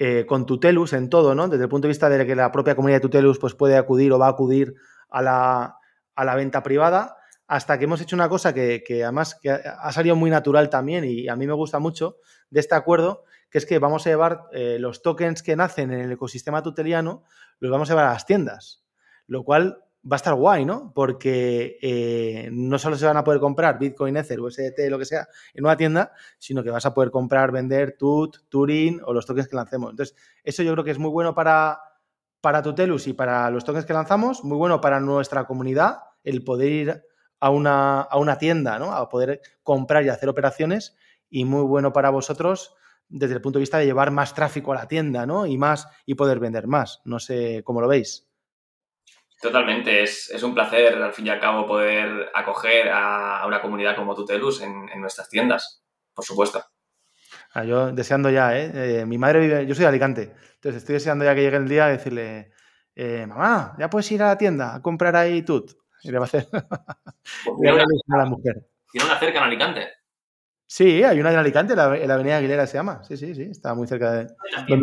eh, 0.00 0.26
con 0.26 0.44
Tutelus 0.44 0.92
en 0.92 1.08
todo, 1.08 1.36
¿no? 1.36 1.46
Desde 1.46 1.64
el 1.64 1.68
punto 1.68 1.86
de 1.86 1.90
vista 1.90 2.08
de 2.08 2.26
que 2.26 2.34
la 2.34 2.50
propia 2.50 2.74
comunidad 2.74 2.96
de 2.96 3.02
Tutelus 3.02 3.38
pues, 3.38 3.54
puede 3.54 3.76
acudir 3.76 4.12
o 4.12 4.18
va 4.18 4.26
a 4.26 4.30
acudir 4.30 4.74
a 5.08 5.22
la, 5.22 6.34
venta 6.34 6.64
privada, 6.64 7.16
hasta 7.54 7.78
que 7.78 7.84
hemos 7.84 8.00
hecho 8.00 8.16
una 8.16 8.28
cosa 8.28 8.52
que, 8.52 8.82
además 9.04 9.38
que 9.40 9.48
ha 9.48 9.92
salido 9.92 10.16
muy 10.16 10.28
natural 10.28 10.68
también 10.68 11.04
y 11.04 11.28
a 11.28 11.36
mí 11.36 11.46
me 11.46 11.52
gusta 11.52 11.78
mucho 11.78 12.16
de 12.50 12.58
este 12.58 12.74
acuerdo, 12.74 13.22
que 13.48 13.58
es 13.58 13.64
que 13.64 13.78
vamos 13.78 14.04
a 14.04 14.10
llevar 14.10 14.46
eh, 14.50 14.78
los 14.80 15.02
tokens 15.02 15.40
que 15.40 15.54
nacen 15.54 15.92
en 15.92 16.00
el 16.00 16.10
ecosistema 16.10 16.64
tuteliano, 16.64 17.22
los 17.60 17.70
vamos 17.70 17.88
a 17.88 17.92
llevar 17.92 18.06
a 18.06 18.12
las 18.14 18.26
tiendas, 18.26 18.82
lo 19.28 19.44
cual 19.44 19.84
va 20.02 20.16
a 20.16 20.18
estar 20.18 20.34
guay, 20.34 20.64
¿no? 20.64 20.90
Porque 20.92 21.78
eh, 21.80 22.48
no 22.50 22.76
solo 22.76 22.96
se 22.96 23.06
van 23.06 23.18
a 23.18 23.22
poder 23.22 23.38
comprar 23.38 23.78
Bitcoin, 23.78 24.16
Ether, 24.16 24.40
USDT, 24.40 24.90
lo 24.90 24.98
que 24.98 25.04
sea, 25.04 25.28
en 25.54 25.64
una 25.64 25.76
tienda, 25.76 26.10
sino 26.40 26.64
que 26.64 26.70
vas 26.70 26.86
a 26.86 26.92
poder 26.92 27.12
comprar, 27.12 27.52
vender 27.52 27.96
TUT, 27.96 28.48
Turing 28.48 29.00
o 29.04 29.12
los 29.12 29.26
tokens 29.26 29.46
que 29.46 29.54
lancemos. 29.54 29.90
Entonces, 29.90 30.16
eso 30.42 30.64
yo 30.64 30.72
creo 30.72 30.82
que 30.82 30.90
es 30.90 30.98
muy 30.98 31.10
bueno 31.10 31.36
para, 31.36 31.78
para 32.40 32.62
Tutelus 32.62 33.06
y 33.06 33.12
para 33.12 33.48
los 33.50 33.64
tokens 33.64 33.86
que 33.86 33.92
lanzamos, 33.92 34.42
muy 34.42 34.56
bueno 34.56 34.80
para 34.80 34.98
nuestra 34.98 35.44
comunidad, 35.44 35.98
el 36.24 36.42
poder 36.42 36.72
ir 36.72 37.04
a 37.40 37.50
una, 37.50 38.00
a 38.00 38.18
una 38.18 38.38
tienda, 38.38 38.78
¿no? 38.78 38.92
A 38.92 39.08
poder 39.08 39.40
comprar 39.62 40.04
y 40.04 40.08
hacer 40.08 40.28
operaciones 40.28 40.96
y 41.28 41.44
muy 41.44 41.62
bueno 41.62 41.92
para 41.92 42.10
vosotros 42.10 42.74
desde 43.08 43.34
el 43.34 43.40
punto 43.40 43.58
de 43.58 43.62
vista 43.62 43.78
de 43.78 43.86
llevar 43.86 44.10
más 44.10 44.34
tráfico 44.34 44.72
a 44.72 44.76
la 44.76 44.88
tienda, 44.88 45.26
¿no? 45.26 45.46
Y 45.46 45.58
más 45.58 45.88
y 46.06 46.14
poder 46.14 46.38
vender 46.38 46.66
más. 46.66 47.00
No 47.04 47.18
sé 47.18 47.62
cómo 47.64 47.80
lo 47.80 47.88
veis. 47.88 48.28
Totalmente, 49.40 50.02
es, 50.02 50.42
un 50.42 50.54
placer 50.54 50.94
al 50.94 51.12
fin 51.12 51.26
y 51.26 51.30
al 51.30 51.40
cabo 51.40 51.66
poder 51.66 52.30
acoger 52.34 52.88
a, 52.90 53.44
una 53.46 53.60
comunidad 53.60 53.94
como 53.94 54.14
Tutelus 54.14 54.62
en, 54.62 54.88
en 54.88 55.00
nuestras 55.00 55.28
tiendas, 55.28 55.84
por 56.14 56.24
supuesto. 56.24 56.64
Ah, 57.52 57.64
yo 57.64 57.92
deseando 57.92 58.30
ya, 58.30 58.58
¿eh? 58.58 59.00
¿eh? 59.00 59.06
Mi 59.06 59.18
madre 59.18 59.40
vive, 59.40 59.66
yo 59.66 59.74
soy 59.74 59.82
de 59.82 59.88
Alicante, 59.88 60.34
entonces 60.54 60.82
estoy 60.82 60.94
deseando 60.94 61.24
ya 61.24 61.34
que 61.34 61.42
llegue 61.42 61.56
el 61.56 61.68
día 61.68 61.88
y 61.88 61.92
decirle, 61.92 62.52
eh, 62.94 63.26
mamá, 63.26 63.76
ya 63.78 63.90
puedes 63.90 64.10
ir 64.12 64.22
a 64.22 64.28
la 64.28 64.38
tienda 64.38 64.74
a 64.74 64.82
comprar 64.82 65.14
ahí 65.14 65.42
tut. 65.42 65.72
Y 66.04 66.12
le 66.12 66.18
va 66.18 66.24
a 66.24 66.26
hacer. 66.26 66.46
Pues 66.50 66.62
a 68.12 68.16
la 68.18 68.26
mujer. 68.26 68.68
¿Tiene 68.92 69.06
una 69.06 69.18
cerca 69.18 69.38
en 69.38 69.44
Alicante? 69.44 69.88
Sí, 70.66 71.02
hay 71.02 71.20
una 71.20 71.30
en 71.30 71.38
Alicante, 71.38 71.76
la, 71.76 71.88
la 71.88 72.14
Avenida 72.14 72.38
Aguilera 72.38 72.66
se 72.66 72.78
llama. 72.78 73.02
Sí, 73.04 73.16
sí, 73.16 73.34
sí, 73.34 73.42
está 73.42 73.74
muy 73.74 73.86
cerca 73.86 74.12
de. 74.12 74.34
También 74.54 74.82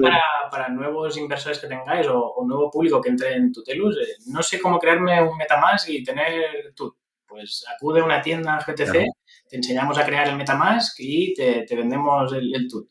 para, 0.50 0.70
nuevos 0.70 1.18
inversores 1.18 1.60
que 1.60 1.68
tengáis 1.68 2.08
o, 2.08 2.36
nuevo 2.46 2.70
público 2.70 3.02
que 3.02 3.10
entre 3.10 3.36
en 3.36 3.52
Tutelus, 3.52 3.98
eh, 3.98 4.18
no 4.28 4.44
sé 4.44 4.60
cómo 4.60 4.80
crearme 4.80 5.22
un 5.22 5.38
MetaMask 5.38 5.90
y 5.90 6.04
tener 6.04 6.74
Tut. 6.76 6.96
Pues 7.26 7.66
acude 7.74 8.02
a 8.02 8.04
una 8.04 8.22
tienda 8.22 8.60
GTC, 8.60 9.06
te 9.48 9.56
enseñamos 9.56 9.98
a 9.98 10.06
crear 10.06 10.28
el 10.28 10.36
MetaMask 10.36 11.00
y 11.00 11.34
te, 11.34 11.66
vendemos 11.76 12.34
el, 12.34 12.54
el 12.54 12.68
Tut. 12.68 12.90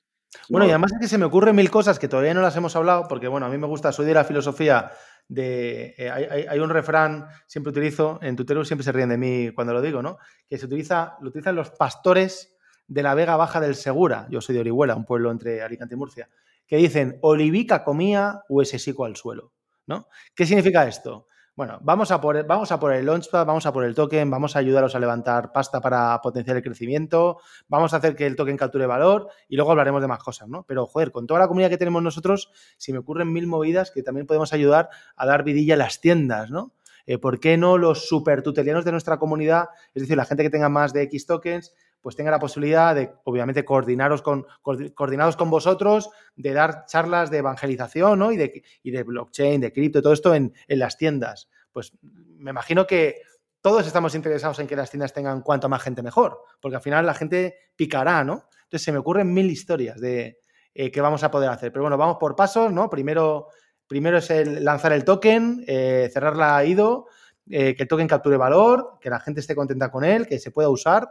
Bueno, 0.49 0.67
y 0.67 0.71
además 0.71 0.93
es 0.93 1.01
que 1.01 1.09
se 1.09 1.19
me 1.19 1.27
ocurren 1.27 1.57
mil 1.57 1.71
cosas 1.71 1.99
que 1.99 2.09
todavía 2.09 2.35
no 2.35 2.41
las 2.41 2.57
hemos 2.57 2.75
hablado, 2.77 3.07
porque 3.09 3.29
bueno, 3.29 3.47
a 3.47 3.49
mí 3.51 3.59
me 3.59 3.67
gusta, 3.67 3.93
soy 3.93 4.07
de 4.07 4.15
la 4.15 4.25
filosofía 4.25 4.91
de. 5.31 5.95
Eh, 5.97 6.11
hay, 6.11 6.59
un 6.59 6.69
refrán, 6.69 7.27
siempre 7.47 7.71
utilizo, 7.71 8.19
en 8.21 8.37
Tutelus 8.37 8.67
siempre 8.67 8.85
se 8.85 8.93
ríen 8.93 9.09
de 9.09 9.17
mí 9.17 9.53
cuando 9.55 9.73
lo 9.73 9.81
digo, 9.81 10.03
¿no? 10.03 10.19
Que 10.49 10.59
se 10.59 10.67
utiliza, 10.67 11.17
lo 11.21 11.29
utilizan 11.29 11.55
los 11.55 11.71
pastores 11.71 12.57
de 12.89 13.03
la 13.03 13.15
Vega 13.15 13.37
Baja 13.37 13.61
del 13.61 13.77
Segura, 13.77 14.27
yo 14.31 14.41
soy 14.41 14.57
de 14.57 14.63
Orihuela, 14.63 14.97
un 14.97 15.05
pueblo 15.05 15.31
entre 15.31 15.63
Alicante 15.63 15.95
y 15.95 15.99
Murcia, 15.99 16.29
que 16.67 16.77
dicen, 16.77 17.19
olivica 17.23 17.85
comía, 17.85 18.43
sico 18.65 19.05
al 19.05 19.15
suelo, 19.17 19.53
¿no? 19.87 20.09
¿Qué 20.35 20.45
significa 20.45 20.87
esto? 20.87 21.29
Bueno, 21.57 21.79
vamos 21.83 22.11
a, 22.11 22.21
por, 22.21 22.47
vamos 22.47 22.73
a 22.73 22.79
por 22.79 22.93
el 22.93 23.05
Launchpad, 23.05 23.45
vamos 23.45 23.67
a 23.67 23.73
por 23.73 23.85
el 23.85 23.95
token, 23.95 24.31
vamos 24.31 24.57
a 24.57 24.61
ayudaros 24.61 24.95
a 24.95 25.01
levantar 25.01 25.53
pasta 25.53 25.81
para 25.81 26.19
potenciar 26.23 26.57
el 26.57 26.63
crecimiento, 26.63 27.39
vamos 27.69 27.93
a 27.93 27.97
hacer 27.97 28.15
que 28.15 28.27
el 28.27 28.37
token 28.37 28.57
capture 28.57 28.87
valor 28.87 29.29
y 29.49 29.57
luego 29.57 29.73
hablaremos 29.73 30.01
de 30.01 30.09
más 30.09 30.21
cosas, 30.21 30.49
¿no? 30.49 30.65
Pero, 30.67 30.87
joder, 30.87 31.11
con 31.11 31.27
toda 31.27 31.41
la 31.41 31.49
comunidad 31.49 31.69
que 31.69 31.77
tenemos 31.77 32.03
nosotros, 32.03 32.51
si 32.79 32.93
me 32.93 32.99
ocurren 33.01 33.33
mil 33.33 33.47
movidas 33.47 33.91
que 33.91 34.03
también 34.03 34.27
podemos 34.27 34.53
ayudar 34.53 34.89
a 35.17 35.27
dar 35.27 35.43
vidilla 35.43 35.75
a 35.75 35.79
las 35.79 36.01
tiendas, 36.01 36.51
¿no? 36.51 36.73
Eh, 37.05 37.19
¿Por 37.19 37.41
qué 37.41 37.57
no 37.57 37.77
los 37.77 38.09
super 38.09 38.43
tutelianos 38.43 38.85
de 38.85 38.93
nuestra 38.93 39.19
comunidad, 39.19 39.71
es 39.95 40.03
decir, 40.03 40.17
la 40.17 40.25
gente 40.25 40.45
que 40.45 40.51
tenga 40.51 40.69
más 40.69 40.93
de 40.93 41.03
X 41.03 41.27
tokens, 41.27 41.75
pues 42.01 42.17
tenga 42.17 42.31
la 42.31 42.39
posibilidad 42.39 42.95
de, 42.95 43.13
obviamente, 43.25 43.65
coordinaros 43.65 44.23
con, 44.23 44.47
coordinados 44.63 45.37
con 45.37 45.51
vosotros, 45.51 46.11
de 46.37 46.53
dar 46.53 46.87
charlas 46.87 47.31
de 47.31 47.39
evangelización 47.39 48.19
¿no? 48.19 48.33
y, 48.33 48.37
de, 48.37 48.63
y 48.83 48.91
de 48.91 49.03
blockchain, 49.03 49.61
de 49.61 49.73
cripto, 49.73 50.03
todo 50.03 50.13
esto 50.13 50.35
en, 50.35 50.53
las 50.69 50.97
tiendas. 50.97 51.49
Pues 51.73 51.93
me 52.01 52.51
imagino 52.51 52.87
que 52.87 53.23
todos 53.61 53.87
estamos 53.87 54.15
interesados 54.15 54.59
en 54.59 54.67
que 54.67 54.77
las 54.77 54.91
tiendas 54.91 55.13
tengan 55.13 55.43
cuanto 55.43 55.69
más 55.69 55.83
gente 55.83 56.03
mejor, 56.03 56.39
porque 56.61 56.77
al 56.77 56.83
final 56.83 57.05
la 57.05 57.15
gente 57.15 57.55
picará, 57.77 58.25
¿no? 58.25 58.49
Entonces 58.65 58.85
se 58.85 58.93
me 58.93 58.99
ocurren 58.99 59.33
mil 59.33 59.51
historias 59.51 60.01
de 60.01 60.39
eh, 60.73 60.91
que 60.91 61.01
vamos 61.01 61.23
a 61.25 61.31
poder 61.31 61.51
hacer. 61.51 61.73
Pero 61.73 61.83
bueno, 61.83 61.99
vamos 61.99 62.17
por 62.19 62.37
pasos, 62.37 62.73
¿no? 62.73 62.89
Primero, 62.89 63.49
primero 63.87 64.19
es 64.19 64.31
el 64.31 64.65
lanzar 64.65 64.93
el 64.93 65.05
token, 65.05 65.65
eh, 65.67 66.09
cerrar 66.13 66.37
la 66.37 66.65
IDO, 66.65 67.09
eh, 67.51 67.75
que 67.75 67.83
el 67.83 67.89
token 67.89 68.07
capture 68.07 68.37
valor, 68.37 68.99
que 69.01 69.11
la 69.11 69.19
gente 69.19 69.41
esté 69.41 69.57
contenta 69.57 69.91
con 69.91 70.05
él, 70.05 70.27
que 70.27 70.39
se 70.39 70.53
pueda 70.53 70.69
usar 70.69 71.11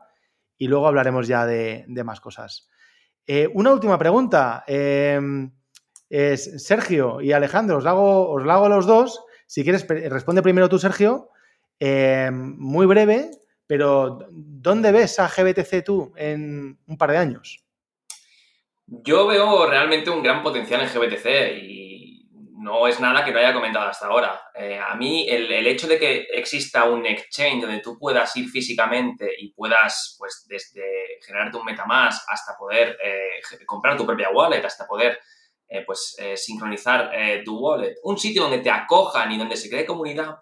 y 0.60 0.68
luego 0.68 0.88
hablaremos 0.88 1.28
ya 1.28 1.48
de, 1.48 1.86
más 2.06 2.20
cosas. 2.22 2.70
Eh, 3.26 3.50
una 3.54 3.72
última 3.72 3.98
pregunta. 3.98 4.64
Em, 4.68 5.52
es 6.10 6.66
Sergio 6.66 7.22
y 7.22 7.32
Alejandro, 7.32 7.78
os 7.78 7.84
la, 7.84 7.92
hago, 7.92 8.30
os 8.30 8.46
a 8.46 8.70
los 8.70 8.86
dos. 8.86 9.24
Si 9.48 9.64
quieres, 9.64 9.88
responde 9.88 10.44
primero 10.44 10.70
tú, 10.70 10.78
Sergio. 10.78 11.30
Em, 11.80 12.56
muy 12.58 12.86
breve, 12.86 13.32
pero 13.66 14.20
¿dónde 14.30 14.92
ves 14.92 15.18
a 15.20 15.30
GBTC 15.30 15.84
tú 15.84 16.12
en 16.18 16.78
un 16.86 16.98
par 16.98 17.12
de 17.12 17.18
años? 17.18 17.64
Yo 18.86 19.28
veo 19.28 19.70
realmente 19.70 20.10
un 20.10 20.22
gran 20.22 20.44
potencial 20.44 20.82
en 20.82 20.90
GBTC 20.90 21.64
y 21.64 21.89
no 22.60 22.88
es 22.88 23.00
nada 23.00 23.24
que 23.24 23.32
no 23.32 23.40
haya 23.40 23.54
comentado 23.54 23.88
hasta 23.88 24.08
ahora. 24.08 24.42
Eh, 24.54 24.78
a 24.78 24.94
mí 24.96 25.26
el, 25.30 25.66
hecho 25.66 25.88
de 25.88 25.98
que 25.98 26.28
exista 26.34 26.84
un 26.84 27.06
exchange 27.06 27.62
donde 27.62 27.80
tú 27.80 27.98
puedas 27.98 28.36
ir 28.36 28.50
físicamente 28.50 29.32
y 29.40 29.54
puedas, 29.54 30.16
pues, 30.20 30.46
desde 30.48 30.82
generarte 31.26 31.58
un 31.58 31.66
MetaMask 31.66 32.22
hasta 32.28 32.58
poder 32.58 32.98
eh, 33.02 33.66
comprar 33.66 33.96
tu 33.96 34.06
propia 34.06 34.30
wallet, 34.32 34.64
hasta 34.66 34.86
poder, 34.86 35.20
eh, 35.70 35.84
pues, 35.86 36.18
sincronizar 36.36 37.12
tu 37.46 37.58
wallet, 37.58 37.96
un 38.04 38.18
sitio 38.18 38.44
donde 38.44 38.60
te 38.60 38.70
acojan 38.70 39.32
y 39.32 39.38
donde 39.38 39.56
se 39.56 39.70
cree 39.70 39.86
comunidad, 39.86 40.40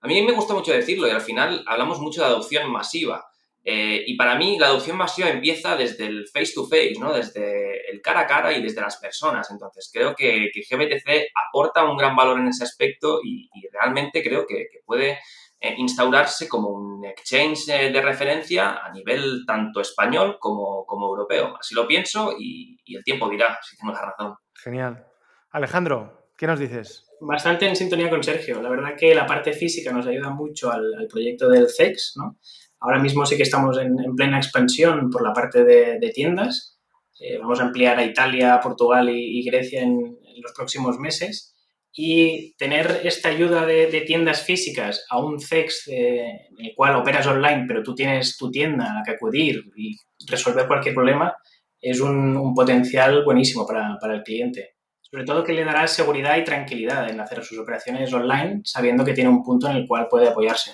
a 0.00 0.06
mí 0.06 0.22
me 0.22 0.32
gusta 0.32 0.54
mucho 0.54 0.72
decirlo 0.72 1.08
y 1.08 1.10
al 1.10 1.20
final 1.20 1.64
hablamos 1.66 1.98
mucho 1.98 2.20
de 2.20 2.28
adopción 2.28 2.70
masiva. 2.70 3.28
Eh, 3.70 4.02
y 4.06 4.16
para 4.16 4.34
mí 4.34 4.58
la 4.58 4.68
adopción 4.68 4.96
masiva 4.96 5.28
empieza 5.28 5.76
desde 5.76 6.06
el 6.06 6.26
face 6.32 6.54
to 6.54 6.64
face, 6.64 6.94
¿no? 6.98 7.12
desde 7.12 7.90
el 7.90 8.00
cara 8.00 8.20
a 8.20 8.26
cara 8.26 8.50
y 8.50 8.62
desde 8.62 8.80
las 8.80 8.96
personas. 8.96 9.50
Entonces 9.50 9.90
creo 9.92 10.14
que, 10.14 10.50
GBTC 10.54 11.32
aporta 11.34 11.84
un 11.84 11.98
gran 11.98 12.16
valor 12.16 12.38
en 12.38 12.48
ese 12.48 12.64
aspecto 12.64 13.20
y, 13.22 13.50
realmente 13.70 14.22
creo 14.22 14.46
que, 14.46 14.68
puede 14.86 15.18
eh, 15.60 15.74
instaurarse 15.76 16.48
como 16.48 16.70
un 16.70 17.04
exchange 17.04 17.68
eh, 17.68 17.92
de 17.92 18.00
referencia 18.00 18.78
a 18.78 18.90
nivel 18.90 19.44
tanto 19.46 19.82
español 19.82 20.38
como, 20.40 20.86
europeo. 20.90 21.54
Así 21.60 21.74
lo 21.74 21.86
pienso 21.86 22.36
y, 22.38 22.78
el 22.86 23.04
tiempo 23.04 23.28
dirá 23.28 23.58
si 23.60 23.76
tengo 23.76 23.92
la 23.92 24.00
razón. 24.00 24.34
Genial. 24.54 25.06
Alejandro, 25.50 26.30
¿qué 26.38 26.46
nos 26.46 26.58
dices? 26.58 27.04
Bastante 27.20 27.68
en 27.68 27.76
sintonía 27.76 28.08
con 28.08 28.22
Sergio. 28.22 28.62
La 28.62 28.70
verdad 28.70 28.96
que 28.98 29.14
la 29.14 29.26
parte 29.26 29.52
física 29.52 29.92
nos 29.92 30.06
ayuda 30.06 30.30
mucho 30.30 30.72
al, 30.72 30.94
al 30.94 31.06
proyecto 31.06 31.50
del 31.50 31.68
CEX, 31.68 32.14
¿no? 32.16 32.38
Ahora 32.80 33.00
mismo 33.00 33.26
sí 33.26 33.36
que 33.36 33.42
estamos 33.42 33.78
en, 33.78 33.96
plena 34.16 34.38
expansión 34.38 35.10
por 35.10 35.22
la 35.22 35.32
parte 35.32 35.64
de, 35.64 36.10
tiendas. 36.14 36.78
Eh, 37.20 37.38
vamos 37.38 37.60
a 37.60 37.64
ampliar 37.64 37.98
a 37.98 38.04
Italia, 38.04 38.60
Portugal 38.62 39.08
y, 39.10 39.42
Grecia 39.44 39.82
en, 39.82 40.18
los 40.40 40.52
próximos 40.52 40.98
meses. 40.98 41.56
Y 41.92 42.54
tener 42.56 43.00
esta 43.02 43.30
ayuda 43.30 43.66
de, 43.66 44.04
tiendas 44.06 44.42
físicas 44.42 45.04
a 45.10 45.18
un 45.18 45.40
CEX 45.40 45.88
eh, 45.88 46.46
en 46.56 46.66
el 46.66 46.74
cual 46.76 46.94
operas 46.94 47.26
online, 47.26 47.64
pero 47.66 47.82
tú 47.82 47.94
tienes 47.94 48.36
tu 48.36 48.50
tienda 48.50 48.92
a 48.92 48.94
la 48.94 49.02
que 49.04 49.12
acudir 49.12 49.64
y 49.76 49.96
resolver 50.28 50.68
cualquier 50.68 50.94
problema, 50.94 51.34
es 51.80 52.00
un, 52.00 52.54
potencial 52.54 53.24
buenísimo 53.24 53.66
para, 53.66 53.98
para 54.00 54.14
el 54.14 54.22
cliente. 54.22 54.76
Sobre 55.00 55.24
todo 55.24 55.42
que 55.42 55.54
le 55.54 55.64
dará 55.64 55.88
seguridad 55.88 56.36
y 56.36 56.44
tranquilidad 56.44 57.10
en 57.10 57.18
hacer 57.18 57.42
sus 57.42 57.58
operaciones 57.58 58.12
online, 58.12 58.60
sabiendo 58.64 59.04
que 59.04 59.14
tiene 59.14 59.30
un 59.30 59.42
punto 59.42 59.68
en 59.68 59.76
el 59.76 59.86
cual 59.88 60.06
puede 60.08 60.28
apoyarse. 60.28 60.72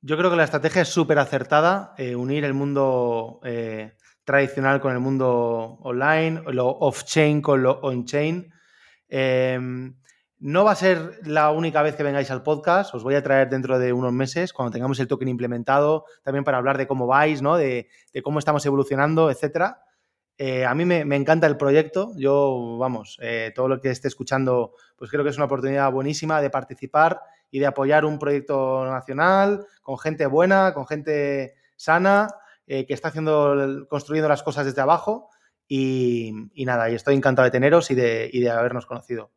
Yo 0.00 0.16
creo 0.16 0.30
que 0.30 0.36
la 0.36 0.44
estrategia 0.44 0.82
es 0.82 0.88
súper 0.88 1.18
acertada, 1.18 1.92
eh, 1.98 2.14
unir 2.14 2.44
el 2.44 2.54
mundo 2.54 3.40
eh, 3.42 3.96
tradicional 4.22 4.80
con 4.80 4.92
el 4.92 5.00
mundo 5.00 5.78
online, 5.82 6.42
lo 6.52 6.68
off-chain 6.68 7.42
con 7.42 7.64
lo 7.64 7.80
on-chain. 7.80 8.48
Em, 9.08 9.96
no 10.38 10.64
va 10.64 10.70
a 10.70 10.76
ser 10.76 11.18
la 11.24 11.50
única 11.50 11.82
vez 11.82 11.96
que 11.96 12.04
vengáis 12.04 12.30
al 12.30 12.44
podcast, 12.44 12.94
os 12.94 13.02
voy 13.02 13.16
a 13.16 13.24
traer 13.24 13.48
dentro 13.48 13.80
de 13.80 13.92
unos 13.92 14.12
meses, 14.12 14.52
cuando 14.52 14.70
tengamos 14.70 15.00
el 15.00 15.08
token 15.08 15.26
implementado, 15.26 16.04
también 16.22 16.44
para 16.44 16.58
hablar 16.58 16.78
de 16.78 16.86
cómo 16.86 17.08
vais, 17.08 17.42
¿no? 17.42 17.56
de, 17.56 17.88
cómo 18.22 18.38
estamos 18.38 18.64
evolucionando, 18.66 19.32
etc. 19.32 19.74
Eh, 20.36 20.64
a 20.64 20.76
mí 20.76 20.84
me, 20.84 21.00
encanta 21.16 21.48
el 21.48 21.56
proyecto, 21.56 22.12
yo, 22.16 22.76
vamos, 22.78 23.18
todo 23.56 23.66
lo 23.66 23.80
que 23.80 23.90
esté 23.90 24.06
escuchando, 24.06 24.74
pues 24.94 25.10
creo 25.10 25.24
que 25.24 25.30
es 25.30 25.36
una 25.36 25.46
oportunidad 25.46 25.90
buenísima 25.90 26.40
de 26.40 26.50
participar 26.50 27.20
y 27.50 27.58
de 27.58 27.66
apoyar 27.66 28.04
un 28.04 28.18
proyecto 28.18 28.84
nacional 28.84 29.66
con 29.82 29.98
gente 29.98 30.26
buena, 30.26 30.74
con 30.74 30.86
gente 30.86 31.54
sana, 31.76 32.28
eh, 32.66 32.86
que 32.86 32.94
está 32.94 33.08
haciendo, 33.08 33.86
construyendo 33.88 34.28
las 34.28 34.42
cosas 34.42 34.66
desde 34.66 34.82
abajo. 34.82 35.30
Y, 35.70 36.32
nada, 36.56 36.90
y 36.90 36.94
estoy 36.94 37.14
encantado 37.14 37.44
de 37.44 37.50
teneros 37.50 37.90
y 37.90 37.94
de, 37.94 38.30
de 38.32 38.50
habernos 38.50 38.86
conocido. 38.86 39.32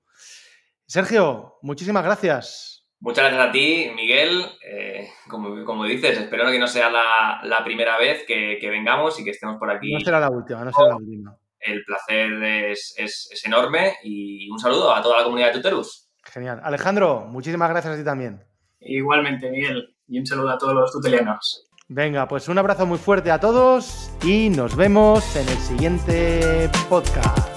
Sergio, 0.85 1.57
muchísimas 1.61 2.03
gracias. 2.03 2.87
Muchas 2.99 3.25
gracias 3.25 3.49
a 3.49 3.51
ti, 3.51 3.91
Miguel. 3.95 4.45
Eh, 4.65 5.09
como, 5.27 5.85
dices, 5.85 6.19
espero 6.19 6.51
que 6.51 6.59
no 6.59 6.67
sea 6.67 6.89
la, 6.89 7.61
primera 7.63 7.97
vez 7.97 8.23
que, 8.25 8.59
vengamos 8.69 9.19
y 9.19 9.23
que 9.23 9.31
estemos 9.31 9.57
por 9.57 9.71
aquí. 9.71 9.93
No 9.93 9.99
será 9.99 10.19
la 10.19 10.29
última, 10.29 10.63
no 10.63 10.71
será 10.71 10.89
la 10.89 10.97
última. 10.97 11.37
El 11.59 11.83
placer 11.83 12.31
es, 12.43 12.95
es 12.97 13.45
enorme 13.45 13.95
y 14.03 14.49
un 14.49 14.59
saludo 14.59 14.93
a 14.93 15.01
toda 15.01 15.19
la 15.19 15.23
comunidad 15.23 15.47
de 15.47 15.53
Tuterus. 15.53 16.10
Genial. 16.23 16.61
Alejandro, 16.63 17.25
muchísimas 17.27 17.69
gracias 17.69 17.93
a 17.93 17.97
ti 17.97 18.03
también. 18.03 18.43
Igualmente, 18.79 19.49
Miguel. 19.49 19.95
Y 20.07 20.19
un 20.19 20.25
saludo 20.25 20.51
a 20.51 20.57
todos 20.57 20.73
los 20.73 20.91
tutelianos. 20.91 21.67
Venga, 21.87 22.27
pues 22.27 22.47
un 22.47 22.57
abrazo 22.57 22.85
muy 22.85 22.97
fuerte 22.97 23.31
a 23.31 23.39
todos 23.39 24.11
y 24.23 24.49
nos 24.49 24.75
vemos 24.75 25.35
en 25.35 25.47
el 25.49 25.57
siguiente 25.57 26.69
podcast. 26.87 27.50